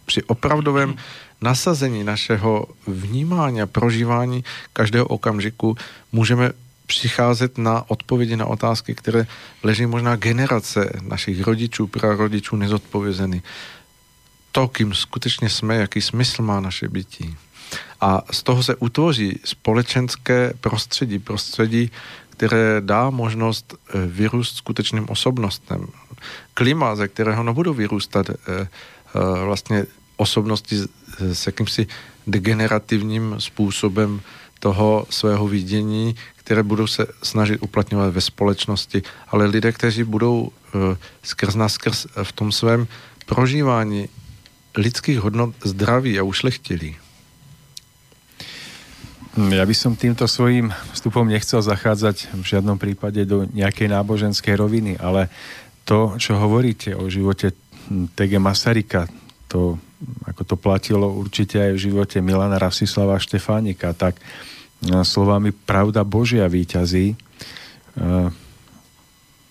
[0.07, 0.97] Při opravdovém
[1.41, 5.77] nasazení našeho vnímání a prožívání každého okamžiku
[6.13, 6.53] můžeme
[6.87, 9.27] přicházet na odpovědi na otázky, které
[9.63, 13.43] leží možná generace našich rodičů, prarodičů nezodpovězeny.
[14.57, 17.37] To, kým skutečně jsme, jaký smysl má naše bytí.
[18.01, 21.91] A z toho se utvoří společenské prostředí, prostředí,
[22.31, 25.87] které dá možnost eh, vyrůst skutečným osobnostem.
[26.55, 28.69] Klima, ze kterého nebudou vyrůstat eh, eh,
[29.45, 29.85] vlastně
[30.17, 30.77] osobnosti
[31.33, 31.87] s- jakýmsi
[32.27, 34.21] degenerativním způsobem
[34.61, 40.53] toho svého vidění, které budou se snažit uplatňovat ve společnosti, ale lidé, kteří budou
[41.23, 42.87] skrz skrz v tom svém
[43.27, 44.09] prožívání
[44.77, 46.97] lidských hodnot zdraví a ušlechtilí.
[49.37, 54.55] Hm, Ja by som týmto svojím vstupom nechcel zachádzať v žiadnom prípade do nejakej náboženskej
[54.57, 55.29] roviny, ale
[55.85, 57.53] to, čo hovoríte o živote
[57.89, 59.07] TG Masaryka,
[59.47, 59.79] to,
[60.27, 66.49] ako to platilo určite aj v živote Milana Rasislava Štefánika, tak eh, slovami pravda Božia
[66.51, 68.29] výťazí, eh,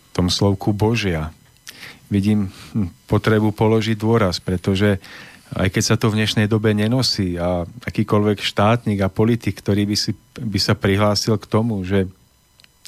[0.06, 1.32] v tom slovku Božia
[2.10, 2.54] vidím
[3.10, 5.02] potrebu položiť dôraz, pretože
[5.56, 9.98] aj keď sa to v dnešnej dobe nenosí a akýkoľvek štátnik a politik, ktorý by,
[9.98, 10.12] si,
[10.42, 12.10] by sa prihlásil k tomu, že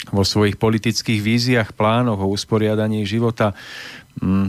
[0.09, 3.53] vo svojich politických víziách, plánoch o usporiadaní života
[4.21, 4.47] mm,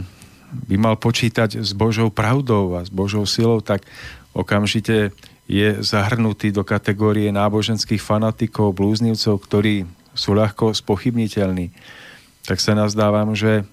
[0.69, 3.85] by mal počítať s Božou pravdou a s Božou silou, tak
[4.33, 5.13] okamžite
[5.49, 11.73] je zahrnutý do kategórie náboženských fanatikov, blúznivcov, ktorí sú ľahko spochybniteľní.
[12.45, 13.65] Tak sa nazdávam, že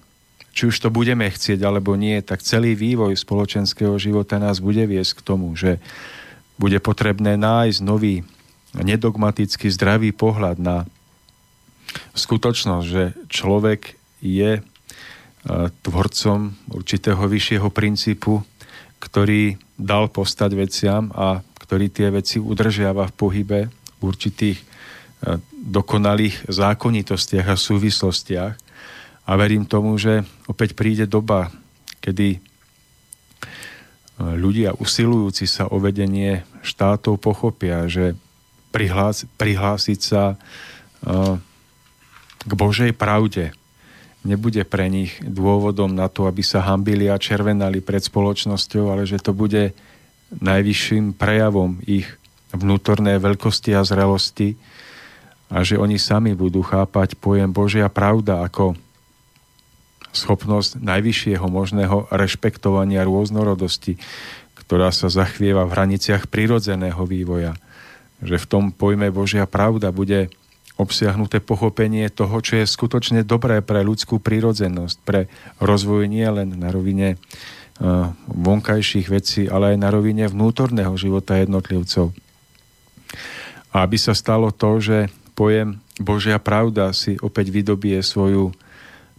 [0.56, 5.20] či už to budeme chcieť alebo nie, tak celý vývoj spoločenského života nás bude viesť
[5.20, 5.76] k tomu, že
[6.56, 8.24] bude potrebné nájsť nový
[8.72, 10.88] nedogmatický zdravý pohľad na
[12.16, 14.62] skutočnosť, že človek je e,
[15.84, 18.40] tvorcom určitého vyššieho princípu,
[18.96, 24.64] ktorý dal postať veciam a ktorý tie veci udržiava v pohybe v určitých e,
[25.52, 28.65] dokonalých zákonitostiach a súvislostiach.
[29.26, 31.50] A verím tomu, že opäť príde doba,
[31.98, 32.40] kedy e,
[34.22, 38.14] ľudia usilujúci sa o vedenie štátov pochopia, že
[38.70, 41.40] prihlás, prihlásiť sa uh,
[42.44, 43.56] k Božej pravde
[44.26, 49.22] nebude pre nich dôvodom na to, aby sa hambili a červenali pred spoločnosťou, ale že
[49.22, 49.72] to bude
[50.42, 52.04] najvyšším prejavom ich
[52.50, 54.58] vnútornej veľkosti a zrelosti
[55.46, 58.74] a že oni sami budú chápať pojem Božia pravda ako
[60.16, 64.01] schopnosť najvyššieho možného rešpektovania rôznorodosti,
[64.56, 67.55] ktorá sa zachvieva v hraniciach prirodzeného vývoja.
[68.24, 70.32] že v tom pojme Božia pravda bude
[70.76, 75.28] obsiahnuté pochopenie toho, čo je skutočne dobré pre ľudskú prírodzenosť, pre
[75.60, 77.16] rozvoj nie len na rovine
[78.28, 82.12] vonkajších vecí, ale aj na rovine vnútorného života jednotlivcov.
[83.72, 88.56] A aby sa stalo to, že pojem Božia pravda si opäť vydobie svoju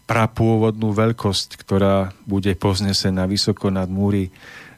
[0.07, 4.31] prapôvodnú veľkosť, ktorá bude poznesená vysoko nad múry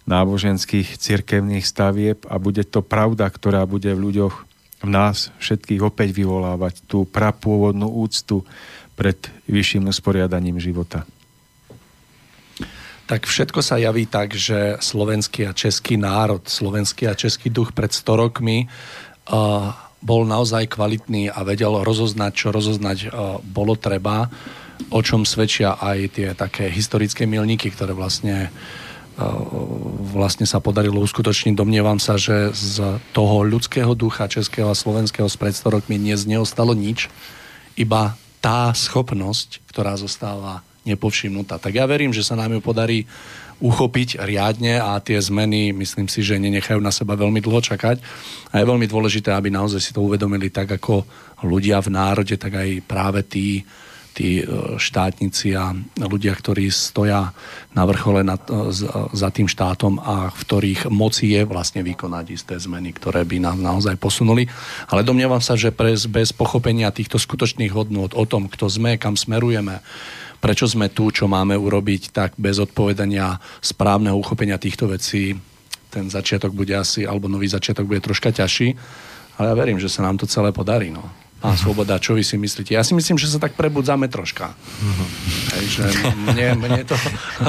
[0.10, 4.36] náboženských cirkevných stavieb a bude to pravda, ktorá bude v ľuďoch,
[4.82, 8.42] v nás všetkých opäť vyvolávať tú prapôvodnú úctu
[8.98, 9.16] pred
[9.46, 11.06] vyšším usporiadaním života.
[13.06, 17.90] Tak všetko sa javí tak, že slovenský a český národ, slovenský a český duch pred
[17.90, 24.30] 100 rokmi uh, bol naozaj kvalitný a vedel rozoznať, čo rozoznať uh, bolo treba,
[24.88, 28.48] o čom svedčia aj tie také historické milníky, ktoré vlastne
[30.16, 31.52] vlastne sa podarilo uskutočniť.
[31.52, 36.24] Domnievam sa, že z toho ľudského ducha českého a slovenského s pred 100 rokmi dnes
[36.24, 37.12] neostalo nič,
[37.76, 41.60] iba tá schopnosť, ktorá zostáva nepovšimnutá.
[41.60, 43.04] Tak ja verím, že sa nám ju podarí
[43.60, 48.00] uchopiť riadne a tie zmeny, myslím si, že nenechajú na seba veľmi dlho čakať.
[48.56, 51.04] A je veľmi dôležité, aby naozaj si to uvedomili tak ako
[51.44, 53.68] ľudia v národe, tak aj práve tí,
[54.20, 57.32] tí e, štátnici a ľudia, ktorí stoja
[57.72, 58.76] na vrchole nad, e,
[59.16, 63.64] za tým štátom a v ktorých moci je vlastne vykonať isté zmeny, ktoré by nám
[63.64, 64.52] naozaj posunuli.
[64.92, 69.16] Ale domnievam sa, že bez, bez pochopenia týchto skutočných hodnôt o tom, kto sme, kam
[69.16, 69.80] smerujeme,
[70.44, 75.40] prečo sme tu, čo máme urobiť, tak bez odpovedania správneho uchopenia týchto vecí
[75.90, 78.78] ten začiatok bude asi, alebo nový začiatok bude troška ťažší,
[79.40, 80.92] ale ja verím, že sa nám to celé podarí.
[80.92, 81.08] No.
[81.40, 82.76] Pán Svoboda, čo vy si myslíte?
[82.76, 84.52] Ja si myslím, že sa tak prebudzame troška.
[85.56, 87.00] Hej, že mne, mne, to,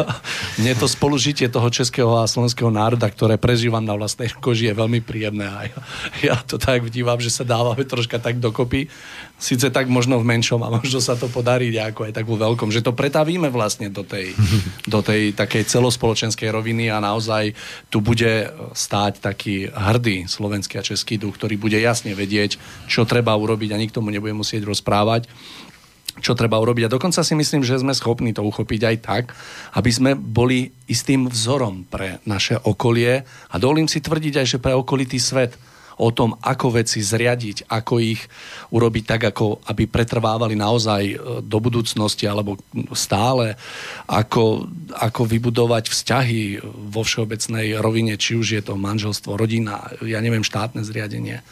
[0.63, 5.03] mne to spolužitie toho českého a slovenského národa, ktoré prežívam na vlastnej koži, je veľmi
[5.03, 5.51] príjemné.
[5.51, 5.79] A ja,
[6.23, 8.87] ja to tak vnímam, že sa dávame troška tak dokopy.
[9.41, 12.69] Sice tak možno v menšom a možno sa to podarí nejako aj tak vo veľkom,
[12.69, 14.37] že to pretavíme vlastne do tej,
[14.85, 17.57] do tej takej celospoločenskej roviny a naozaj
[17.89, 23.33] tu bude stáť taký hrdý slovenský a český duch, ktorý bude jasne vedieť, čo treba
[23.33, 25.25] urobiť a nikto mu nebude musieť rozprávať
[26.21, 26.87] čo treba urobiť.
[26.87, 29.25] A dokonca si myslím, že sme schopní to uchopiť aj tak,
[29.73, 34.77] aby sme boli istým vzorom pre naše okolie a dovolím si tvrdiť aj, že pre
[34.77, 35.57] okolitý svet
[36.01, 38.25] o tom, ako veci zriadiť, ako ich
[38.73, 42.57] urobiť tak, ako aby pretrvávali naozaj e, do budúcnosti alebo
[42.97, 43.61] stále,
[44.09, 44.65] ako,
[44.97, 50.81] ako vybudovať vzťahy vo všeobecnej rovine, či už je to manželstvo, rodina, ja neviem, štátne
[50.81, 51.45] zriadenie.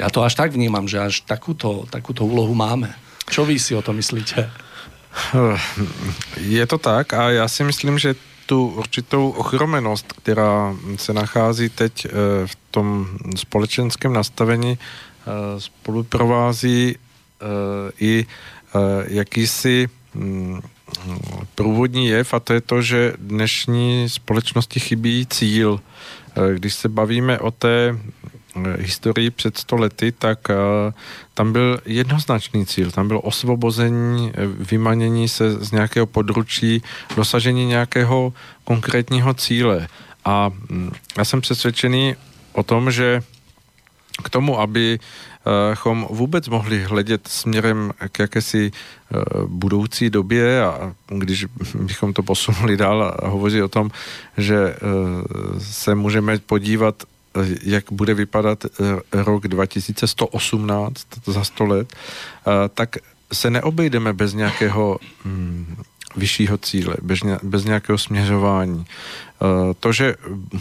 [0.00, 2.96] Ja to až tak vnímam, že až takúto, takúto úlohu máme.
[3.28, 4.48] Čo vy si o to myslíte?
[6.40, 8.14] Je to tak a já si myslím, že
[8.46, 12.10] tu určitou ochromenost, která se nachází teď eh,
[12.46, 13.06] v tom
[13.36, 17.46] společenském nastavení, eh, spoluprovází eh,
[18.00, 18.26] i
[19.06, 20.60] jakýsi hm,
[21.54, 25.80] průvodní jev a to je to, že dnešní společnosti chybí cíl.
[26.54, 27.98] Když se bavíme o té
[28.78, 30.38] historii před 100 lety, tak
[31.34, 32.90] tam byl jednoznačný cíl.
[32.90, 36.82] Tam bylo osvobození, vymanění se z nějakého područí,
[37.16, 38.32] dosažení nějakého
[38.64, 39.88] konkrétního cíle.
[40.24, 42.16] A mm, já jsem přesvědčený
[42.52, 43.22] o tom, že
[44.24, 44.98] k tomu, aby
[45.74, 48.72] chom vůbec mohli hledět směrem k jakési
[49.46, 53.90] budoucí době a když bychom to posunuli dál a hovoří o tom,
[54.36, 54.76] že
[55.58, 57.02] se můžeme podívat
[57.62, 58.70] jak bude vypadat eh,
[59.12, 62.96] rok 2118 za 100 let, eh, tak
[63.32, 65.76] se neobejdeme bez nějakého mm,
[66.16, 66.94] vyššího cíle,
[67.42, 68.86] bez, nějakého směřování.
[68.86, 70.14] Eh, to, že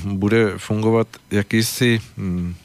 [0.06, 2.56] bude fungovat jakýsi mm,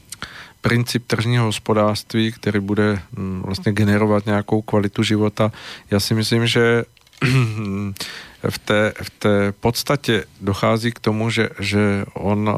[0.61, 5.51] princip tržního hospodářství, který bude mm, vlastně generovat nějakou kvalitu života,
[5.91, 6.83] já si myslím, že
[8.49, 12.49] v té, v té podstatě dochází k tomu, že, že on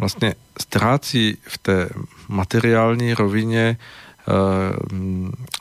[0.00, 1.88] vlastně ztrácí v té
[2.28, 4.32] materiální rovině eh,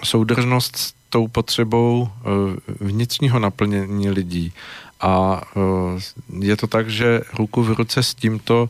[0.04, 2.26] soudržnost s tou potřebou eh,
[2.80, 4.54] vnitřního naplnění lidí.
[5.02, 6.00] A eh,
[6.40, 8.70] je to tak, že ruku v ruce s tímto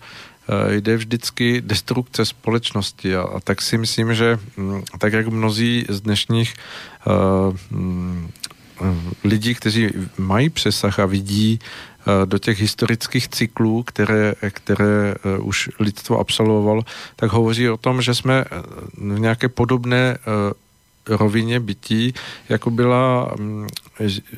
[0.69, 6.01] jde vždycky destrukce společnosti a, a tak si myslím, že hm, tak jak mnozí z
[6.01, 6.53] dnešních
[7.05, 7.57] uh,
[9.23, 11.59] lidí, kteří mají přesah a vidí
[12.25, 16.83] do těch historických cyklů, které, které eh, už lidstvo absolvovalo,
[17.15, 18.61] tak hovoří o tom, že jsme eh,
[18.97, 20.17] v nějaké podobné
[21.09, 22.13] rovině bytí,
[22.49, 23.67] jako byla mm,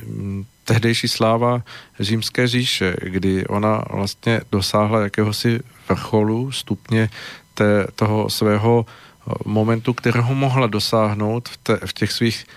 [0.07, 1.61] mm, tehdejší sláva
[1.99, 5.59] římské říše, kdy ona vlastně dosáhla jakéhosi
[5.89, 7.09] vrcholu, stupně
[7.53, 12.51] té, toho svého eh, momentu, kterého mohla dosáhnout v, te, v těch svých eh,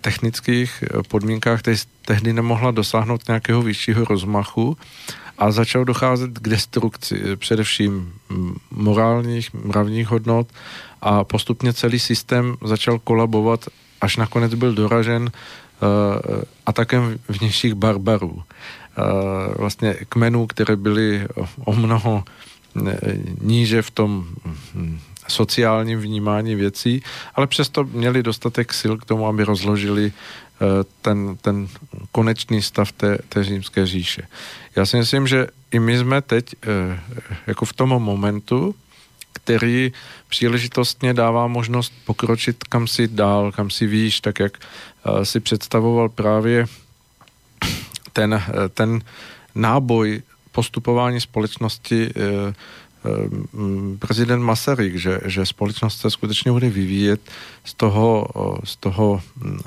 [0.00, 1.74] technických podmínkách, te,
[2.04, 4.76] tehdy nemohla dosáhnout nějakého vyššího rozmachu
[5.38, 8.12] a začalo docházet k destrukci především
[8.70, 10.48] morálních, mravních hodnot
[11.02, 13.68] a postupně celý systém začal kolabovat,
[14.00, 15.30] až nakonec byl doražen
[16.66, 18.42] atakem vnějších barbarů.
[19.58, 21.26] Vlastně kmenů, které byly
[21.64, 22.24] o mnoho
[23.40, 24.26] níže v tom
[24.74, 27.02] hm, sociálním vnímání věcí,
[27.34, 30.66] ale přesto měli dostatek sil k tomu, aby rozložili eh,
[31.02, 31.68] ten, ten
[32.12, 34.22] konečný stav té, té římské říše.
[34.76, 37.00] Já si myslím, že i my jsme teď eh,
[37.46, 38.74] jako v tom momentu,
[39.32, 39.92] který
[40.28, 46.08] příležitostně dává možnost pokročit kam si dál, kam si výš, tak jak eh, si představoval
[46.08, 46.66] právě
[48.12, 48.42] ten,
[48.74, 49.00] ten
[49.54, 50.22] náboj
[50.52, 52.10] postupování společnosti
[53.98, 57.20] prezident Masaryk, že, že společnost se skutečně bude vyvíjet
[57.64, 58.26] z toho,
[58.64, 59.58] z toho hm,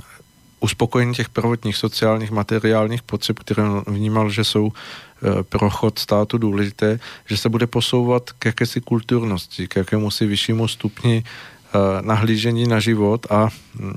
[0.59, 6.99] uspokojení těch prvotních sociálních, materiálních potřeb, které vnímal, že jsou e, pro chod státu důležité,
[7.25, 11.23] že se bude posouvat k jakési kulturnosti, k jakému si vyššímu stupni e,
[12.01, 13.95] nahlížení na život a hm,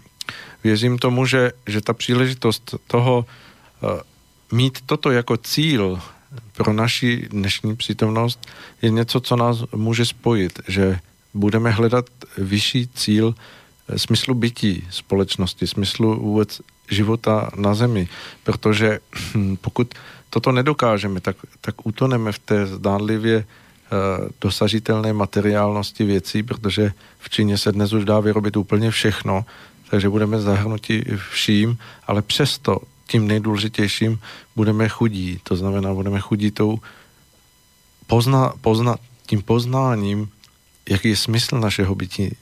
[0.64, 3.26] věřím tomu, že, že ta příležitost toho
[4.52, 6.00] mít toto jako cíl
[6.52, 8.46] pro naši dnešní přítomnost
[8.82, 10.98] je něco, co nás může spojit, že
[11.34, 12.06] budeme hledat
[12.38, 13.34] vyšší cíl
[13.88, 18.08] eh, smyslu bytí společnosti, smyslu vůbec života na zemi,
[18.44, 18.98] protože
[19.34, 19.94] hm, pokud
[20.30, 27.58] toto nedokážeme, tak, tak utoneme v té zdánlivě uh, dosažitelné materiálnosti věcí, protože v Číně
[27.58, 29.44] se dnes už dá vyrobit úplně všechno,
[29.90, 32.78] takže budeme zahrnuti vším, ale přesto
[33.10, 34.18] tím nejdůležitějším
[34.56, 35.40] budeme chudí.
[35.42, 36.78] To znamená, budeme chudí tou
[38.06, 38.96] pozna, pozna,
[39.26, 40.30] tím poznáním,
[40.88, 42.36] jaký je smysl našeho bytí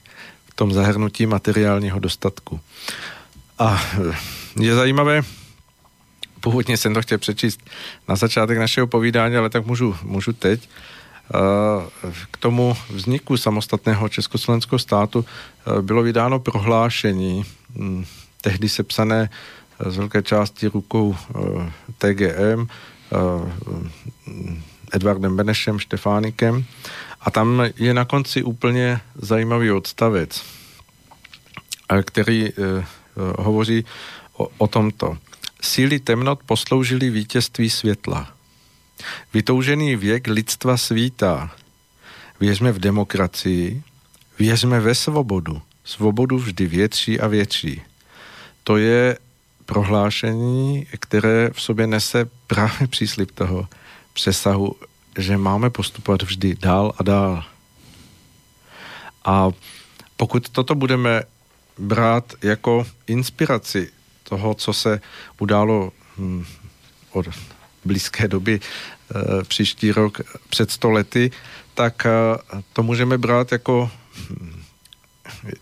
[0.51, 2.61] v tom zahrnutí materiálního dostatku.
[3.59, 3.83] A
[4.61, 5.23] je zajímavé,
[6.41, 7.61] původně jsem to chtěl přečíst
[8.09, 10.69] na začátek našeho povídání, ale tak můžu, můžu teď.
[12.31, 15.25] K tomu vzniku samostatného československého státu
[15.81, 17.45] bylo vydáno prohlášení,
[17.77, 18.05] hm,
[18.41, 19.31] tehdy sepsané
[19.87, 23.19] z velké části rukou eh, TGM, eh,
[24.93, 26.65] Edvardem Benešem, Štefánikem.
[27.21, 30.45] A tam je na konci úplně zajímavý odstavec,
[31.93, 32.49] eh, který
[33.39, 33.85] hovoří
[34.37, 35.19] o, o tomto.
[35.61, 38.33] Síly temnot posloužily vítězství světla.
[39.35, 41.51] Vytoužený věk lidstva svítá.
[42.41, 43.83] Věřme v demokracii,
[44.39, 45.63] věřme ve svobodu.
[45.85, 47.83] Svobodu vždy větší a větší.
[48.65, 49.19] To je
[49.69, 53.69] prohlášení, které v sobě nese právě příslip toho
[54.13, 54.77] přesahu,
[55.19, 57.45] že máme postupovat vždy dál a dál.
[59.25, 59.51] A
[60.17, 61.23] pokud toto budeme
[61.79, 63.93] brát jako inspiraci
[64.23, 65.01] toho, co se
[65.39, 66.45] událo hm,
[67.13, 67.27] od
[67.85, 71.31] blízké doby e, příští rok před stolety,
[71.75, 72.11] tak e,
[72.73, 73.91] to můžeme brát jako,
[74.31, 74.58] hm,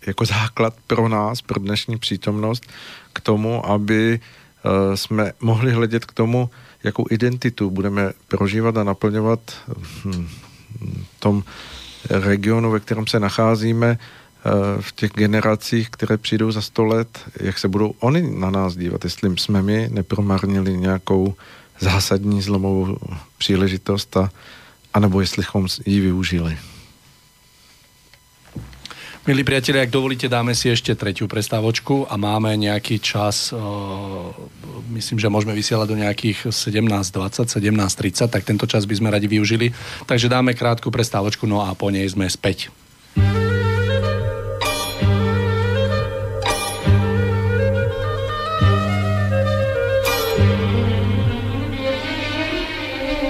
[0.07, 2.67] jako základ pro nás, pro dnešní přítomnost,
[3.13, 6.51] k tomu, aby uh, jsme mohli hledět k tomu,
[6.85, 9.41] jakou identitu budeme prožívat a naplňovat
[10.05, 10.29] hm,
[10.81, 11.45] v tom
[12.11, 17.59] regionu, ve kterém se nacházíme, uh, v těch generacích, které přijdou za sto let, jak
[17.59, 21.35] se budou oni na nás dívat, jestli jsme my nepromarnili nějakou
[21.81, 22.99] zásadní zlomovou
[23.39, 24.31] příležitost a,
[24.95, 26.59] anebo jestli jsme ji využili.
[29.27, 33.51] Milí priatelia, ak dovolíte, dáme si ešte tretiu prestávočku a máme nejaký čas,
[34.95, 39.75] myslím, že môžeme vysielať do nejakých 17.20, 17.30, tak tento čas by sme radi využili.
[40.07, 42.71] Takže dáme krátku prestávočku, no a po nej sme späť.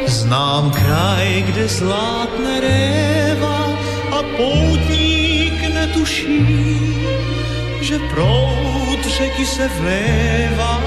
[0.05, 2.96] Znám kraj, kde zlátne réva
[6.07, 6.97] netuší,
[7.81, 10.81] že proud řeky se vlévá,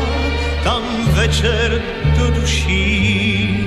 [0.63, 1.81] tam večer
[2.19, 3.65] do duší.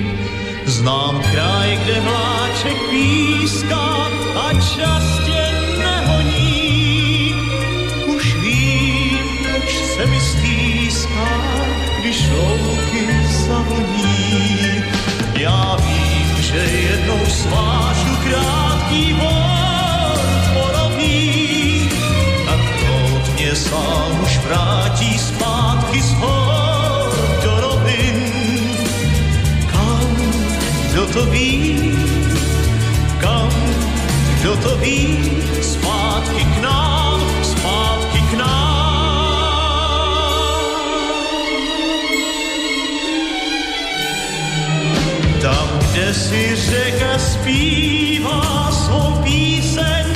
[0.65, 5.43] Znám kraj, kde vláček píská a čas tě
[5.79, 7.35] nehoní.
[8.07, 11.29] Už vím, proč se mi stýská,
[12.01, 13.07] když louky
[13.47, 14.85] zavoní.
[15.35, 19.41] Já vím, že jednou svážu krátký boj,
[23.73, 27.09] sám už vrátí zpátky z hor
[27.44, 28.19] do rovin.
[29.73, 30.09] Kam,
[30.90, 31.81] kdo to ví,
[33.20, 33.49] kam,
[34.40, 35.32] kdo to ví,
[35.62, 38.73] zpátky k nám, zpátky k nám.
[45.43, 50.12] Tam, kde si řeka zpívá svou píseň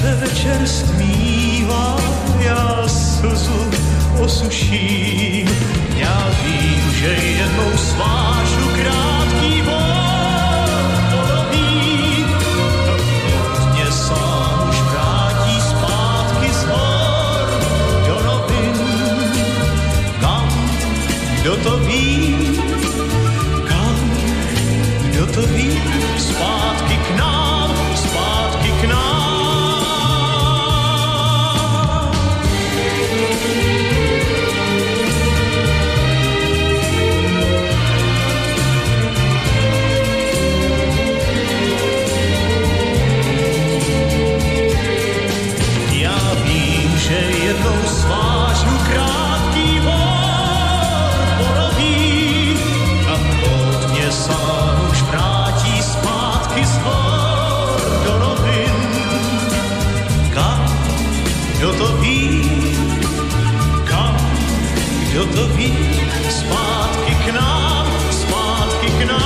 [0.00, 1.96] se večer stmívá,
[2.38, 3.70] já slzu
[4.18, 5.48] osuším.
[5.96, 12.24] Já vím, že jednou svážu krátký vod podobí,
[13.72, 17.48] mě sám už vrátí zpátky z hor
[18.06, 18.46] do.
[20.20, 20.48] Kam,
[21.40, 22.36] kdo to ví,
[23.68, 24.10] kam,
[25.12, 25.82] kdo to ví,
[26.18, 26.69] zpátky
[65.20, 65.72] kdo to ví,
[66.30, 69.20] zpátky k nám, zpátky k nám.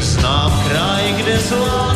[0.00, 1.95] Znám kraj, kde zvládne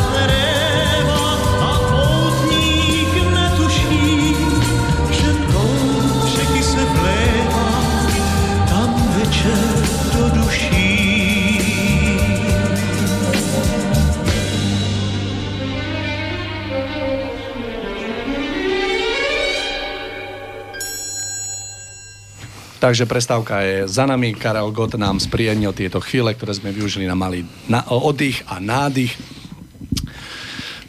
[22.81, 24.33] Takže prestávka je za nami.
[24.33, 29.13] Karel Gott nám spríjemnil tieto chvíle, ktoré sme využili na malý na, oddych a nádych.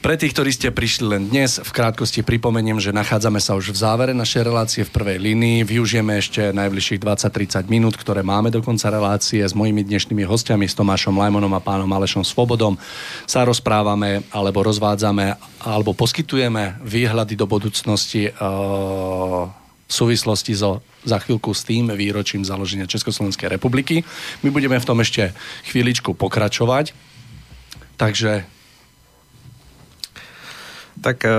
[0.00, 3.78] Pre tých, ktorí ste prišli len dnes, v krátkosti pripomeniem, že nachádzame sa už v
[3.84, 5.68] závere našej relácie v prvej línii.
[5.68, 10.74] Využijeme ešte najbližších 20-30 minút, ktoré máme do konca relácie s mojimi dnešnými hostiami, s
[10.74, 12.80] Tomášom Lajmonom a pánom Alešom Svobodom.
[13.28, 19.61] Sa rozprávame, alebo rozvádzame, alebo poskytujeme výhľady do budúcnosti uh,
[19.92, 24.08] v súvislosti so, za chvíľku s tým výročím založenia Československej republiky.
[24.40, 25.36] My budeme v tom ešte
[25.68, 26.96] chvíličku pokračovať.
[28.00, 28.48] Takže
[31.02, 31.30] Tak eh,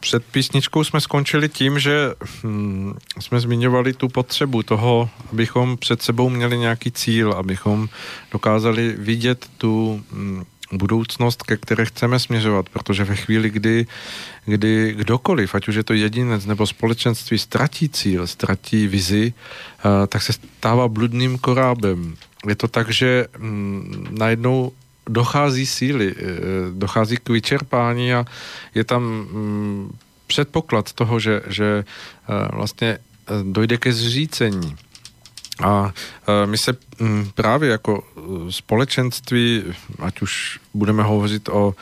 [0.00, 2.14] před písničkou jsme skončili tím, že
[2.44, 7.88] hm, jsme zmiňovali tu potřebu toho, abychom před sebou měli nějaký cíl, abychom
[8.32, 13.86] dokázali vidět tu hm, budoucnost, ke které chceme směřovat, protože ve chvíli, kdy,
[14.44, 20.22] kdy kdokoliv, ať už je to jedinec nebo společenství, ztratí cíl, ztratí vizi, eh, tak
[20.22, 22.16] se stává bludným korábem.
[22.48, 24.72] Je to tak, že hm, najednou
[25.08, 26.22] dochází síly, eh,
[26.72, 28.24] dochází k vyčerpání a
[28.74, 29.90] je tam mm,
[30.26, 32.98] předpoklad toho, že, že eh, vlastně
[33.42, 34.76] dojde ke zřícení.
[35.62, 35.92] A
[36.46, 38.02] my se mm, právě jako
[38.50, 39.62] společenství,
[39.98, 41.74] ať už budeme hovořit o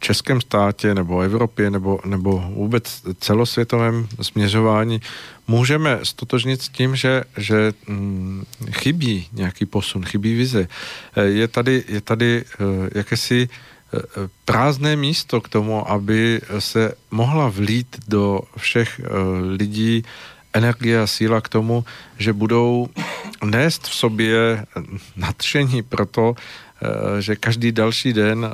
[0.00, 5.00] českém státě nebo Evropě nebo, nebo vůbec celosvětovém směřování
[5.48, 10.68] můžeme stotožnit s tím, že, že mm, chybí nějaký posun, chybí vize.
[11.22, 12.44] Je tady, je tady
[12.94, 13.48] jakési
[14.44, 19.00] prázdné místo k tomu, aby se mohla vlít do všech
[19.56, 20.04] lidí
[20.56, 21.84] energie a síla k tomu,
[22.18, 22.88] že budou
[23.44, 24.66] nést v sobě
[25.16, 26.34] nadšení pro to,
[27.20, 28.50] že každý další den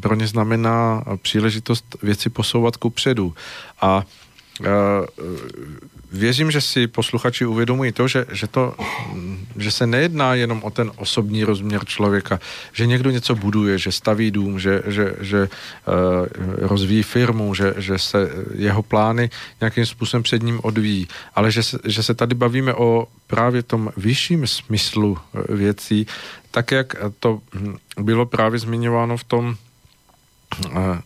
[0.00, 3.34] pro ně znamená příležitost věci posouvat ku předu.
[3.80, 4.04] A
[6.12, 8.74] věřím, že si posluchači uvědomují to, že, že, to,
[9.56, 12.40] že se nejedná jenom o ten osobní rozměr člověka,
[12.72, 17.98] že někdo něco buduje, že staví dům, že, že, že uh, rozvíjí firmu, že, že
[17.98, 19.30] se jeho plány
[19.60, 24.46] nějakým způsobem před ním odvíjí, ale že že se tady bavíme o právě tom vyšším
[24.46, 25.18] smyslu
[25.48, 26.06] věcí,
[26.50, 27.40] tak jak to
[28.00, 29.56] bylo právě zmiňováno v tom
[30.66, 30.98] uh,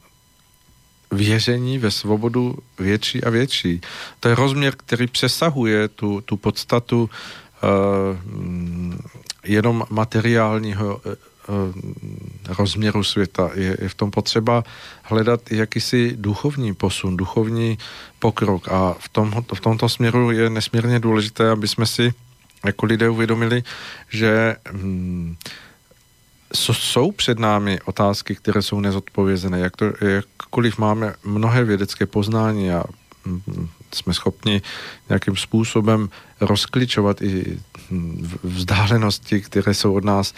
[1.15, 3.81] věření ve svobodu větší a větší.
[4.20, 7.09] To je rozměr, který přesahuje tu, tu podstatu uh,
[9.45, 11.12] jenom materiálního uh,
[12.59, 13.51] rozměru světa.
[13.55, 14.65] Je, je v tom potřeba
[15.03, 17.78] hledat jakýsi duchovní posun, duchovní
[18.19, 22.15] pokrok a v, tom, v tomto směru je nesmírně důležité, aby jsme si
[22.65, 23.62] jako lidé uvědomili,
[24.09, 24.57] že
[26.69, 29.59] um, jsou před námi otázky, které jsou nezodpovězené.
[29.59, 32.85] Jak to, jakkoliv máme mnohé vědecké poznání a
[33.95, 34.63] jsme schopni
[35.09, 36.09] nějakým způsobem
[36.41, 37.59] rozkličovat i
[37.91, 40.35] hm, vzdálenosti, které jsou od nás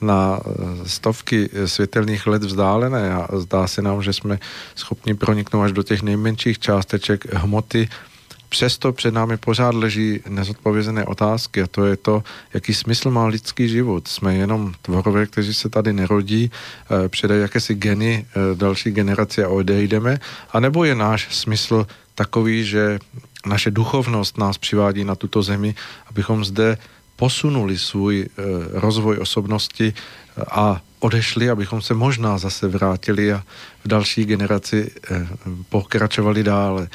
[0.00, 4.38] na eh, stovky světelných let vzdálené a zdá se nám, že jsme
[4.74, 7.88] schopni proniknout až do těch nejmenších částeček hmoty.
[8.56, 12.22] Přesto před námi pořád leží nezodpovězené otázky a to je to,
[12.54, 14.08] jaký smysl má lidský život.
[14.08, 19.48] Jsme jenom tvorové, kteří se tady nerodí, eh, předají jakési geny eh, další generaci a
[19.48, 20.20] odejdeme,
[20.52, 22.98] anebo je náš smysl takový, že
[23.46, 25.74] naše duchovnost nás přivádí na tuto zemi,
[26.06, 26.78] abychom zde
[27.16, 28.28] posunuli svůj e,
[28.80, 29.94] rozvoj osobnosti
[30.50, 33.42] a odešli, abychom se možná zase vrátili a
[33.84, 34.90] v další generaci
[35.68, 36.88] pokračovali dále.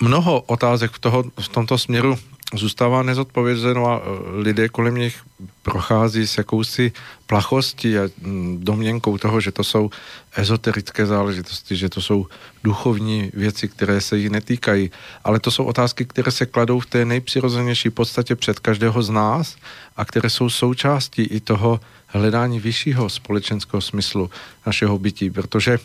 [0.00, 2.18] Mnoho otázek v, toho, v tomto směru
[2.54, 4.00] zůstává nezodpovězeno a e,
[4.40, 5.22] lidé kolem nich
[5.62, 6.92] prochází s jakousi
[7.26, 9.90] plachostí a mm, domněnkou toho, že to jsou
[10.36, 12.26] ezoterické záležitosti, že to jsou
[12.64, 14.90] duchovní věci, které se jí netýkají.
[15.24, 19.56] Ale to jsou otázky, které se kladou v té nejpřirozenější podstatě před každého z nás
[19.96, 24.30] a které jsou součástí i toho hledání vyššího společenského smyslu
[24.66, 25.78] našeho bytí, protože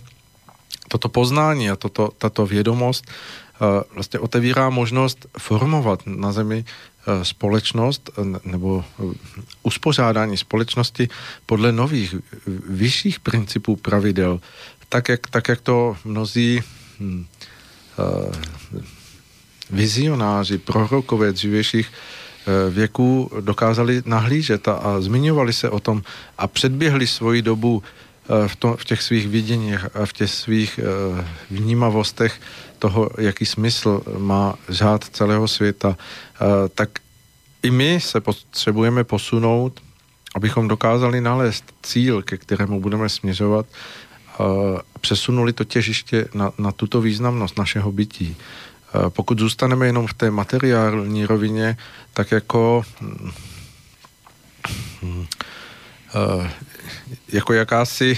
[0.87, 3.11] toto poznání a toto, tato vědomost
[3.93, 8.09] vlastně otevírá možnost formovat na zemi eh, společnost
[8.45, 9.03] nebo eh,
[9.63, 11.09] uspořádání společnosti
[11.45, 12.15] podle nových,
[12.69, 14.39] vyšších principů pravidel,
[14.89, 16.61] tak jak, tak jak to mnozí
[16.99, 17.25] hm,
[19.69, 21.91] vizionáři, prorokové dřívějších
[22.69, 26.01] věků dokázali nahlížet a, a zmiňovali se o tom
[26.37, 27.83] a předběhli svoji dobu
[28.47, 30.79] v, to, v těch svých viděních a v těch svých
[31.51, 32.39] vnímavostech
[32.75, 36.89] toho, jaký smysl má řád celého světa, eh, tak
[37.63, 39.81] i my se potřebujeme posunout,
[40.35, 44.43] abychom dokázali nalézt cíl, ke kterému budeme směřovat, eh,
[45.01, 48.35] přesunuli to těžiště na, na tuto významnost našeho bytí.
[48.35, 51.77] Eh, pokud zůstaneme jenom v té materiální rovině,
[52.13, 52.83] tak jako
[57.27, 58.17] jako jakási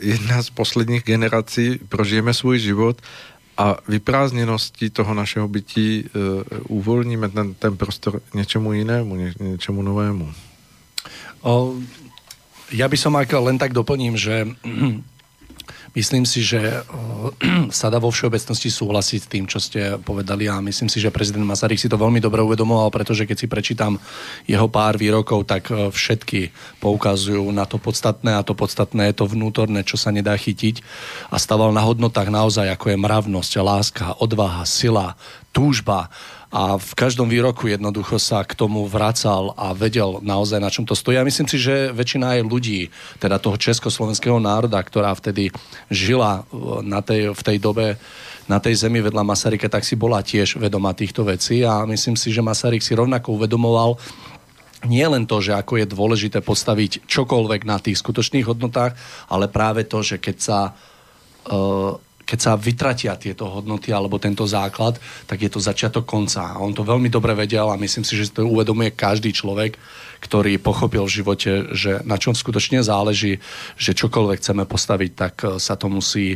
[0.00, 3.02] jedna z posledních generací prožijeme svůj život
[3.56, 10.32] a vyprázdněnosti toho našeho bytí uh, uvolníme ten, ten prostor něčemu jinému, ně, něčemu novému.
[11.40, 11.74] O,
[12.74, 14.50] ja by som ak len tak doplním, že
[15.96, 16.60] Myslím si, že
[17.72, 21.48] sa dá vo všeobecnosti súhlasiť s tým, čo ste povedali a myslím si, že prezident
[21.48, 23.96] Masaryk si to veľmi dobre uvedomoval, pretože keď si prečítam
[24.44, 26.52] jeho pár výrokov, tak e, všetky
[26.84, 30.84] poukazujú na to podstatné a to podstatné je to vnútorné, čo sa nedá chytiť.
[31.32, 35.16] A staval na hodnotách naozaj ako je mravnosť, láska, odvaha, sila,
[35.56, 36.12] túžba,
[36.46, 40.94] a v každom výroku jednoducho sa k tomu vracal a vedel naozaj, na čom to
[40.94, 41.18] stojí.
[41.18, 45.50] A myslím si, že väčšina aj ľudí, teda toho československého národa, ktorá vtedy
[45.90, 47.86] žila uh, na tej, v tej dobe
[48.46, 52.30] na tej zemi vedľa Masaryka, tak si bola tiež vedomá týchto vecí a myslím si,
[52.30, 53.98] že Masaryk si rovnako uvedomoval,
[54.86, 58.94] nie len to, že ako je dôležité postaviť čokoľvek na tých skutočných hodnotách,
[59.26, 64.98] ale práve to, že keď sa uh, keď sa vytratia tieto hodnoty alebo tento základ,
[65.30, 66.58] tak je to začiatok konca.
[66.58, 69.78] A on to veľmi dobre vedel a myslím si, že to uvedomuje každý človek,
[70.18, 73.38] ktorý pochopil v živote, že na čom skutočne záleží,
[73.78, 76.34] že čokoľvek chceme postaviť, tak e, sa to musí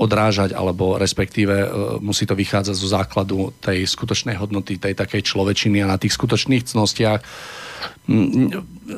[0.00, 1.68] odrážať, alebo respektíve e,
[2.00, 6.64] musí to vychádzať zo základu tej skutočnej hodnoty, tej takej človečiny a na tých skutočných
[6.64, 7.20] cnostiach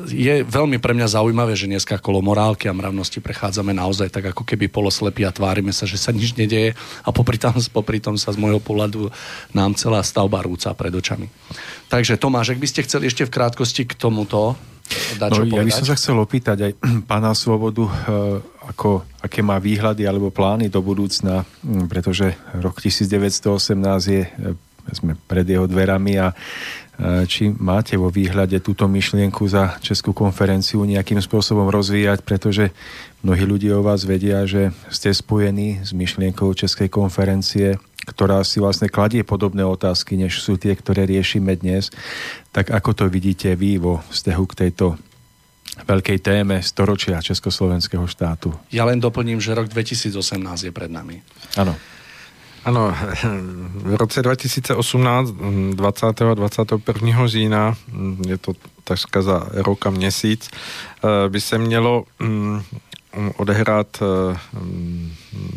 [0.09, 4.45] je veľmi pre mňa zaujímavé, že dneska kolo morálky a mravnosti prechádzame naozaj tak ako
[4.45, 8.29] keby poloslepí a tvárime sa, že sa nič nedeje a popri tom, popri tom sa
[8.29, 9.09] z môjho pohľadu
[9.51, 11.25] nám celá stavba rúca pred očami.
[11.89, 14.53] Takže Tomáš, ak by ste chceli ešte v krátkosti k tomuto
[14.89, 16.71] dať no, Ja by som sa chcel opýtať aj
[17.09, 17.93] pána Svobodu, e,
[18.69, 21.45] ako, aké má výhľady alebo plány do budúcna,
[21.89, 23.45] pretože rok 1918
[24.05, 24.29] je e,
[24.89, 26.33] sme pred jeho dverami a
[27.31, 32.75] či máte vo výhľade túto myšlienku za Českú konferenciu nejakým spôsobom rozvíjať, pretože
[33.23, 38.91] mnohí ľudia o vás vedia, že ste spojení s myšlienkou Českej konferencie, ktorá si vlastne
[38.91, 41.87] kladie podobné otázky, než sú tie, ktoré riešime dnes.
[42.51, 44.99] Tak ako to vidíte vy vo vzťahu k tejto
[45.87, 48.51] veľkej téme storočia Československého štátu?
[48.73, 50.19] Ja len doplním, že rok 2018
[50.67, 51.23] je pred nami.
[51.55, 51.79] Áno.
[52.69, 52.95] Ano,
[53.73, 55.31] v roce 2018,
[55.73, 56.21] 20.
[56.21, 57.27] a 21.
[57.27, 57.75] října,
[58.27, 62.03] je to takřka za rok a měsíc, eh, by se mělo
[63.37, 65.13] odehrát eh, mm,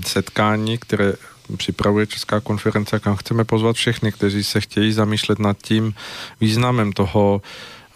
[0.07, 1.13] setkání, které
[1.57, 5.95] připravuje Česká konference, kam chceme pozvat všechny, kteří se chtějí zamýšlet nad tím
[6.41, 7.43] významem toho,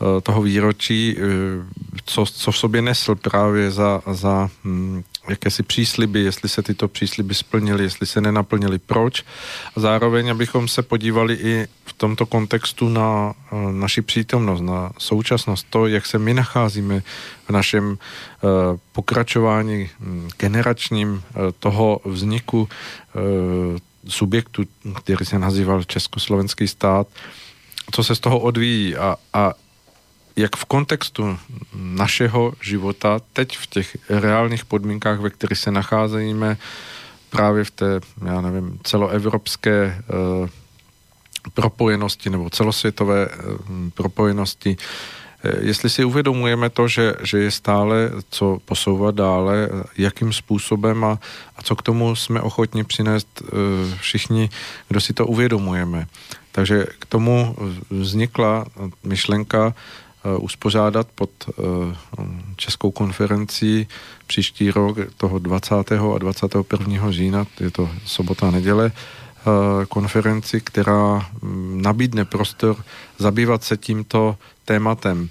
[0.01, 1.17] eh, toho výročí,
[2.05, 4.49] co, co v sobě nesl právě za, za
[5.29, 9.25] jakési přísliby, jestli se tyto přísliby splnily, jestli se nenaplnily, proč.
[9.77, 15.67] A zároveň, abychom se podívali i v tomto kontextu na uh, naši přítomnost, na současnost,
[15.71, 17.03] to, jak se my nacházíme
[17.49, 17.99] v našem uh,
[18.93, 21.23] pokračování um, generačním uh,
[21.59, 22.69] toho vzniku
[24.09, 24.63] subjektu,
[24.97, 27.07] který se nazýval Československý stát,
[27.91, 29.53] co se z toho odvíjí a, a
[30.37, 31.39] jak v kontextu
[31.75, 36.57] našeho života, teď v těch reálných podmínkách, ve kterých se nacházíme,
[37.31, 40.03] právě v té, já nevím, celoevropské e,
[41.55, 43.31] propojenosti nebo celosvětové e,
[43.95, 44.77] propojenosti,
[45.45, 49.69] e, jestli si uvědomujeme to, že, že je stále co posouvat dále,
[49.99, 51.19] jakým způsobem a,
[51.57, 53.43] a co k tomu jsme ochotni přinést
[54.01, 54.51] všichni,
[54.89, 56.07] kdo si to uvědomujeme.
[56.53, 57.57] Takže k tomu
[57.91, 58.67] vznikla
[59.05, 59.75] myšlenka Eh,
[60.39, 61.53] uspořádat pod eh,
[62.57, 63.89] Českou konferencí
[64.27, 65.75] příští rok toho 20.
[66.15, 67.11] a 21.
[67.11, 72.77] října, je to sobota neděle, eh, konferenci, která mm, nabídne prostor
[73.19, 75.29] zabývat se tímto tématem.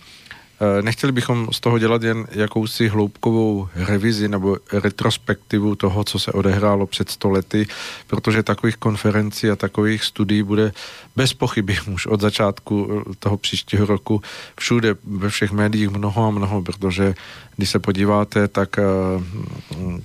[0.59, 6.31] Eh, nechtěli bychom z toho dělat jen jakousi hloubkovou revizi nebo retrospektivu toho, co se
[6.31, 7.67] odehrálo před stolety,
[8.07, 10.71] protože takových konferencí a takových studií bude
[11.15, 14.21] bez pochyby už od začátku eh, toho příštího roku
[14.59, 17.15] všude ve všech médiích mnoho a mnoho, protože
[17.55, 18.83] když se podíváte, tak eh,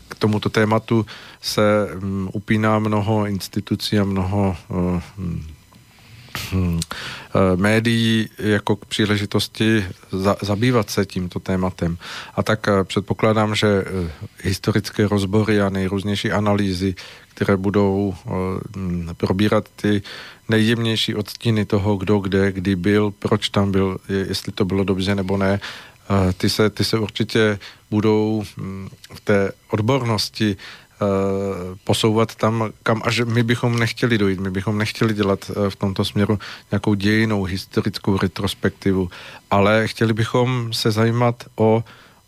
[0.09, 1.07] k tomuto tématu
[1.41, 4.57] se mm, upíná mnoho institucí a mnoho
[7.57, 11.99] médií jako k příležitosti za, zabývat se tímto tématem.
[12.35, 14.11] A tak eh, předpokládám, že eh,
[14.43, 16.95] historické rozbory a nejrůznější analýzy,
[17.35, 18.15] které budou
[18.77, 20.03] hm, probírat ty
[20.49, 25.37] nejjemnější odstíny toho, kdo kde, kdy byl, proč tam byl, jestli to bylo dobře nebo
[25.37, 25.61] ne,
[26.37, 27.59] ty se, ty se určitě
[27.91, 30.57] budou hm, v té odbornosti
[31.85, 34.41] posouvat tam, kam až my bychom nechtěli dojít.
[34.41, 36.39] My bychom nechtěli dělat eh, v tomto směru
[36.71, 39.11] nějakou dějinou, historickou retrospektivu,
[39.51, 41.85] ale chtěli bychom se zajímat o,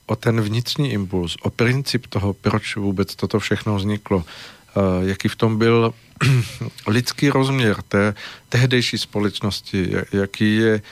[0.06, 5.36] o ten vnitřní impuls, o princip toho, proč vůbec toto všechno vzniklo, eh, jaký v
[5.36, 5.94] tom byl
[6.86, 8.14] lidský rozměr té
[8.48, 10.82] tehdejší společnosti, jaký je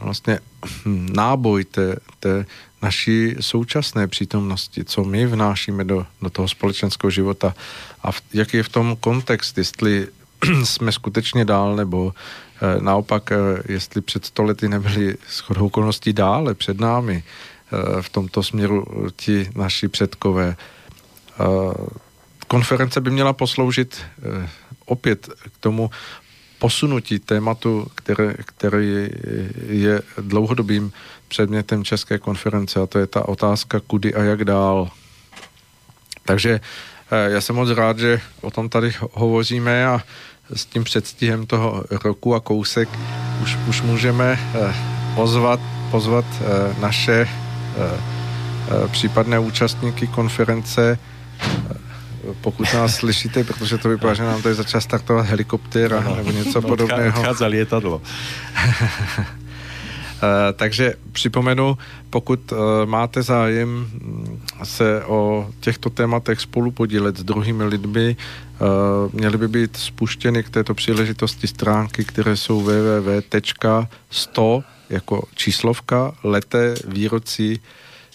[0.00, 0.38] vlastně
[1.12, 2.46] náboj té, té
[2.84, 7.54] naší současné přítomnosti, co my vnášíme do, do toho společenského života
[8.02, 10.08] a v, jaký je v tom kontext, jestli
[10.64, 13.36] jsme skutečně dál, nebo e, naopak, e,
[13.72, 18.84] jestli před stolety nebyli shodou okolností dále před námi e, v tomto směru
[19.16, 20.56] ti naši předkové.
[22.46, 23.98] Konference by měla posloužit
[24.86, 25.90] opět k tomu
[26.64, 29.08] posunutí tématu, které, který
[29.68, 30.92] je dlouhodobým
[31.28, 34.88] předmětem České konference a to je ta otázka, kudy a jak dál.
[36.24, 36.60] Takže
[37.10, 40.00] eh, já jsem moc rád, že o tom tady hovoříme a
[40.54, 42.88] s tím předstihem toho roku a kousek
[43.42, 44.74] už, už můžeme eh,
[45.14, 45.60] pozvat,
[45.90, 47.28] pozvat eh, naše
[48.90, 50.98] případné účastníky konference
[52.40, 56.60] pokud nás slyšíte, protože to vypadá, že nám tady začal startovat helikoptér no, nebo něco
[56.60, 57.20] no, podobného.
[57.20, 58.02] Odchádza lietadlo.
[60.24, 61.78] Eh, takže připomenu,
[62.10, 68.66] pokud uh, máte zájem mm, se o těchto tématech spolu podílet s druhými lidmi, uh,
[69.12, 77.60] měly by být spuštěny k této příležitosti stránky, které jsou www.100 jako číslovka leté výrocí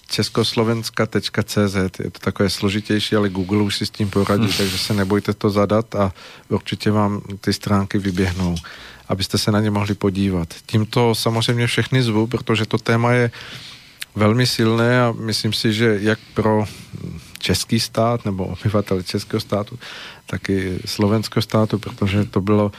[0.09, 1.75] československa.cz.
[2.03, 4.53] Je to takové složitější, ale Google už si s tím poradí, hmm.
[4.57, 6.13] takže se nebojte to zadat a
[6.49, 8.55] určitě vám ty stránky vyběhnou,
[9.07, 10.53] abyste se na ně mohli podívat.
[10.65, 13.31] Tímto samozřejmě všechny zvu, protože to téma je
[14.15, 16.65] velmi silné a myslím si, že jak pro
[17.39, 19.79] český stát nebo obyvatel českého státu,
[20.25, 22.71] tak i slovenského státu, protože to bylo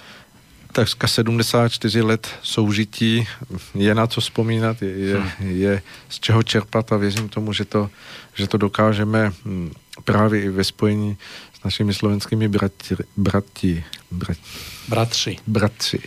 [0.73, 3.27] takřka 74 let soužití,
[3.75, 7.91] je na co vzpomínat, je, je, je z čeho čerpat a věřím tomu, že to,
[8.35, 9.73] že to dokážeme hm,
[10.05, 11.19] právě i ve spojení
[11.61, 14.41] s našimi slovenskými brati, brati, brati
[14.91, 15.37] Bratři.
[15.47, 15.99] Bratři.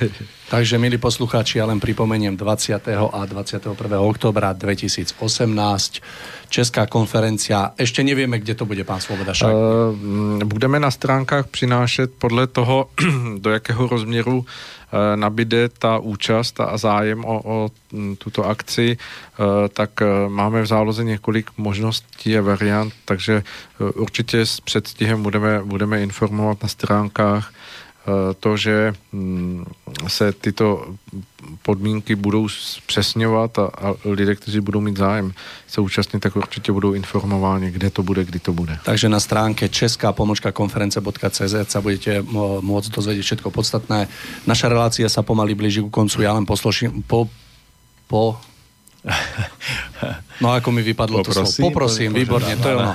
[0.52, 2.76] Takže, milí poslucháči, ja len pripomeniem 20.
[2.92, 3.72] a 21.
[4.00, 5.16] oktobra 2018
[6.52, 7.72] Česká konferencia.
[7.80, 9.32] Ešte nevieme, kde to bude, pán Svoboda.
[9.32, 9.48] Šak.
[9.48, 9.56] Uh,
[10.44, 12.92] budeme na stránkách přinášet podle toho,
[13.40, 14.44] do jakého rozměru uh,
[15.16, 17.56] nabíde ta účast a zájem o, o
[18.18, 23.42] tuto akci, uh, tak uh, máme v záloze několik možností a variant, takže
[23.94, 27.52] určitě s předstihem budeme, budeme informovat na stránkách
[28.40, 29.64] to, že mm,
[30.06, 30.94] se tyto
[31.62, 35.32] podmínky budou zpřesňovat a, a lidé, kteří budou mít zájem
[35.68, 38.78] se účastnit, tak určitě budou informováni, kde to bude, kdy to bude.
[38.84, 42.22] Takže na stránke česká pomočka konference.cz sa budete
[42.62, 44.08] môcť dozvedieť všetko podstatné.
[44.46, 46.22] Naša relácia sa pomaly blíži ku koncu.
[46.22, 47.30] Ja len posluším, po,
[48.10, 48.36] po
[50.42, 51.66] No ako mi vypadlo Poprosím, to slovo.
[51.70, 52.94] Poprosím, výborne, to je ono.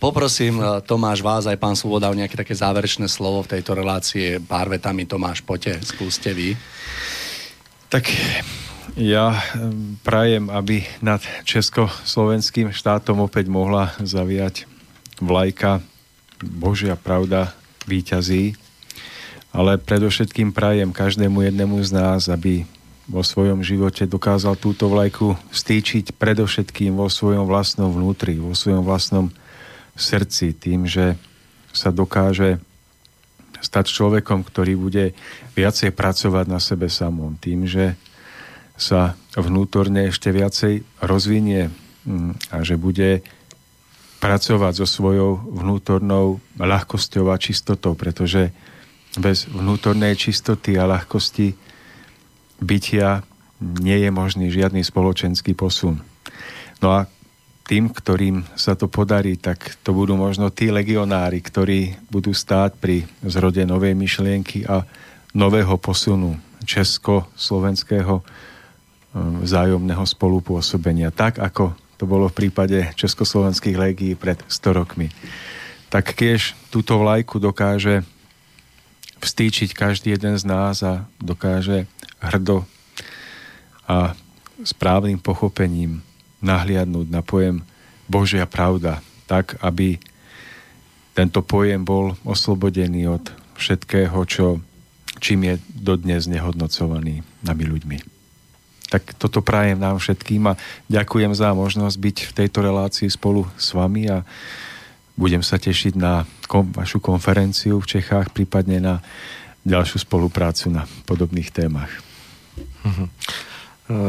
[0.00, 4.40] Poprosím eh, Tomáš vás aj pán Svoboda o nejaké také záverečné slovo v tejto relácii.
[4.40, 6.56] Pár vetami Tomáš, poďte, skúste vy.
[7.92, 8.08] Tak
[8.96, 9.40] ja eh,
[10.00, 14.64] prajem, aby nad československým štátom opäť mohla zaviať
[15.20, 15.84] vlajka
[16.40, 17.52] Božia pravda
[17.84, 18.54] výťazí,
[19.50, 22.62] ale predovšetkým prajem každému jednému z nás, aby
[23.08, 29.32] vo svojom živote dokázal túto vlajku stýčiť predovšetkým vo svojom vlastnom vnútri, vo svojom vlastnom
[29.96, 31.16] srdci, tým, že
[31.72, 32.60] sa dokáže
[33.58, 35.04] stať človekom, ktorý bude
[35.58, 37.98] viacej pracovať na sebe samom, tým, že
[38.78, 41.74] sa vnútorne ešte viacej rozvinie
[42.06, 43.26] mm, a že bude
[44.22, 48.54] pracovať so svojou vnútornou ľahkosťou a čistotou, pretože
[49.18, 51.67] bez vnútornej čistoty a ľahkosti
[52.58, 53.22] bytia
[53.60, 55.98] nie je možný žiadny spoločenský posun.
[56.78, 57.10] No a
[57.68, 63.04] tým, ktorým sa to podarí, tak to budú možno tí legionári, ktorí budú stáť pri
[63.20, 64.88] zrode novej myšlienky a
[65.36, 68.24] nového posunu česko-slovenského um,
[69.44, 71.12] vzájomného spolupôsobenia.
[71.12, 75.12] Tak, ako to bolo v prípade československých légií pred 100 rokmi.
[75.92, 78.00] Tak keď túto vlajku dokáže
[79.18, 81.90] vstýčiť každý jeden z nás a dokáže
[82.22, 82.66] hrdo
[83.88, 84.12] a
[84.62, 86.02] správnym pochopením
[86.42, 87.62] nahliadnúť na pojem
[88.10, 90.00] Božia pravda, tak, aby
[91.12, 93.24] tento pojem bol oslobodený od
[93.58, 94.62] všetkého, čo,
[95.18, 97.98] čím je dodnes nehodnocovaný nami ľuďmi.
[98.88, 100.58] Tak toto prajem nám všetkým a
[100.88, 104.24] ďakujem za možnosť byť v tejto relácii spolu s vami a
[105.18, 108.94] budem sa tešiť na kom, vašu konferenciu v Čechách, prípadne na
[109.66, 112.07] ďalšiu spoluprácu na podobných témach.
[112.84, 113.08] Mhm.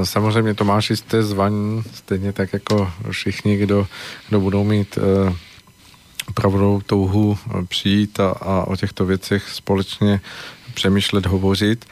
[0.02, 3.88] E, samozřejmě Tomáši jste zvaní, stejně tak jako všichni, kdo,
[4.30, 5.34] kdo budou mít e,
[6.34, 7.38] pravdou touhu
[7.68, 10.22] přijít a, a o těchto věcech společně
[10.74, 11.86] přemýšlet, hovořit.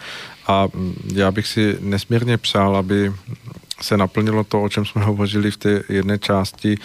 [0.47, 0.67] A
[1.13, 3.13] já bych si nesmírně přál, aby
[3.81, 6.77] se naplnilo to, o čem jsme hovořili v té jedné části,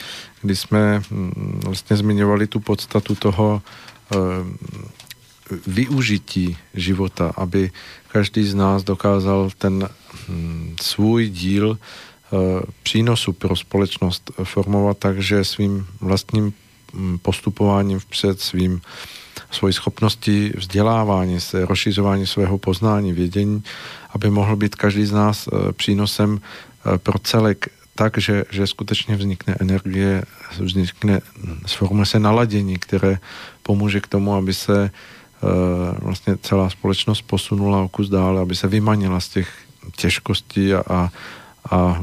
[0.43, 1.03] kdy jsme
[1.65, 3.63] vlastně zmiňovali tu podstatu toho
[4.13, 4.17] e,
[5.67, 7.71] využití života, aby
[8.09, 9.89] každý z nás dokázal ten
[10.29, 12.37] hm, svůj díl eh,
[12.83, 16.53] přínosu pro společnost formovat tak, že svým vlastním
[16.95, 18.81] hm, postupováním vpřed, svým
[19.51, 23.63] svoji schopnosti vzdělávání se, rozšiřování svého poznání, vědění,
[24.11, 29.17] aby mohl být každý z nás eh, přínosem eh, pro celek tak, že, že skutečně
[29.17, 30.25] vznikne energie,
[30.59, 33.19] vznikne, hm, sformuje se naladění, které
[33.63, 34.91] pomůže k tomu, aby se Eh,
[35.99, 39.49] vlastně celá společnost posunula o kus dále, aby se vymanila z těch
[39.97, 41.11] těžkostí a, a,
[41.71, 42.03] a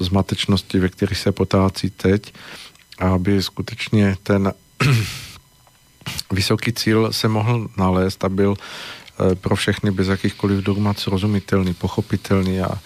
[0.00, 2.34] zmatečností, ve kterých se potácí teď,
[2.98, 4.52] aby skutečně ten
[6.32, 12.60] vysoký cíl se mohl nalézt a byl eh, pro všechny bez jakýchkoliv dogmat srozumitelný, pochopitelný
[12.60, 12.78] a,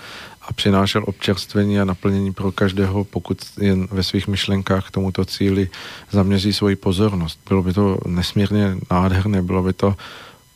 [0.48, 5.68] a přinášel občerstvení a naplnění pro každého, pokud jen ve svých myšlenkách k tomuto cíli
[6.10, 7.40] zaměří svoji pozornost.
[7.48, 9.96] Bylo by to nesmírně nádherné, bylo by to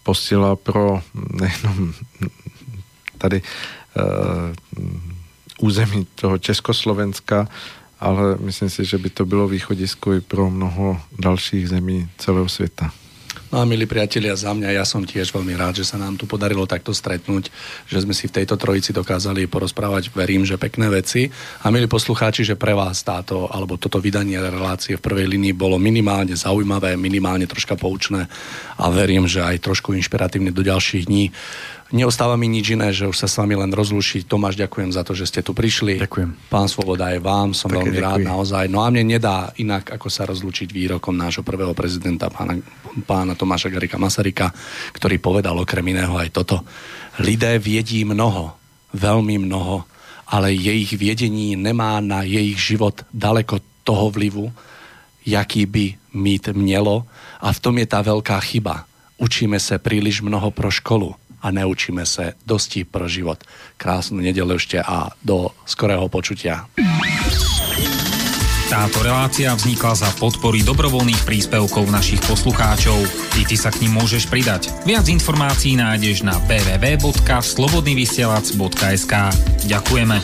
[0.02, 1.94] posila pro nejenom
[3.18, 4.02] tady uh,
[5.58, 7.49] území toho Československa,
[8.00, 12.92] ale myslím si, že by to bylo východisko i pro mnoho dalších zemí celého světa.
[13.49, 16.28] No a milí priatelia, za mňa ja som tiež veľmi rád, že sa nám tu
[16.28, 17.49] podarilo takto stretnúť,
[17.89, 21.33] že sme si v tejto trojici dokázali porozprávať, verím, že pekné veci.
[21.65, 25.81] A milí poslucháči, že pre vás táto, alebo toto vydanie relácie v prvej linii bolo
[25.81, 28.28] minimálne zaujímavé, minimálne troška poučné
[28.77, 31.33] a verím, že aj trošku inšpiratívne do ďalších dní.
[31.89, 34.28] Neostáva mi nič iné, že už sa s vami len rozlušiť.
[34.28, 35.97] Tomáš, ďakujem za to, že ste tu prišli.
[35.97, 36.52] Ďakujem.
[36.52, 38.05] Pán Svoboda aj vám, som Také veľmi ďakujem.
[38.05, 38.65] rád naozaj.
[38.68, 42.60] No a mne nedá inak, ako sa rozlučiť výrokom nášho prvého prezidenta, pána,
[43.08, 44.52] pána Tomáša Garika Masarika,
[44.92, 46.60] ktorý povedal okrem iného aj toto.
[47.25, 48.52] Lidé viedí mnoho,
[48.92, 49.89] veľmi mnoho,
[50.28, 54.52] ale jej viedení nemá na jej život daleko toho vlivu,
[55.25, 57.08] jaký by mít mělo
[57.41, 58.84] a v tom je tá veľká chyba.
[59.17, 63.44] Učíme sa príliš mnoho pro školu a neučíme sa dosti pro život.
[63.78, 66.67] Krásnu nedelu ešte a do skorého počutia.
[68.68, 73.00] Táto relácia vznikla za podpory dobrovoľných príspevkov našich poslucháčov.
[73.41, 74.68] I ty sa k ním môžeš pridať.
[74.84, 79.15] Viac informácií nájdeš na www.slobodnyvysielac.sk
[79.65, 80.20] Ďakujeme.